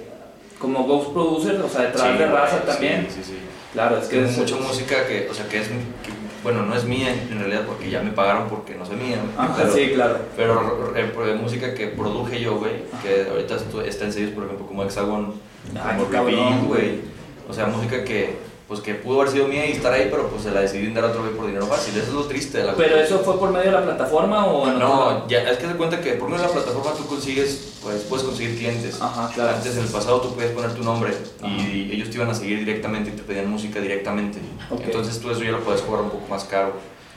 como 0.60 0.84
Ghost 0.84 1.12
Producer, 1.12 1.62
o 1.62 1.70
sea, 1.70 1.82
detrás 1.82 2.08
Sí, 2.12 2.18
de 2.18 2.26
raza 2.28 2.60
sí, 2.62 2.68
también. 2.68 3.08
Sí, 3.10 3.22
sí. 3.24 3.38
Claro, 3.74 3.98
es 3.98 4.08
que 4.08 4.24
es 4.24 4.38
mucha 4.38 4.56
música 4.56 5.06
que, 5.08 5.28
o 5.30 5.34
sea, 5.34 5.48
que 5.48 5.60
es, 5.60 5.68
que, 5.68 5.74
bueno, 6.44 6.64
no 6.66 6.74
es 6.74 6.86
mía 6.86 7.14
en 7.30 7.38
realidad 7.38 7.64
porque 7.68 7.90
ya 7.90 8.02
me 8.02 8.12
pagaron 8.12 8.48
porque 8.50 8.76
no 8.76 8.86
soy 8.86 8.96
mía. 8.96 9.18
Ajá, 9.38 9.56
pero, 9.58 9.74
sí, 9.74 9.92
claro. 9.94 10.18
Pero 10.36 10.94
eh, 10.96 11.36
música 11.40 11.74
que 11.74 11.88
produje 11.88 12.40
yo, 12.42 12.58
güey, 12.58 12.84
que 13.04 13.30
ahorita 13.30 13.58
está 13.86 14.06
en 14.06 14.14
sellos, 14.14 14.32
por 14.32 14.46
ejemplo, 14.46 14.66
como 14.66 14.84
Hexagon, 14.84 15.34
como 16.08 16.24
güey. 16.24 16.66
güey. 16.68 17.00
O 17.48 17.54
sea, 17.54 17.68
música 17.68 18.04
que, 18.04 18.38
pues, 18.70 18.82
que 18.82 18.94
pudo 18.94 19.20
haber 19.22 19.34
sido 19.34 19.48
mía 19.48 19.66
y 19.66 19.72
estar 19.72 19.92
ahí, 19.92 20.08
pero 20.12 20.30
pues 20.30 20.44
se 20.44 20.52
la 20.52 20.62
decidí 20.62 20.94
dar 20.94 21.04
a 21.06 21.08
otro 21.08 21.22
güey 21.24 21.34
por 21.34 21.48
dinero 21.48 21.66
fácil. 21.66 21.98
Eso 21.98 22.08
es 22.08 22.14
lo 22.14 22.24
triste 22.26 22.60
de 22.60 22.66
la 22.66 22.76
¿Pero 22.76 22.98
eso 22.98 23.20
fue 23.20 23.38
por 23.40 23.50
medio 23.50 23.66
de 23.66 23.72
la 23.72 23.84
plataforma 23.84 24.46
o 24.46 24.68
en? 24.68 24.78
No, 24.78 25.28
ya, 25.28 25.40
es 25.50 25.58
que 25.58 25.66
te 25.68 25.74
cuenta 25.74 26.00
que 26.00 26.12
por 26.14 26.30
medio 26.30 26.44
de 26.44 26.48
la 26.50 26.54
plataforma 26.54 26.92
tú 26.96 27.08
consigues, 27.08 27.80
pues, 27.82 28.04
puedes 28.04 28.24
conseguir 28.26 28.58
clientes. 28.60 29.02
Ajá, 29.02 29.30
claro. 29.34 29.56
Antes 29.56 29.76
en 29.76 29.84
el 29.84 29.90
pasado 29.90 30.22
tú 30.22 30.36
podías 30.36 30.52
poner 30.52 30.72
tu 30.76 30.84
nombre 30.84 31.12
y 31.44 31.92
ellos 31.92 32.10
te 32.12 32.18
iban 32.18 32.30
a 32.30 32.34
seguir 32.36 32.60
directamente 32.60 33.10
y 33.10 33.14
te 33.14 33.24
pedían 33.24 33.50
música 33.50 33.80
directamente. 33.82 34.38
Ok. 34.70 34.82
Entonces 34.84 35.20
tú 35.20 35.32
eso 35.32 35.44
ya 35.44 35.52
lo 35.52 35.62
puedes 35.62 35.82
cobrar 35.82 36.04
un 36.04 36.12
poco 36.12 36.28
más 36.30 36.44
caro. 36.44 36.74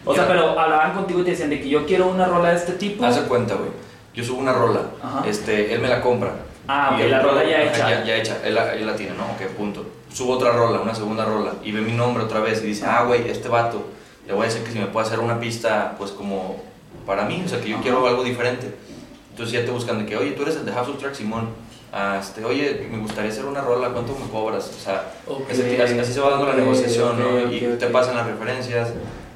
O 0.06 0.14
sea, 0.14 0.24
Ya. 0.24 0.28
pero 0.30 0.58
hablaban 0.58 0.94
contigo 0.94 1.20
y 1.20 1.24
te 1.24 1.30
decían 1.32 1.50
de 1.50 1.60
que 1.60 1.68
yo 1.68 1.84
quiero 1.86 2.08
una 2.08 2.24
rola 2.26 2.48
de 2.50 2.56
este 2.56 2.72
tipo. 2.72 3.04
Haz 3.04 3.16
de 3.16 3.28
cuenta, 3.28 3.54
güey. 3.56 3.70
Yo 4.14 4.24
subo 4.24 4.40
una 4.40 4.52
rola, 4.52 4.80
Ajá. 5.02 5.22
este, 5.28 5.74
él 5.74 5.80
me 5.80 5.88
la 5.88 6.00
compra. 6.00 6.32
Ah, 6.66 6.92
ok, 6.98 7.08
la 7.10 7.20
rola 7.20 7.44
ya 7.44 7.62
hecha. 7.62 7.90
Ya, 7.90 8.04
ya 8.04 8.16
hecha, 8.16 8.38
él 8.44 8.54
la, 8.54 8.74
él 8.74 8.86
la 8.86 8.96
tiene, 8.96 9.12
¿no? 9.16 9.24
Ok, 9.24 9.50
punto. 9.56 9.84
Subo 10.12 10.34
otra 10.34 10.52
rola, 10.52 10.80
una 10.80 10.94
segunda 10.94 11.24
rola, 11.24 11.52
y 11.64 11.72
ve 11.72 11.80
mi 11.80 11.92
nombre 11.92 12.24
otra 12.24 12.40
vez 12.40 12.62
y 12.62 12.66
dice, 12.66 12.84
ah, 12.86 13.04
güey, 13.04 13.30
este 13.30 13.48
vato, 13.48 13.82
le 14.26 14.32
voy 14.34 14.42
a 14.42 14.48
decir 14.48 14.62
que 14.62 14.70
si 14.72 14.78
me 14.78 14.86
puede 14.86 15.06
hacer 15.06 15.20
una 15.20 15.40
pista, 15.40 15.94
pues 15.96 16.10
como 16.10 16.60
para 17.06 17.24
mí, 17.24 17.42
o 17.44 17.48
sea, 17.48 17.60
que 17.60 17.70
yo 17.70 17.78
quiero 17.80 18.06
algo 18.06 18.22
diferente. 18.22 18.74
Entonces 19.30 19.52
ya 19.58 19.64
te 19.64 19.70
buscan 19.70 19.98
de 19.98 20.06
que, 20.06 20.16
oye, 20.16 20.32
tú 20.32 20.42
eres 20.42 20.56
el 20.56 20.66
de 20.66 20.72
House 20.72 20.88
of 20.88 20.98
Track 20.98 21.14
Simón. 21.14 21.48
Ah, 21.94 22.18
este, 22.20 22.44
oye, 22.44 22.86
me 22.90 22.98
gustaría 22.98 23.30
hacer 23.30 23.46
una 23.46 23.62
rola, 23.62 23.88
¿cuánto 23.88 24.14
me 24.14 24.30
cobras? 24.30 24.68
O 24.68 24.80
sea, 24.82 25.12
así, 25.50 25.98
así 25.98 26.12
se 26.12 26.20
va 26.20 26.30
dando 26.30 26.46
la 26.46 26.54
negociación, 26.54 27.16
y 27.50 27.60
te 27.78 27.86
pasan 27.86 28.16
las 28.16 28.26
referencias, 28.26 28.90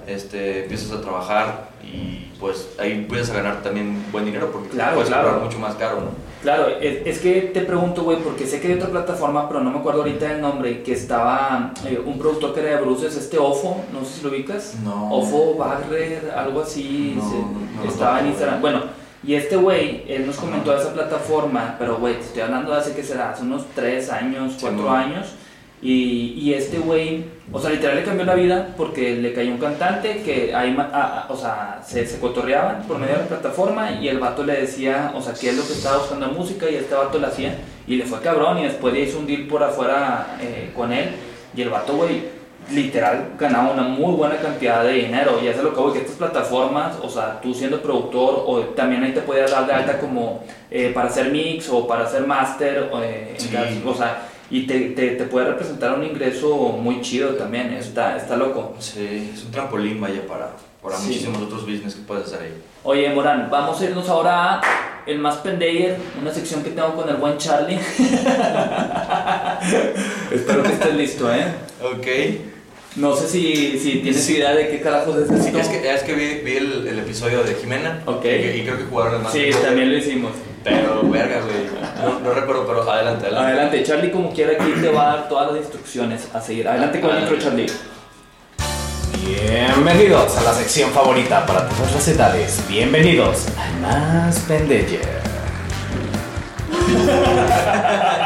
este, 0.06 0.62
empiezas 0.64 0.92
a 0.92 1.00
trabajar 1.00 1.70
y 1.82 2.30
pues 2.38 2.68
ahí 2.78 2.92
empiezas 2.92 3.30
a 3.30 3.34
ganar 3.34 3.62
también 3.62 4.04
buen 4.12 4.24
dinero 4.24 4.50
porque 4.52 4.68
Claro, 4.68 4.94
puedes 4.94 5.08
claro. 5.08 5.28
cobrar 5.28 5.44
mucho 5.44 5.58
más 5.58 5.74
caro, 5.74 5.96
¿no? 5.96 6.25
Claro, 6.46 6.68
es, 6.80 7.04
es 7.04 7.18
que 7.18 7.40
te 7.52 7.62
pregunto, 7.62 8.04
güey, 8.04 8.18
porque 8.18 8.46
sé 8.46 8.60
que 8.60 8.68
hay 8.68 8.74
otra 8.74 8.88
plataforma, 8.90 9.48
pero 9.48 9.64
no 9.64 9.72
me 9.72 9.78
acuerdo 9.80 10.02
ahorita 10.02 10.32
el 10.32 10.40
nombre, 10.40 10.80
que 10.84 10.92
estaba 10.92 11.72
eh, 11.84 12.00
un 12.06 12.20
productor 12.20 12.54
que 12.54 12.60
era 12.60 12.76
de 12.76 12.82
Bruces, 12.82 13.16
este 13.16 13.36
Ofo, 13.36 13.82
no 13.92 14.04
sé 14.04 14.18
si 14.18 14.22
lo 14.22 14.28
ubicas. 14.30 14.76
No. 14.84 15.10
Ofo 15.12 15.56
Bagrer, 15.56 16.32
algo 16.36 16.60
así, 16.60 17.14
No, 17.16 17.28
se- 17.28 17.36
no, 17.36 17.82
no, 17.84 17.90
estaba 17.90 18.20
en 18.20 18.26
Instagram. 18.28 18.60
Bueno, 18.60 18.82
y 19.24 19.34
este 19.34 19.56
güey, 19.56 20.04
él 20.06 20.24
nos 20.24 20.36
comentó 20.36 20.70
de 20.70 20.78
esa 20.82 20.94
plataforma, 20.94 21.74
pero 21.80 21.96
güey, 21.96 22.14
te 22.14 22.20
estoy 22.26 22.42
hablando 22.42 22.70
de 22.70 22.78
hace 22.78 22.94
que 22.94 23.02
será, 23.02 23.30
hace 23.30 23.42
unos 23.42 23.66
3 23.74 24.08
años, 24.12 24.52
Sí, 24.52 24.58
4 24.60 24.82
no. 24.82 24.88
años. 24.92 25.26
Y, 25.82 26.32
y 26.38 26.54
este 26.54 26.78
güey, 26.78 27.24
o 27.52 27.60
sea, 27.60 27.68
literal 27.70 27.96
le 27.96 28.02
cambió 28.04 28.24
la 28.24 28.34
vida 28.34 28.68
porque 28.78 29.14
le 29.16 29.32
cayó 29.34 29.52
un 29.52 29.58
cantante 29.58 30.22
que 30.24 30.54
ahí, 30.54 30.72
ma- 30.72 30.90
ah, 30.92 31.26
ah, 31.28 31.32
o 31.32 31.36
sea, 31.36 31.80
se, 31.86 32.06
se 32.06 32.18
cotorreaban 32.18 32.82
por 32.88 32.98
medio 32.98 33.14
de 33.14 33.20
la 33.20 33.26
plataforma 33.28 33.92
y 33.92 34.08
el 34.08 34.18
vato 34.18 34.42
le 34.42 34.54
decía, 34.62 35.12
o 35.14 35.20
sea, 35.20 35.34
qué 35.34 35.50
es 35.50 35.56
lo 35.56 35.66
que 35.66 35.74
estaba 35.74 35.98
buscando 35.98 36.28
música 36.28 36.68
y 36.70 36.76
este 36.76 36.94
vato 36.94 37.18
lo 37.18 37.26
hacía 37.26 37.54
y 37.86 37.96
le 37.96 38.04
fue 38.06 38.20
cabrón 38.20 38.58
y 38.58 38.64
después 38.64 38.94
le 38.94 39.00
hizo 39.02 39.18
un 39.18 39.26
deal 39.26 39.42
por 39.46 39.62
afuera 39.62 40.38
eh, 40.40 40.70
con 40.74 40.92
él 40.92 41.10
y 41.54 41.60
el 41.62 41.68
vato, 41.68 41.94
güey, 41.94 42.22
literal 42.72 43.28
ganaba 43.38 43.70
una 43.72 43.82
muy 43.82 44.14
buena 44.16 44.36
cantidad 44.38 44.82
de 44.82 44.94
dinero 44.94 45.38
y 45.42 45.46
eso 45.46 45.58
es 45.58 45.64
lo 45.64 45.74
que 45.74 45.80
voy, 45.80 45.92
que 45.92 45.98
estas 46.00 46.16
plataformas, 46.16 46.96
o 47.02 47.08
sea, 47.08 47.38
tú 47.40 47.54
siendo 47.54 47.80
productor 47.80 48.42
o 48.46 48.60
también 48.74 49.04
ahí 49.04 49.12
te 49.12 49.20
puedes 49.20 49.50
dar 49.50 49.66
de 49.66 49.72
alta 49.74 49.98
como 50.00 50.42
eh, 50.70 50.90
para 50.94 51.08
hacer 51.08 51.30
mix 51.30 51.68
o 51.68 51.86
para 51.86 52.04
hacer 52.06 52.26
master, 52.26 52.88
o, 52.92 53.00
eh, 53.02 53.34
Sí. 53.38 53.50
o 53.86 53.94
sea, 53.94 54.22
y 54.50 54.66
te, 54.66 54.78
te, 54.90 55.08
te 55.16 55.24
puede 55.24 55.46
representar 55.46 55.98
un 55.98 56.04
ingreso 56.04 56.54
muy 56.80 57.00
chido 57.00 57.30
también, 57.34 57.72
está, 57.72 58.16
está 58.16 58.36
loco. 58.36 58.74
Sí, 58.78 59.32
es 59.34 59.42
un 59.44 59.50
trampolín, 59.50 60.00
vaya, 60.00 60.24
para, 60.26 60.52
para 60.82 60.96
Sí. 60.96 61.06
muchísimos 61.08 61.42
otros 61.42 61.62
business 61.66 61.94
que 61.96 62.02
puedes 62.02 62.26
hacer 62.26 62.42
ahí. 62.42 62.54
Oye, 62.84 63.10
Morán, 63.12 63.48
vamos 63.50 63.80
a 63.80 63.84
irnos 63.84 64.08
ahora 64.08 64.54
a 64.54 64.60
el 65.06 65.18
más 65.18 65.36
pendeyer, 65.36 65.96
una 66.20 66.32
sección 66.32 66.62
que 66.62 66.70
tengo 66.70 66.94
con 66.94 67.08
el 67.08 67.16
buen 67.16 67.36
Charlie. 67.38 67.78
Espero 70.32 70.62
que 70.62 70.72
estés 70.72 70.94
listo, 70.94 71.32
¿eh? 71.32 71.44
Ok. 71.82 72.06
No 72.96 73.14
sé 73.14 73.28
si, 73.28 73.78
si 73.78 73.96
tienes 73.98 74.24
Sí. 74.24 74.36
idea 74.36 74.54
de 74.54 74.68
qué 74.70 74.80
carajos 74.80 75.16
es 75.18 75.28
Sí, 75.28 75.48
esto. 75.48 75.58
es 75.58 75.68
que, 75.68 75.94
es 75.94 76.02
que 76.02 76.14
vi, 76.14 76.40
vi 76.44 76.56
el, 76.56 76.86
el 76.86 76.98
episodio 77.00 77.42
de 77.42 77.54
Jimena 77.54 78.02
Ok. 78.06 78.24
y 78.24 78.62
creo 78.62 78.78
que 78.78 78.84
jugaron 78.84 79.16
el 79.16 79.22
más. 79.22 79.32
Sí, 79.32 79.50
también 79.62 79.90
lo 79.90 79.98
hicimos. 79.98 80.32
Pero, 80.66 81.08
verga, 81.08 81.42
güey. 81.42 81.68
No, 82.02 82.18
no 82.18 82.34
recuerdo, 82.34 82.66
pero 82.66 82.90
adelante, 82.90 83.26
adelante. 83.26 83.52
Adelante, 83.52 83.84
Charlie, 83.84 84.10
como 84.10 84.32
quiera, 84.32 84.60
aquí 84.60 84.72
te 84.80 84.88
va 84.88 85.12
a 85.12 85.16
dar 85.16 85.28
todas 85.28 85.52
las 85.52 85.60
instrucciones 85.60 86.28
a 86.34 86.40
seguir. 86.40 86.66
Adelante 86.66 87.00
con 87.00 87.10
el 87.14 87.22
intro, 87.22 87.38
Charlie. 87.38 87.70
Bienvenidos 89.24 90.36
a 90.36 90.42
la 90.42 90.52
sección 90.52 90.90
favorita 90.90 91.46
para 91.46 91.68
todas 91.68 91.94
las 91.94 92.08
edades. 92.08 92.60
Bienvenidos 92.68 93.46
al 93.56 93.80
Más 93.80 94.40
Pendeyer. 94.40 95.06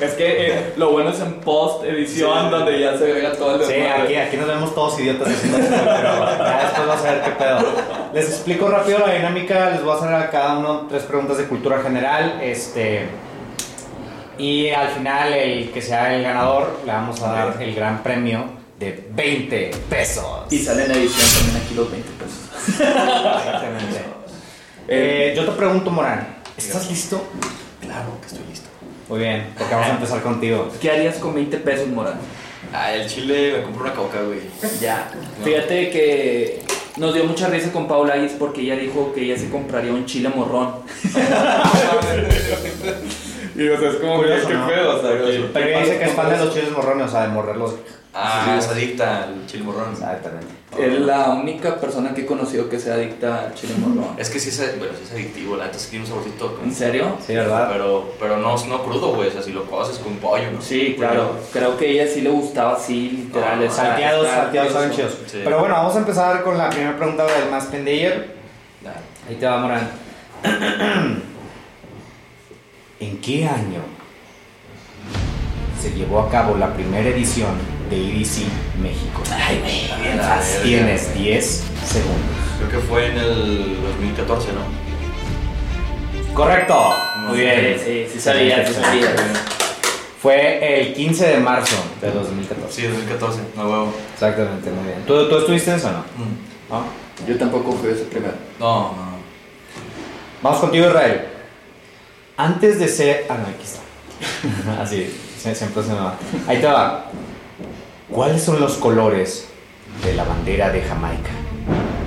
Es 0.00 0.12
que 0.14 0.46
eh, 0.50 0.72
lo 0.76 0.92
bueno 0.92 1.10
es 1.10 1.20
en 1.20 1.34
post 1.40 1.84
edición, 1.84 2.44
Sí. 2.46 2.50
donde 2.50 2.80
ya 2.80 2.96
se 2.96 3.04
agrega 3.04 3.32
todo 3.32 3.56
el 3.56 3.64
Sí, 3.64 3.72
desmadre. 3.74 4.02
aquí, 4.02 4.14
aquí 4.16 4.36
nos 4.38 4.46
vemos 4.48 4.74
todos 4.74 4.98
idiotas 5.00 5.28
haciendo 5.28 5.58
esto, 5.58 5.76
pero 5.84 6.36
ya 6.38 6.60
después 6.64 6.86
vas 6.88 7.04
a 7.04 7.12
ver 7.12 7.22
qué 7.22 7.30
pedo. 7.32 7.58
Les 8.14 8.28
explico 8.28 8.68
rápido 8.68 8.98
la 9.00 9.12
dinámica, 9.14 9.70
les 9.70 9.82
voy 9.82 9.92
a 9.92 9.96
hacer 9.96 10.12
a 10.14 10.30
cada 10.30 10.58
uno 10.58 10.86
tres 10.88 11.02
preguntas 11.04 11.36
de 11.38 11.44
cultura 11.44 11.80
general, 11.82 12.40
este... 12.42 13.08
Y 14.38 14.70
al 14.70 14.88
final, 14.88 15.34
el 15.34 15.70
que 15.70 15.82
sea 15.82 16.14
el 16.14 16.22
ganador, 16.22 16.80
le 16.86 16.92
vamos 16.92 17.20
a 17.22 17.30
dar 17.30 17.56
el 17.62 17.74
gran 17.74 18.02
premio 18.02 18.44
de 18.78 19.06
20 19.10 19.70
pesos. 19.90 20.24
Y 20.50 20.58
sale 20.60 20.86
en 20.86 20.92
edición 20.92 21.28
también 21.36 21.62
aquí 21.62 21.74
los 21.74 21.90
20 21.90 22.08
pesos. 22.12 22.80
Exactamente. 22.80 24.00
Eh, 24.92 25.34
yo 25.36 25.44
te 25.44 25.52
pregunto, 25.52 25.88
Morán, 25.92 26.38
¿estás 26.56 26.90
listo? 26.90 27.22
Claro 27.80 28.18
que 28.20 28.26
estoy 28.26 28.42
listo. 28.48 28.68
Muy 29.10 29.18
bien, 29.18 29.48
porque 29.58 29.74
vamos 29.74 29.90
a 29.90 29.94
empezar 29.94 30.22
contigo. 30.22 30.70
¿Qué 30.80 30.88
harías 30.88 31.16
con 31.16 31.34
20 31.34 31.56
pesos, 31.56 31.88
Morán? 31.88 32.20
Ah, 32.72 32.94
el 32.94 33.08
chile 33.08 33.54
me 33.56 33.62
compró 33.64 33.82
una 33.82 33.92
coca, 33.92 34.22
güey. 34.22 34.38
Ya. 34.80 35.10
Fíjate 35.42 35.90
que 35.90 36.62
nos 36.96 37.12
dio 37.12 37.24
mucha 37.24 37.48
risa 37.48 37.72
con 37.72 37.88
Paula 37.88 38.14
Ayes 38.14 38.34
porque 38.38 38.60
ella 38.60 38.76
dijo 38.76 39.12
que 39.12 39.22
ella 39.22 39.36
se 39.36 39.50
compraría 39.50 39.92
un 39.92 40.06
chile 40.06 40.28
morrón. 40.28 40.76
y 43.64 43.68
o 43.68 43.78
sea, 43.78 43.90
es 43.90 43.96
como 43.96 44.16
Curioso, 44.16 44.48
¿no? 44.48 44.66
o 44.66 45.00
sea, 45.02 45.10
que- 45.10 45.50
Pero 45.52 45.66
ella 45.68 45.78
dice 45.80 45.98
que 45.98 46.04
es 46.04 46.12
fan 46.12 46.30
de 46.30 46.38
los 46.38 46.54
chiles 46.54 46.70
morrones, 46.72 47.06
o 47.06 47.10
sea, 47.10 47.22
de 47.22 47.28
morderlos. 47.28 47.74
Ah, 48.12 48.56
es 48.58 48.66
adicta 48.68 49.22
al 49.24 49.46
chile 49.46 49.62
morrón. 49.62 49.92
Exactamente. 49.92 50.48
Es 50.76 51.00
la 51.00 51.30
única 51.30 51.76
persona 51.76 52.12
que 52.12 52.22
he 52.22 52.26
conocido 52.26 52.68
que 52.68 52.78
sea 52.80 52.94
adicta 52.94 53.42
al 53.42 53.54
chile 53.54 53.74
morrón. 53.78 54.14
Es 54.18 54.30
que 54.30 54.40
sí 54.40 54.48
es, 54.48 54.78
bueno, 54.78 54.94
sí 54.98 55.04
es 55.04 55.12
adictivo, 55.12 55.56
la 55.56 55.66
neta 55.66 55.78
sí 55.78 55.90
tiene 55.90 56.04
un 56.06 56.10
saborcito. 56.10 56.58
¿En 56.64 56.74
serio? 56.74 57.16
Sí, 57.24 57.34
¿verdad? 57.36 57.68
Pero, 57.70 58.12
pero 58.18 58.36
no, 58.38 58.56
no 58.66 58.82
crudo, 58.82 59.14
güey. 59.14 59.28
O 59.28 59.30
sea, 59.32 59.42
si 59.42 59.52
lo 59.52 59.64
coces 59.64 59.98
con 59.98 60.16
pollo, 60.16 60.50
¿no? 60.50 60.60
Sí, 60.60 60.94
claro. 60.98 61.36
Creo 61.52 61.76
que 61.76 61.86
a 61.86 61.88
ella 61.88 62.06
sí 62.12 62.22
le 62.22 62.30
gustaba 62.30 62.72
así, 62.74 63.10
literal. 63.10 63.64
Ah, 63.64 63.70
Salteados, 63.70 64.26
salteados 64.26 64.72
saben 64.72 64.90
chidos. 64.90 65.12
Sí. 65.26 65.40
Pero 65.44 65.60
bueno, 65.60 65.74
vamos 65.76 65.94
a 65.94 65.98
empezar 65.98 66.42
con 66.42 66.58
la 66.58 66.68
primera 66.70 66.96
pregunta 66.96 67.24
del 67.26 67.48
más 67.50 67.66
pendeyer. 67.66 68.34
Ahí 69.28 69.36
te 69.36 69.46
va, 69.46 69.58
Morán. 69.58 69.88
¿En 73.00 73.16
qué 73.22 73.46
año 73.46 73.80
se 75.80 75.90
llevó 75.92 76.20
a 76.20 76.30
cabo 76.30 76.54
la 76.58 76.74
primera 76.74 77.08
edición 77.08 77.52
de 77.88 77.96
EDC 77.96 78.44
México? 78.82 79.22
Ay, 79.32 79.88
bien 80.02 80.20
fácil. 80.20 80.62
Tienes 80.64 81.14
10 81.14 81.64
segundos. 81.86 82.20
Creo 82.58 82.70
que 82.70 82.86
fue 82.86 83.06
en 83.06 83.16
el 83.16 83.76
2014, 83.82 84.48
¿no? 84.52 86.34
Correcto. 86.34 86.94
Muy 87.26 87.38
bien. 87.38 87.80
sí, 87.82 88.06
sí 88.12 88.20
sabía, 88.20 88.66
sí 88.66 88.74
sabía. 88.74 89.14
Fue 90.20 90.82
el 90.82 90.92
15 90.92 91.26
de 91.26 91.38
marzo 91.38 91.76
de 92.02 92.10
2014. 92.10 92.82
Sí, 92.82 92.86
2014, 92.86 93.40
no 93.56 93.62
huevo. 93.62 93.94
Exactamente, 94.12 94.70
muy 94.70 94.84
bien. 94.84 95.02
¿Tú, 95.06 95.26
tú 95.26 95.38
estuviste 95.38 95.70
en 95.70 95.76
eso 95.78 95.88
o 95.88 95.92
no? 95.92 95.98
Mm. 96.00 96.68
¿No? 96.68 97.26
Yo 97.26 97.38
tampoco 97.38 97.72
fui 97.72 97.92
ese 97.92 98.04
primero. 98.04 98.34
No, 98.58 98.92
no. 98.92 99.10
Vamos 100.42 100.60
contigo, 100.60 100.86
Israel. 100.86 101.39
Antes 102.44 102.78
de 102.78 102.88
ser. 102.88 103.26
Ah, 103.28 103.36
no, 103.38 103.46
aquí 103.48 103.64
está. 103.64 103.80
Así, 104.82 105.06
sie- 105.42 105.54
siempre 105.54 105.82
se 105.82 105.88
me 105.92 105.96
va. 106.00 106.14
Ahí 106.46 106.58
te 106.60 106.66
va. 106.66 107.06
¿Cuáles 108.10 108.42
son 108.42 108.60
los 108.60 108.74
colores 108.78 109.46
de 110.04 110.14
la 110.14 110.24
bandera 110.24 110.70
de 110.70 110.82
Jamaica? 110.82 111.30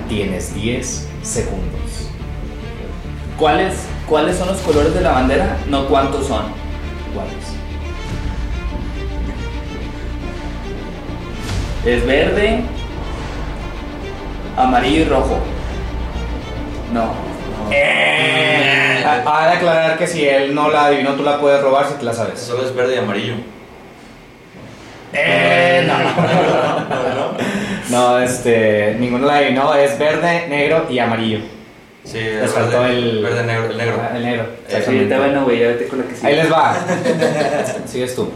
Tienes 0.08 0.54
10 0.54 1.06
segundos. 1.22 2.10
¿Cuáles, 3.38 3.74
¿Cuáles 4.08 4.36
son 4.36 4.48
los 4.48 4.58
colores 4.58 4.92
de 4.94 5.00
la 5.00 5.12
bandera? 5.12 5.56
No 5.68 5.86
cuántos 5.88 6.26
son. 6.26 6.42
¿Cuáles? 7.14 7.34
Es 11.84 12.06
verde, 12.06 12.64
amarillo 14.56 15.00
y 15.02 15.04
rojo. 15.04 15.38
No. 16.92 17.33
Eh, 17.70 19.04
ha 19.04 19.46
de 19.48 19.52
aclarar 19.56 19.98
que 19.98 20.06
si 20.06 20.26
él 20.28 20.54
no 20.54 20.70
la 20.70 20.86
adivinó, 20.86 21.12
tú 21.14 21.22
la 21.22 21.38
puedes 21.40 21.60
robar 21.62 21.86
si 21.88 21.94
te 21.94 22.04
la 22.04 22.12
sabes. 22.12 22.38
Solo 22.40 22.64
es 22.64 22.74
verde 22.74 22.94
y 22.96 22.98
amarillo. 22.98 23.34
Eh, 25.12 25.84
no. 25.86 25.94
No, 27.90 28.18
este. 28.18 28.96
Ninguno 28.98 29.26
la 29.26 29.36
adivinó. 29.36 29.74
Es 29.74 29.98
verde, 29.98 30.46
negro 30.48 30.86
y 30.90 30.98
amarillo. 30.98 31.40
Sí, 32.02 32.18
Les 32.18 32.44
es 32.44 32.50
faltó 32.52 32.80
verde, 32.80 32.94
el. 32.98 33.22
verde, 33.22 33.44
negro, 33.44 33.66
el 33.70 33.76
negro. 33.76 34.00
Ah, 34.02 34.16
El 34.16 34.24
negro. 34.24 34.46
Sí, 34.66 34.72
exactamente. 34.74 35.04
está 35.04 35.18
bueno, 35.18 35.44
güey, 35.44 35.60
ya 35.60 35.66
vete 35.68 35.86
con 35.88 35.98
la 36.00 36.04
que 36.06 36.14
sigue. 36.16 36.26
Ahí 36.28 36.36
les 36.36 36.50
va. 36.52 36.76
Sigues 37.86 38.14
tú. 38.14 38.30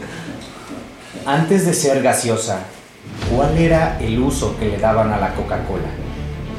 Antes 1.26 1.66
de 1.66 1.72
ser 1.74 2.02
gaseosa, 2.02 2.60
¿cuál 3.34 3.56
era 3.58 3.98
el 4.00 4.18
uso 4.18 4.56
que 4.58 4.66
le 4.66 4.76
daban 4.78 5.10
a 5.12 5.18
la 5.18 5.30
Coca-Cola? 5.34 5.88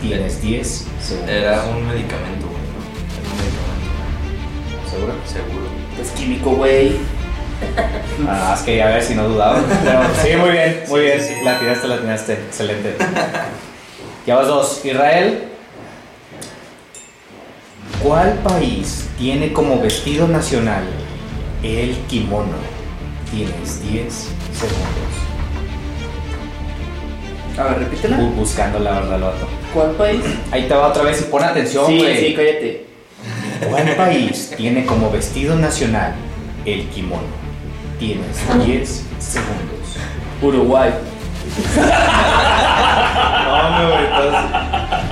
Tienes 0.01 0.41
10 0.41 0.87
segundos. 1.01 1.29
Era 1.31 1.63
un 1.65 1.87
medicamento, 1.87 2.47
¿Seguro? 4.99 5.13
Seguro. 5.25 5.65
Pues 5.95 6.09
químico, 6.11 6.49
güey. 6.51 6.97
Ah, 8.27 8.53
es 8.57 8.61
que 8.63 8.75
ya 8.77 8.87
ver 8.87 9.01
si 9.03 9.15
no 9.15 9.27
dudaba. 9.29 9.59
Pero 9.83 10.01
sí, 10.21 10.35
muy 10.37 10.49
bien, 10.51 10.83
muy 10.89 10.99
Sí, 10.99 11.05
bien. 11.05 11.21
sí, 11.21 11.33
sí. 11.35 11.41
La 11.43 11.59
tiraste, 11.59 11.87
la 11.87 11.99
tiraste. 11.99 12.33
Excelente. 12.33 12.95
Ya 14.25 14.35
vas 14.35 14.47
dos. 14.47 14.81
Israel. 14.83 15.43
¿Cuál 18.03 18.33
país 18.43 19.07
tiene 19.17 19.51
como 19.53 19.79
vestido 19.81 20.27
nacional 20.27 20.83
el 21.63 21.95
kimono? 22.09 22.55
Tienes 23.31 23.81
10 23.83 24.13
segundos. 24.53 25.15
A 27.57 27.63
ver, 27.63 27.79
repítela. 27.79 28.17
Bu- 28.17 28.33
buscando 28.35 28.79
la 28.79 28.91
verdad, 29.01 29.19
lo 29.19 29.25
vato. 29.27 29.47
¿Cuál 29.73 29.91
país? 29.91 30.21
Ahí 30.51 30.67
te 30.67 30.73
va 30.73 30.87
otra 30.87 31.03
vez 31.03 31.19
y 31.21 31.23
pon 31.25 31.43
atención, 31.43 31.85
Sí, 31.87 31.97
güey. 31.97 32.17
sí, 32.19 32.33
cállate. 32.35 32.85
¿Cuál 33.69 33.95
país 33.95 34.53
tiene 34.55 34.85
como 34.85 35.11
vestido 35.11 35.55
nacional 35.55 36.13
el 36.65 36.87
kimono? 36.89 37.23
Tienes 37.99 38.37
10 38.65 39.03
segundos. 39.19 39.97
Uruguay. 40.41 40.93
No, 43.69 43.89
güey, 43.89 44.03
estás, 44.03 44.45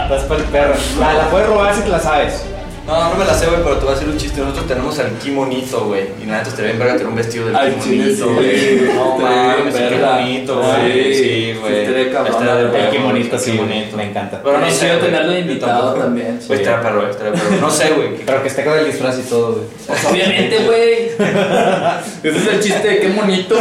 estás 0.03 0.23
para 0.23 0.39
el 0.39 0.45
perro. 0.47 0.73
La, 0.99 1.13
la 1.13 1.29
puedes 1.29 1.47
robar 1.47 1.75
si 1.75 1.81
te 1.81 1.89
la 1.89 1.99
sabes. 1.99 2.45
No, 2.87 3.09
no 3.09 3.15
me 3.15 3.25
la 3.25 3.33
sé, 3.33 3.47
güey, 3.47 3.61
pero 3.61 3.75
te 3.75 3.83
voy 3.83 3.93
a 3.93 3.97
hacer 3.97 4.07
un 4.07 4.17
chiste. 4.17 4.39
Nosotros 4.39 4.65
tenemos 4.65 4.97
al 4.97 5.11
kimonito, 5.17 5.87
güey. 5.87 6.07
Y 6.23 6.25
nada, 6.25 6.43
te 6.43 6.49
estaría 6.49 6.71
bien 6.71 6.79
verga 6.79 6.93
tener 6.93 7.07
un 7.07 7.15
vestido 7.15 7.47
del 7.49 7.75
kimonito, 7.75 8.33
güey. 8.33 8.81
No 8.95 9.17
mames, 9.17 9.75
qué 9.75 9.99
bonito, 9.99 10.63
Sí, 10.63 10.79
güey. 10.79 11.13
Sí, 11.13 11.23
sí, 11.23 11.59
güey. 11.59 11.85
de 11.85 12.79
el 12.79 12.89
kimonito, 12.89 13.37
sí, 13.37 13.51
kimonito. 13.51 13.97
me 13.97 14.03
encanta. 14.05 14.41
Pero 14.41 14.59
no 14.59 14.71
sé, 14.71 14.87
tenerlo 14.97 15.33
de 15.33 15.39
invitado 15.41 15.95
también. 15.95 16.39
Pues 16.47 16.61
perro, 16.61 17.09
estaría 17.09 17.33
perro. 17.33 17.57
No 17.59 17.69
sé, 17.69 17.91
güey. 17.91 18.15
Pero 18.25 18.41
que 18.41 18.47
esté 18.47 18.63
con 18.63 18.79
el 18.79 18.85
disfraz 18.85 19.19
y 19.19 19.23
todo, 19.23 19.51
güey. 19.55 19.65
Pues 19.85 20.05
obviamente, 20.05 20.57
güey. 20.63 20.93
Ese 22.23 22.37
es 22.37 22.47
el 22.47 22.59
chiste, 22.61 22.99
qué 22.99 23.09
bonito. 23.09 23.55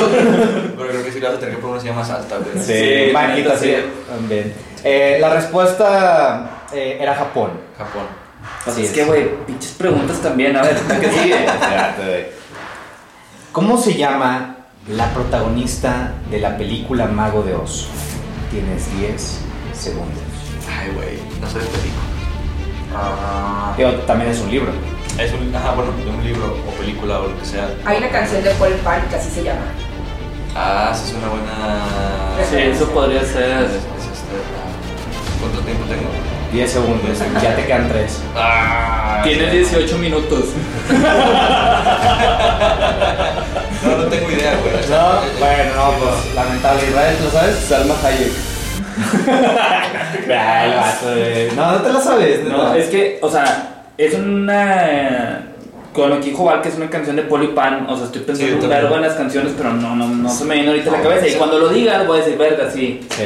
Pero 0.76 0.88
creo 0.88 1.04
que 1.04 1.10
sí 1.10 1.18
le 1.18 1.26
vas 1.26 1.36
a 1.36 1.40
tener 1.40 1.56
que 1.56 1.60
poner 1.60 1.72
una 1.74 1.80
silla 1.80 1.94
más 1.94 2.10
alta, 2.10 2.36
güey. 2.36 2.64
Sí, 2.64 3.12
sí. 3.12 3.44
sí. 3.60 3.74
También. 4.08 4.54
Eh, 4.84 5.18
la 5.20 5.30
respuesta 5.30 6.68
eh, 6.72 6.98
era 7.00 7.12
Japón. 7.16 7.50
Japón. 7.76 8.25
Pues 8.64 8.76
Así 8.76 8.86
es 8.86 8.92
que, 8.92 9.04
güey, 9.04 9.44
pinches 9.46 9.72
preguntas 9.72 10.20
también. 10.20 10.56
A 10.56 10.62
ver, 10.62 10.80
¿la 10.88 11.00
que 11.00 11.10
sigue? 11.10 11.46
¿Cómo 13.52 13.78
se 13.78 13.94
llama 13.96 14.56
la 14.88 15.08
protagonista 15.14 16.12
de 16.30 16.40
la 16.40 16.56
película 16.56 17.06
Mago 17.06 17.42
de 17.42 17.54
Oz? 17.54 17.88
Tienes 18.50 18.90
10 18.98 19.38
segundos. 19.72 20.22
Ay, 20.68 20.90
güey. 20.94 21.18
No 21.40 21.46
sé 21.48 21.58
de 21.60 21.64
película. 21.66 22.02
Ah. 22.94 23.74
Digo, 23.76 23.90
también 24.06 24.30
es 24.30 24.40
un 24.40 24.50
libro. 24.50 24.72
Es 25.18 25.32
un, 25.32 25.54
ajá, 25.54 25.72
bueno, 25.72 25.92
de 25.92 26.10
un 26.10 26.24
libro 26.24 26.56
o 26.68 26.70
película 26.78 27.20
o 27.20 27.28
lo 27.28 27.38
que 27.38 27.44
sea. 27.46 27.68
Hay 27.84 27.98
una 27.98 28.10
canción 28.10 28.42
de 28.42 28.50
Paul 28.52 28.72
Pan 28.84 29.02
que 29.08 29.16
así 29.16 29.30
se 29.30 29.42
llama. 29.44 29.62
Ah, 30.54 30.92
sí 30.94 31.10
es 31.10 31.16
una 31.16 31.28
buena. 31.28 32.46
Sí, 32.50 32.56
eso 32.76 32.88
podría 32.90 33.22
Es, 33.22 33.28
ser. 33.28 33.62
es 33.62 33.70
este, 33.72 34.36
ah, 34.36 35.40
¿Cuánto 35.40 35.60
tiempo 35.60 35.84
tengo? 35.84 36.08
10 36.52 36.70
segundos. 36.70 37.18
Ya 37.42 37.54
te 37.56 37.64
quedan 37.66 37.88
3. 37.88 38.22
Ah, 38.36 39.20
Tienes 39.24 39.52
18 39.52 39.98
minutos. 39.98 40.44
No, 43.84 43.96
no 43.98 44.04
tengo 44.04 44.30
idea, 44.30 44.56
güey. 44.62 44.74
No, 44.88 45.20
bueno, 45.38 45.74
no, 45.76 45.90
pues 45.98 46.34
lamentable. 46.34 46.82
Israel, 46.88 47.16
¿tú 47.18 47.24
lo 47.24 47.30
sabes? 47.30 47.56
Salma 47.56 47.94
Hayek. 48.04 48.32
Ay, 50.30 50.70
vato. 50.74 51.06
No, 51.56 51.72
no 51.72 51.78
te 51.82 51.92
la 51.92 52.00
sabes. 52.00 52.44
No, 52.44 52.74
es 52.74 52.86
que, 52.88 53.18
o 53.22 53.30
sea, 53.30 53.84
es 53.98 54.14
una. 54.14 55.42
Con 55.92 56.10
lo 56.10 56.20
que 56.20 56.26
dijo 56.30 56.44
Val, 56.44 56.60
que 56.60 56.68
es 56.68 56.76
una 56.76 56.90
canción 56.90 57.16
de 57.16 57.22
Poli 57.22 57.48
Pan. 57.48 57.86
O 57.88 57.96
sea, 57.96 58.04
estoy 58.06 58.20
Sí, 58.20 58.26
pensando 58.26 58.54
un 58.56 58.60
también. 58.60 58.82
verbo 58.82 58.96
en 58.96 59.02
las 59.02 59.14
canciones, 59.14 59.52
pero 59.56 59.72
no, 59.72 59.96
no, 59.96 60.08
no 60.08 60.28
se 60.28 60.44
me 60.44 60.54
viene 60.56 60.68
ahorita 60.70 60.90
a 60.90 60.92
la 60.94 61.02
cabeza. 61.02 61.26
Y 61.28 61.32
cuando 61.34 61.58
lo 61.58 61.68
digas, 61.70 62.06
voy 62.06 62.18
a 62.18 62.22
decir, 62.22 62.38
verga, 62.38 62.70
sí. 62.70 63.06
Sí. 63.10 63.24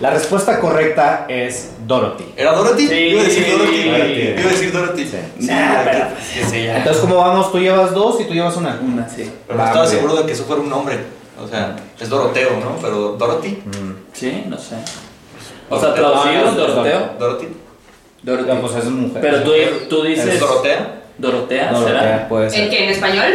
La 0.00 0.10
respuesta 0.10 0.58
correcta 0.60 1.26
es 1.28 1.72
Dorothy. 1.86 2.24
¿Era 2.36 2.52
Dorothy? 2.52 2.88
Sí. 2.88 2.94
Iba 2.94 3.20
a 3.20 3.24
decir 3.24 3.46
Dorothy. 3.50 3.84
Dorothy. 3.84 4.20
Iba 4.22 4.40
a 4.40 4.52
decir 4.52 4.72
Dorothy. 4.72 5.04
Sí. 5.06 5.46
Nah, 5.46 5.84
pero. 5.84 6.06
Sí, 6.50 6.64
ya. 6.64 6.78
Entonces, 6.78 7.02
¿cómo 7.02 7.16
vamos? 7.16 7.52
Tú 7.52 7.58
llevas 7.58 7.92
dos 7.92 8.18
y 8.20 8.24
tú 8.24 8.32
llevas 8.32 8.56
una. 8.56 8.80
Una, 8.82 9.06
sí. 9.08 9.30
Pero 9.46 9.58
Va, 9.58 9.66
estaba 9.66 9.86
seguro 9.86 10.14
de 10.16 10.24
que 10.24 10.32
eso 10.32 10.44
fuera 10.44 10.62
un 10.62 10.70
nombre. 10.70 10.98
O 11.42 11.46
sea, 11.46 11.76
es 11.98 12.08
Doroteo, 12.08 12.50
¿no? 12.60 12.76
Pero 12.80 13.12
Dorothy. 13.18 13.62
Mm. 13.64 13.92
Sí, 14.14 14.44
no 14.48 14.56
sé. 14.58 14.76
O 15.68 15.78
sea, 15.78 15.90
Doroteo. 15.90 16.10
traducido, 16.12 16.48
Ah, 16.48 16.50
Doroteo. 16.52 17.10
Dorothy. 17.18 17.48
Doroteo. 18.22 18.54
No, 18.54 18.60
pues 18.62 18.76
es 18.76 18.84
mujer. 18.86 19.20
Pero 19.22 19.42
tú, 19.42 19.52
tú 19.88 20.02
dices. 20.04 20.26
¿Es 20.26 20.40
Dorotea? 20.40 21.02
Dorotea, 21.18 21.72
Dorotea, 21.72 22.00
¿será? 22.00 22.28
puede 22.28 22.44
¿En 22.46 22.50
ser. 22.50 22.70
qué? 22.70 22.84
¿En 22.84 22.90
español? 22.90 23.26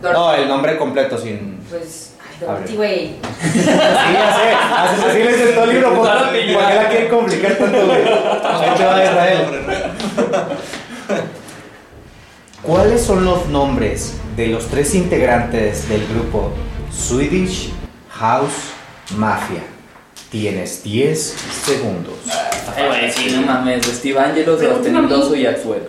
Dor- 0.00 0.12
No, 0.12 0.34
el 0.34 0.48
nombre 0.48 0.76
completo 0.78 1.18
sin. 1.18 1.58
Pues, 1.68 2.14
ay, 2.40 2.46
A 2.46 2.52
Dorothy, 2.52 2.68
ver. 2.68 2.76
güey. 2.76 3.14
Sí, 3.52 3.60
ya 3.64 4.36
sé. 4.36 4.54
Así, 4.76 5.02
así 5.08 5.18
le 5.18 5.32
dice 5.32 5.46
todo 5.52 5.64
el 5.64 5.70
libro. 5.72 5.94
¿Por, 5.94 6.06
Dorothy, 6.06 6.52
¿por 6.54 6.66
qué 6.66 6.74
la 6.74 6.88
quieren 6.88 7.08
complicar 7.08 7.54
tanto, 7.56 7.86
güey? 7.86 8.02
Ahí 8.02 8.70
te 8.76 8.84
va 8.84 9.04
Israel. 9.04 9.38
¿Cuáles 12.62 13.02
son 13.02 13.24
los 13.24 13.46
nombres 13.48 14.14
de 14.36 14.48
los 14.48 14.66
tres 14.66 14.94
integrantes 14.94 15.88
del 15.88 16.06
grupo 16.08 16.52
Swedish 16.92 17.70
House 18.10 18.72
Mafia? 19.16 19.62
Tienes 20.30 20.82
10 20.82 21.18
segundos. 21.64 22.14
Ay, 22.76 22.86
güey, 22.88 23.12
sí, 23.12 23.30
no 23.36 23.42
mames. 23.46 23.86
Steve 23.86 24.18
Angelo, 24.18 24.58
Sebastián. 24.58 24.94
Mendoza 24.94 25.36
y 25.36 25.46
Axuelo. 25.46 25.84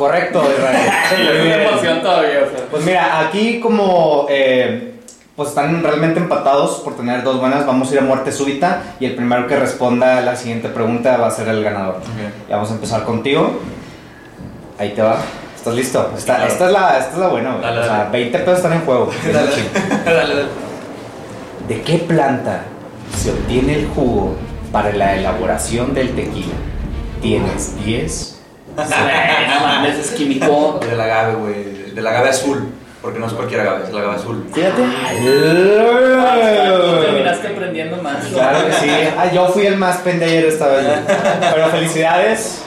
Correcto, 0.00 0.42
Israel. 0.56 1.42
Bien. 1.44 1.60
emoción 1.60 2.00
todavía, 2.00 2.40
o 2.46 2.56
sea. 2.56 2.66
Pues 2.70 2.84
mira, 2.86 3.20
aquí 3.20 3.60
como 3.60 4.24
eh, 4.30 4.94
pues 5.36 5.50
están 5.50 5.82
realmente 5.82 6.18
empatados 6.20 6.80
por 6.82 6.96
tener 6.96 7.22
dos 7.22 7.38
buenas, 7.38 7.66
vamos 7.66 7.90
a 7.90 7.92
ir 7.92 7.98
a 8.00 8.02
muerte 8.02 8.32
súbita 8.32 8.94
y 8.98 9.04
el 9.04 9.14
primero 9.14 9.46
que 9.46 9.56
responda 9.56 10.16
a 10.16 10.20
la 10.22 10.36
siguiente 10.36 10.70
pregunta 10.70 11.18
va 11.18 11.26
a 11.26 11.30
ser 11.30 11.48
el 11.48 11.62
ganador. 11.62 11.96
Ya 12.48 12.56
vamos 12.56 12.70
a 12.70 12.74
empezar 12.76 13.04
contigo. 13.04 13.60
Ahí 14.78 14.92
te 14.94 15.02
va. 15.02 15.18
¿Estás 15.54 15.74
listo? 15.74 16.10
Esta, 16.16 16.36
Claro. 16.36 16.50
esta 16.50 16.66
es, 16.66 16.72
la, 16.72 16.98
esta 16.98 17.12
es 17.12 17.18
la 17.18 17.28
buena, 17.28 17.50
güey. 17.50 17.62
Dale, 17.62 17.80
o 17.80 17.84
sea, 17.84 17.92
dale. 17.98 18.10
20 18.10 18.38
pesos 18.38 18.56
están 18.56 18.72
en 18.72 18.80
juego. 18.80 19.10
Dale, 19.30 19.50
dale, 20.06 20.34
dale. 20.34 20.42
¿De 21.68 21.82
qué 21.82 21.98
planta 21.98 22.62
se 23.14 23.32
obtiene 23.32 23.74
el 23.74 23.88
jugo 23.88 24.34
para 24.72 24.94
la 24.94 25.14
elaboración 25.16 25.92
del 25.92 26.14
tequila? 26.14 26.54
Tienes 27.20 27.76
10. 27.84 28.39
No 28.76 29.60
mames, 29.66 29.98
es 29.98 30.10
químico. 30.12 30.80
Del 30.88 31.00
agave, 31.00 31.34
güey. 31.34 31.64
Del 31.94 32.06
agave 32.06 32.30
azul. 32.30 32.72
Porque 33.02 33.18
no 33.18 33.26
es 33.26 33.32
cualquier 33.32 33.60
agave, 33.60 33.84
es 33.84 33.92
la 33.92 34.00
agave 34.00 34.16
azul. 34.16 34.46
Fíjate. 34.52 34.82
Tú 34.82 34.90
terminaste 37.02 37.48
aprendiendo 37.48 37.96
más. 38.02 38.24
Claro 38.26 38.66
que 38.66 38.72
sí. 38.74 38.90
Ah, 39.16 39.30
yo 39.32 39.48
fui 39.48 39.66
el 39.66 39.76
más 39.76 39.96
pendejo 39.98 40.48
esta 40.48 40.68
vez. 40.68 40.86
Pero 41.54 41.68
felicidades. 41.68 42.62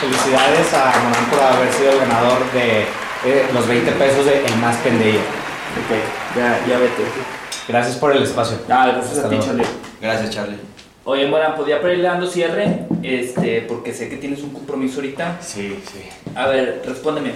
Felicidades 0.00 0.74
a 0.74 0.92
Morán 1.02 1.24
por 1.30 1.40
haber 1.42 1.72
sido 1.72 1.92
el 1.92 1.98
ganador 2.00 2.38
de 2.52 2.80
eh, 3.26 3.46
los 3.54 3.66
20 3.66 3.90
pesos 3.92 4.26
de 4.26 4.44
El 4.44 4.56
Más 4.56 4.76
Pendejo. 4.76 5.18
Ok, 5.18 6.36
ya, 6.36 6.58
ya 6.68 6.78
vete. 6.78 7.02
Gracias 7.68 7.96
por 7.96 8.14
el 8.14 8.22
espacio. 8.22 8.58
Ah, 8.68 8.88
gracias 8.92 9.14
a 9.14 9.16
Hasta 9.16 9.28
ti, 9.30 9.36
luego. 9.36 9.46
Charlie. 9.46 9.66
Gracias, 10.02 10.30
Charlie. 10.30 10.58
Oye, 11.06 11.26
Morán, 11.28 11.54
pues 11.56 11.68
ya 11.68 11.80
para 11.80 11.92
irle 11.92 12.04
dando 12.08 12.26
cierre, 12.26 12.86
este, 13.02 13.60
porque 13.62 13.92
sé 13.92 14.08
que 14.08 14.16
tienes 14.16 14.42
un 14.42 14.50
compromiso 14.50 14.96
ahorita. 14.96 15.38
Sí, 15.42 15.78
sí. 15.92 16.00
A 16.34 16.48
ver, 16.48 16.82
respóndeme. 16.86 17.32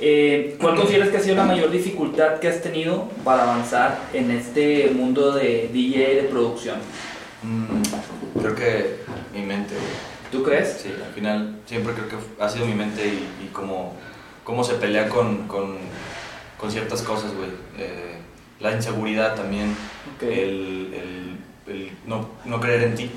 Eh, 0.00 0.56
¿Cuál 0.60 0.74
consideras 0.74 1.10
que 1.10 1.18
ha 1.18 1.20
sido 1.20 1.36
la 1.36 1.44
mayor 1.44 1.70
dificultad 1.70 2.40
que 2.40 2.48
has 2.48 2.60
tenido 2.60 3.08
para 3.22 3.44
avanzar 3.44 4.00
en 4.12 4.32
este 4.32 4.90
mundo 4.92 5.30
de 5.32 5.70
DJ 5.72 6.16
de 6.16 6.22
producción? 6.24 6.78
Mm, 7.44 8.40
creo 8.40 8.54
que 8.56 8.96
mi 9.32 9.42
mente, 9.44 9.74
güey. 9.74 10.14
¿Tú 10.32 10.42
crees? 10.42 10.80
Sí, 10.82 10.88
al 11.06 11.14
final 11.14 11.60
siempre 11.66 11.92
creo 11.94 12.08
que 12.08 12.16
ha 12.42 12.48
sido 12.48 12.66
mi 12.66 12.74
mente 12.74 13.06
y, 13.06 13.44
y 13.44 13.50
cómo, 13.52 13.94
cómo 14.42 14.64
se 14.64 14.74
pelea 14.74 15.08
con, 15.08 15.46
con, 15.46 15.76
con 16.58 16.72
ciertas 16.72 17.02
cosas, 17.02 17.32
güey. 17.36 17.50
Eh, 17.78 18.16
la 18.58 18.72
inseguridad 18.72 19.36
también, 19.36 19.76
Ok. 20.16 20.22
el, 20.24 20.92
el, 20.94 21.36
el 21.66 21.90
no, 22.06 22.28
no 22.44 22.60
creer 22.60 22.82
en 22.82 22.94
ti, 22.94 23.10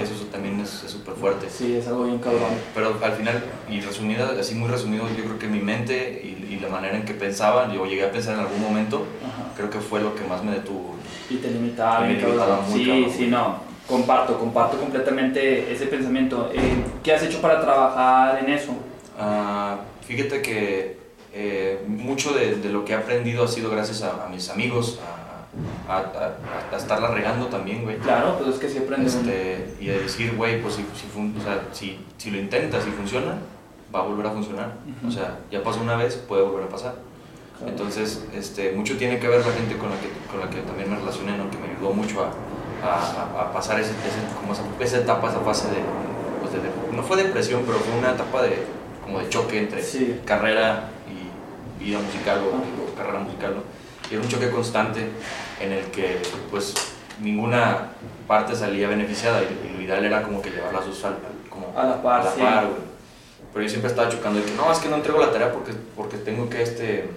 eso 0.00 0.14
también 0.26 0.60
es 0.60 0.68
súper 0.70 1.14
fuerte. 1.14 1.48
Sí, 1.50 1.74
es 1.76 1.86
algo 1.88 2.04
bien 2.04 2.18
cabrón. 2.18 2.50
Pero 2.74 2.96
al 3.02 3.12
final, 3.12 3.42
y 3.68 3.80
resumida, 3.80 4.32
así 4.38 4.54
muy 4.54 4.68
resumido, 4.68 5.06
yo 5.16 5.24
creo 5.24 5.38
que 5.38 5.48
mi 5.48 5.60
mente 5.60 6.20
y, 6.22 6.54
y 6.54 6.60
la 6.60 6.68
manera 6.68 6.96
en 6.96 7.04
que 7.04 7.14
pensaba, 7.14 7.72
yo 7.72 7.84
llegué 7.86 8.04
a 8.04 8.12
pensar 8.12 8.34
en 8.34 8.40
algún 8.40 8.60
momento, 8.60 9.04
Ajá. 9.24 9.52
creo 9.56 9.68
que 9.70 9.80
fue 9.80 10.00
lo 10.00 10.14
que 10.14 10.24
más 10.24 10.44
me 10.44 10.52
detuvo. 10.52 10.94
Y 11.28 11.36
te 11.36 11.50
limitaba 11.50 12.00
Me 12.00 12.14
limitaba 12.14 12.60
muy 12.68 12.78
Sí, 12.84 12.86
cabrón. 12.90 13.10
sí, 13.16 13.26
no. 13.26 13.68
Comparto, 13.88 14.38
comparto 14.38 14.78
completamente 14.78 15.72
ese 15.72 15.86
pensamiento. 15.86 16.50
Eh, 16.54 16.58
¿Qué 17.02 17.12
has 17.14 17.22
hecho 17.22 17.40
para 17.40 17.60
trabajar 17.60 18.38
en 18.44 18.52
eso? 18.52 18.72
Ah, 19.18 19.78
fíjate 20.06 20.42
que 20.42 20.98
eh, 21.32 21.82
mucho 21.86 22.32
de, 22.32 22.56
de 22.56 22.68
lo 22.68 22.84
que 22.84 22.92
he 22.92 22.96
aprendido 22.96 23.44
ha 23.44 23.48
sido 23.48 23.70
gracias 23.70 24.02
a, 24.02 24.26
a 24.26 24.28
mis 24.28 24.48
amigos, 24.50 25.00
a, 25.02 25.27
a, 25.88 25.96
a- 25.96 26.74
a 26.74 26.76
estarla 26.76 27.08
regando 27.08 27.46
también, 27.46 27.82
güey. 27.84 27.96
Claro, 27.98 28.38
pues 28.38 28.54
es 28.62 28.72
que 28.72 28.78
aprendes. 28.78 29.14
un- 29.14 29.28
Este, 29.28 29.74
y 29.80 29.90
a 29.90 29.94
decir, 29.94 30.34
güey, 30.36 30.60
pues 30.62 30.74
si, 30.74 30.82
si, 30.94 31.06
o 31.18 31.42
sea, 31.42 31.62
si, 31.72 32.04
si 32.18 32.30
lo 32.30 32.38
intentas 32.38 32.86
y 32.86 32.90
funciona, 32.90 33.38
va 33.94 34.00
a 34.00 34.02
volver 34.02 34.26
a 34.26 34.30
funcionar. 34.30 34.72
Ujú. 34.98 35.08
O 35.08 35.10
sea, 35.10 35.38
ya 35.50 35.62
pasó 35.62 35.80
una 35.80 35.96
vez, 35.96 36.16
puede 36.16 36.42
volver 36.42 36.64
a 36.64 36.68
pasar. 36.68 36.94
Claro. 37.56 37.72
Entonces, 37.72 38.24
este, 38.34 38.72
mucho 38.72 38.96
tiene 38.98 39.18
que 39.18 39.26
ver 39.28 39.44
la 39.44 39.52
gente 39.52 39.76
con 39.78 39.90
la 39.90 39.96
que, 39.98 40.08
con 40.30 40.38
la 40.40 40.48
que 40.50 40.60
también 40.62 40.90
me 40.90 40.96
relacioné, 40.96 41.36
¿no? 41.36 41.50
que 41.50 41.56
me 41.58 41.74
ayudó 41.74 41.92
mucho 41.92 42.22
a, 42.22 42.28
a- 42.86 43.52
pasar 43.52 43.80
ese, 43.80 43.90
ese- 43.90 44.36
como 44.40 44.52
esa, 44.52 44.62
esa 44.78 44.98
etapa, 45.02 45.28
esa 45.30 45.40
fase 45.40 45.68
de, 45.68 45.78
pues, 46.40 46.52
de- 46.52 46.60
de- 46.60 46.96
no 46.96 47.02
fue 47.02 47.16
depresión, 47.22 47.62
pero 47.66 47.78
fue 47.78 47.98
una 47.98 48.12
etapa 48.12 48.42
de, 48.42 48.58
como 49.02 49.18
de 49.20 49.28
choque 49.28 49.58
entre 49.58 49.82
Sí. 49.82 50.20
carrera 50.24 50.90
y 51.08 51.82
vida 51.84 51.98
musical 51.98 52.38
o, 52.44 52.48
o 52.92 52.94
carrera 52.94 53.18
musical. 53.20 53.54
¿no? 53.56 53.62
Y 54.10 54.14
era 54.14 54.22
un 54.22 54.28
choque 54.28 54.50
constante 54.50 55.08
en 55.60 55.72
el 55.72 55.84
que 55.86 56.18
pues 56.50 56.74
ninguna 57.20 57.88
parte 58.26 58.54
salía 58.54 58.88
beneficiada 58.88 59.40
y, 59.42 59.68
y 59.68 59.76
lo 59.76 59.82
ideal 59.82 60.04
era 60.04 60.22
como 60.22 60.40
que 60.42 60.50
llevar 60.50 60.72
las 60.72 60.86
dos 60.86 61.04
al, 61.04 61.16
como 61.48 61.72
A 61.76 61.84
la 61.84 62.02
par, 62.02 62.22
sí. 62.24 62.40
güey. 62.40 62.88
Pero 63.52 63.62
yo 63.62 63.68
siempre 63.68 63.90
estaba 63.90 64.08
chocando 64.08 64.38
de 64.40 64.44
que 64.44 64.52
no, 64.52 64.70
es 64.70 64.78
que 64.78 64.88
no 64.88 64.96
entrego 64.96 65.20
la 65.20 65.32
tarea 65.32 65.52
porque, 65.52 65.72
porque 65.96 66.18
tengo 66.18 66.48
que 66.48 66.62
este, 66.62 67.08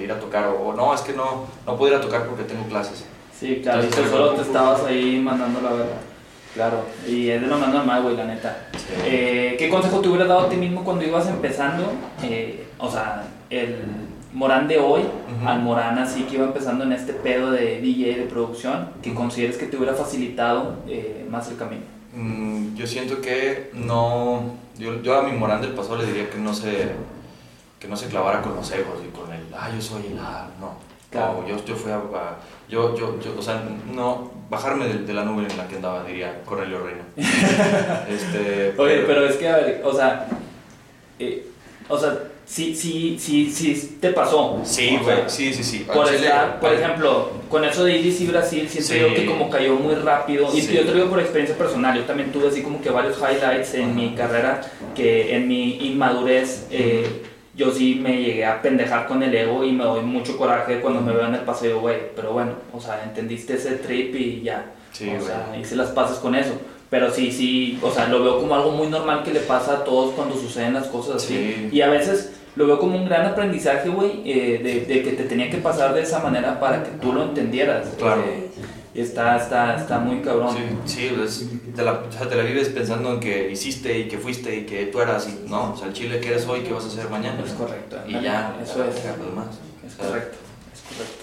ir 0.00 0.12
a 0.12 0.20
tocar 0.20 0.46
o, 0.46 0.68
o 0.68 0.72
no, 0.74 0.94
es 0.94 1.00
que 1.00 1.12
no, 1.12 1.46
no 1.66 1.76
puedo 1.76 1.92
ir 1.92 1.98
a 1.98 2.00
tocar 2.00 2.26
porque 2.26 2.44
tengo 2.44 2.64
clases. 2.68 3.04
Sí, 3.38 3.60
claro, 3.62 3.80
y 3.80 3.86
tú 3.86 3.88
Entonces, 3.88 4.12
solo 4.12 4.34
te 4.34 4.42
estabas 4.42 4.84
ahí 4.84 5.18
mandando 5.18 5.60
la 5.60 5.72
verdad. 5.72 5.96
Claro, 6.54 6.84
y 7.08 7.30
es 7.30 7.40
de 7.40 7.46
lo 7.46 7.58
más 7.58 7.70
normal, 7.70 8.02
güey, 8.02 8.16
la 8.16 8.24
neta. 8.26 8.68
Sí. 8.76 8.92
Eh, 9.04 9.56
¿Qué 9.58 9.68
consejo 9.68 10.00
te 10.00 10.08
hubieras 10.08 10.28
dado 10.28 10.42
a 10.42 10.48
ti 10.48 10.56
mismo 10.56 10.84
cuando 10.84 11.04
ibas 11.04 11.26
empezando? 11.26 11.90
Eh, 12.22 12.68
o 12.78 12.90
sea, 12.90 13.24
el 13.50 13.78
Morán 14.32 14.66
de 14.68 14.78
hoy 14.78 15.02
Ujú. 15.02 15.48
al 15.48 15.60
Morán 15.60 15.98
así 15.98 16.22
que 16.24 16.36
iba 16.36 16.44
empezando 16.46 16.84
en 16.84 16.92
este 16.92 17.12
pedo 17.12 17.50
de 17.50 17.80
DJ, 17.80 18.16
de 18.16 18.24
producción, 18.26 18.88
que 19.02 19.12
consideres 19.14 19.56
que 19.58 19.66
te 19.66 19.76
hubiera 19.76 19.94
facilitado 19.94 20.76
eh, 20.88 21.26
más 21.30 21.48
el 21.50 21.56
camino. 21.56 21.82
Mm, 22.14 22.74
yo 22.74 22.86
siento 22.86 23.20
que 23.20 23.70
no, 23.74 24.42
yo, 24.78 25.02
yo 25.02 25.18
a 25.18 25.22
mi 25.22 25.32
Morán 25.32 25.60
del 25.60 25.72
pasado 25.72 25.96
le 25.98 26.06
diría 26.06 26.30
que 26.30 26.38
no 26.38 26.54
se, 26.54 26.92
que 27.78 27.88
no 27.88 27.96
se 27.96 28.06
clavara 28.08 28.40
con 28.42 28.54
los 28.56 28.70
egos 28.72 28.98
y 29.06 29.14
con 29.16 29.30
el, 29.32 29.42
ah, 29.54 29.68
yo 29.74 29.80
soy 29.82 30.06
el, 30.06 30.18
ah, 30.18 30.48
no. 30.60 30.74
Claro. 31.10 31.42
No, 31.42 31.48
yo, 31.48 31.62
yo 31.66 31.76
fui 31.76 31.92
a, 31.92 31.96
a- 31.96 32.36
yo, 32.70 32.96
yo, 32.96 33.20
yo, 33.20 33.34
o 33.38 33.42
sea, 33.42 33.62
no, 33.94 34.30
bajarme 34.48 34.88
de, 34.88 34.98
de 35.00 35.12
la 35.12 35.24
nube 35.24 35.46
en 35.50 35.58
la 35.58 35.68
que 35.68 35.76
andaba, 35.76 36.04
diría 36.04 36.40
Cornelio 36.46 36.78
Reina. 36.82 37.02
este, 38.08 38.74
Oye, 38.78 39.02
pero 39.06 39.26
es 39.26 39.36
que, 39.36 39.46
a 39.46 39.56
ver, 39.56 39.82
o 39.84 39.92
sea, 39.94 40.26
eh, 41.18 41.46
o 41.90 41.98
sea, 41.98 42.16
sí, 42.52 42.74
sí, 42.76 43.16
sí, 43.18 43.50
sí 43.50 43.96
te 44.00 44.10
pasó. 44.10 44.60
Sí, 44.64 44.98
güey, 45.02 45.16
sí, 45.28 45.54
sí, 45.54 45.64
sí. 45.64 45.86
Por, 45.92 46.12
estar, 46.12 46.60
por 46.60 46.72
ejemplo, 46.74 47.30
con 47.48 47.64
eso 47.64 47.84
de 47.84 47.98
EDC 47.98 48.28
Brasil, 48.30 48.68
siento 48.68 48.92
Sí. 48.92 48.98
yo 49.00 49.14
que 49.14 49.24
como 49.26 49.48
cayó 49.48 49.74
muy 49.74 49.94
rápido, 49.94 50.48
y 50.54 50.60
Sí. 50.60 50.74
yo 50.74 50.84
te 50.84 50.92
digo 50.92 51.08
por 51.08 51.20
experiencia 51.20 51.56
personal, 51.56 51.96
yo 51.96 52.04
también 52.04 52.30
tuve 52.30 52.48
así 52.48 52.62
como 52.62 52.82
que 52.82 52.90
varios 52.90 53.16
highlights 53.18 53.74
en 53.74 53.96
mi 53.96 54.14
carrera, 54.14 54.60
que 54.94 55.34
en 55.34 55.48
mi 55.48 55.76
inmadurez, 55.86 56.66
eh, 56.70 57.22
yo 57.54 57.70
sí 57.72 57.98
me 58.02 58.16
llegué 58.22 58.44
a 58.44 58.60
pendejar 58.60 59.06
con 59.06 59.22
el 59.22 59.34
ego 59.34 59.64
y 59.64 59.72
me 59.72 59.84
doy 59.84 60.02
mucho 60.02 60.36
coraje 60.36 60.80
cuando 60.80 61.00
me 61.00 61.12
veo 61.12 61.26
en 61.26 61.34
el 61.34 61.42
paseo, 61.42 61.80
güey, 61.80 61.96
pero 62.14 62.32
bueno, 62.32 62.52
o 62.72 62.80
sea, 62.80 63.02
entendiste 63.04 63.54
ese 63.54 63.72
trip 63.72 64.14
y 64.14 64.42
ya, 64.42 64.66
Sí, 64.92 65.08
o 65.18 65.24
sea, 65.24 65.56
hice 65.58 65.74
las 65.74 65.88
pases 65.88 66.18
con 66.18 66.34
eso. 66.34 66.52
Pero 66.90 67.10
sí, 67.10 67.32
sí, 67.32 67.78
o 67.80 67.90
sea, 67.90 68.06
lo 68.08 68.22
veo 68.22 68.38
como 68.38 68.54
algo 68.54 68.72
muy 68.72 68.88
normal 68.88 69.22
que 69.24 69.32
le 69.32 69.40
pasa 69.40 69.72
a 69.78 69.84
todos 69.84 70.12
cuando 70.12 70.36
suceden 70.36 70.74
las 70.74 70.88
cosas 70.88 71.16
así. 71.16 71.34
Sí. 71.56 71.68
Y 71.72 71.80
a 71.80 71.88
veces 71.88 72.32
lo 72.56 72.66
veo 72.66 72.78
como 72.78 72.96
un 72.98 73.04
gran 73.06 73.24
aprendizaje, 73.26 73.88
güey, 73.88 74.22
eh, 74.24 74.60
de, 74.62 74.80
de 74.94 75.02
que 75.02 75.12
te 75.12 75.24
tenía 75.24 75.48
que 75.50 75.58
pasar 75.58 75.94
de 75.94 76.02
esa 76.02 76.18
manera 76.20 76.58
para 76.60 76.82
que 76.82 76.90
tú 77.00 77.12
lo 77.12 77.22
entendieras. 77.24 77.88
Claro. 77.98 78.22
Eh, 78.26 78.48
y 78.94 79.00
está, 79.00 79.36
está, 79.38 79.74
está 79.76 79.98
muy 80.00 80.20
cabrón. 80.20 80.54
Sí, 80.84 81.08
sí 81.08 81.16
es- 81.24 81.46
te, 81.74 81.82
la, 81.82 81.92
o 81.92 82.12
sea, 82.12 82.28
te 82.28 82.34
la 82.36 82.42
vives 82.42 82.68
pensando 82.68 83.14
en 83.14 83.20
que 83.20 83.50
hiciste 83.50 83.98
y 84.00 84.06
que 84.08 84.18
fuiste 84.18 84.54
y 84.54 84.66
que 84.66 84.84
tú 84.86 85.00
eras 85.00 85.26
y 85.28 85.48
no, 85.48 85.72
o 85.72 85.76
sea, 85.76 85.86
el 85.88 85.94
chile 85.94 86.20
que 86.20 86.28
eres 86.28 86.46
hoy, 86.46 86.60
¿qué 86.60 86.74
vas 86.74 86.84
a 86.84 86.88
hacer 86.88 87.08
mañana? 87.08 87.42
Es 87.42 87.52
correcto. 87.52 87.96
Y 88.06 88.20
ya, 88.20 88.54
Eso 88.62 88.84
es. 88.84 89.02
ya, 89.02 89.16
lo 89.16 89.24
demás. 89.24 89.46
Es 89.86 89.94
correcto, 89.94 90.36
es 90.74 90.80
correcto. 90.82 91.21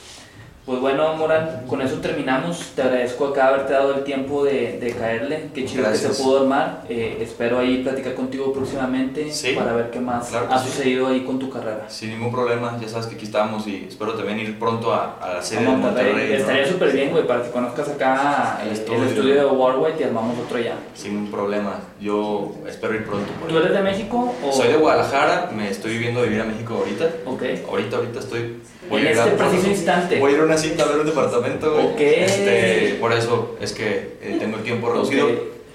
Pues 0.69 0.81
bueno, 0.81 1.15
Morán, 1.15 1.63
con 1.67 1.81
eso 1.81 1.95
terminamos. 1.95 2.73
Te 2.75 2.83
agradezco 2.83 3.29
acá 3.29 3.47
haberte 3.47 3.73
dado 3.73 3.95
el 3.95 4.03
tiempo 4.03 4.43
de, 4.43 4.77
de 4.79 4.91
caerle. 4.93 5.49
Qué 5.51 5.65
chido 5.65 5.89
que 5.89 5.97
se 5.97 6.09
pudo 6.09 6.41
armar. 6.41 6.83
Eh, 6.87 7.17
espero 7.21 7.57
ahí 7.57 7.81
platicar 7.81 8.13
contigo 8.13 8.53
próximamente 8.53 9.31
Sí. 9.31 9.53
para 9.57 9.73
ver 9.73 9.89
qué 9.89 9.99
más 9.99 10.27
Claro 10.29 10.45
ha 10.51 10.59
sí. 10.59 10.69
sucedido 10.69 11.07
ahí 11.07 11.21
con 11.21 11.39
tu 11.39 11.49
carrera. 11.49 11.85
Sin 11.87 12.11
ningún 12.11 12.31
problema, 12.31 12.77
ya 12.79 12.87
sabes 12.87 13.07
que 13.07 13.15
aquí 13.15 13.25
estamos 13.25 13.65
y 13.65 13.85
espero 13.89 14.13
también 14.13 14.37
ir 14.41 14.59
pronto 14.59 14.93
a, 14.93 15.17
a 15.19 15.33
la 15.33 15.41
sede 15.41 15.61
de 15.61 15.65
Monterrey. 15.69 16.05
Monterrey. 16.11 16.29
¿no? 16.33 16.37
Estaría 16.37 16.67
súper 16.67 16.91
bien, 16.91 17.09
güey, 17.09 17.25
para 17.25 17.41
que 17.41 17.49
conozcas 17.49 17.89
acá 17.89 18.59
El 18.63 18.71
estudio. 18.73 19.33
de 19.33 19.45
Warway 19.47 19.93
y 19.99 20.03
armamos 20.03 20.37
otro 20.37 20.59
ya. 20.59 20.75
Sin 20.93 21.15
ningún 21.15 21.31
problema, 21.31 21.79
yo 21.99 22.51
espero 22.67 22.93
ir 22.93 23.05
pronto. 23.07 23.25
¿Tú 23.47 23.57
eres 23.57 23.71
de 23.73 23.81
México 23.81 24.35
o...? 24.45 24.51
Soy 24.53 24.67
de 24.67 24.77
Guadalajara, 24.77 25.49
me 25.51 25.67
estoy 25.67 25.93
viviendo 25.93 26.19
a 26.19 26.23
vivir 26.25 26.41
a 26.41 26.45
México 26.45 26.75
ahorita. 26.75 27.05
Ok. 27.25 27.41
Ahorita, 27.67 27.97
ahorita 27.97 28.19
estoy. 28.19 28.61
En 28.91 29.05
a 29.05 29.09
este 29.11 29.21
a- 29.29 29.37
preciso 29.37 29.67
instante. 29.67 30.19
Voy 30.19 30.31
a 30.31 30.35
ir 30.35 30.41
a 30.41 30.45
una 30.45 30.57
cita 30.59 30.83
a 30.83 30.87
ver 30.87 30.99
un 30.99 31.05
departamento, 31.05 31.73
güey. 31.73 31.85
Ok. 31.87 31.99
Este, 31.99 32.97
por 32.99 33.13
eso 33.13 33.57
es 33.61 33.73
que 33.73 34.17
eh, 34.21 34.37
tengo 34.39 34.57
el 34.57 34.63
tiempo 34.63 34.89
reducido. 34.91 35.27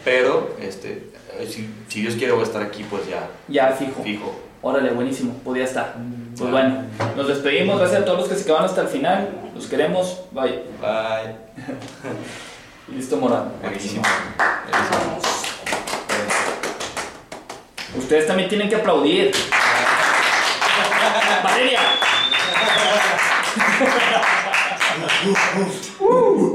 Pero, 0.04 0.54
este, 0.60 1.10
eh, 1.38 1.48
si, 1.50 1.68
si 1.88 2.02
Dios 2.02 2.14
quiere, 2.14 2.32
voy 2.32 2.42
a 2.42 2.46
estar 2.46 2.62
aquí, 2.62 2.84
pues 2.88 3.06
ya 3.08 3.28
Ya, 3.48 3.68
fijo. 3.72 4.02
fijo. 4.02 4.34
Órale, 4.62 4.90
buenísimo, 4.90 5.34
podía 5.44 5.64
estar. 5.64 5.94
Pues 6.36 6.46
Ya. 6.46 6.50
bueno, 6.50 6.84
nos 7.16 7.28
despedimos, 7.28 7.78
gracias 7.78 8.02
a 8.02 8.04
todos 8.04 8.20
los 8.20 8.28
que 8.28 8.34
se 8.36 8.44
quedaron 8.44 8.64
hasta 8.66 8.82
el 8.82 8.88
final. 8.88 9.28
Los 9.54 9.66
queremos, 9.66 10.22
bye. 10.32 10.62
Bye. 10.80 11.36
Listo, 12.96 13.16
Morán. 13.16 13.50
Buenísimo. 13.62 14.02
Buenísimo. 14.70 15.18
Ustedes 17.96 18.26
también 18.26 18.48
tienen 18.48 18.68
que 18.68 18.76
aplaudir. 18.76 19.32
Valeria. 21.44 21.80
Uh! 25.04 26.53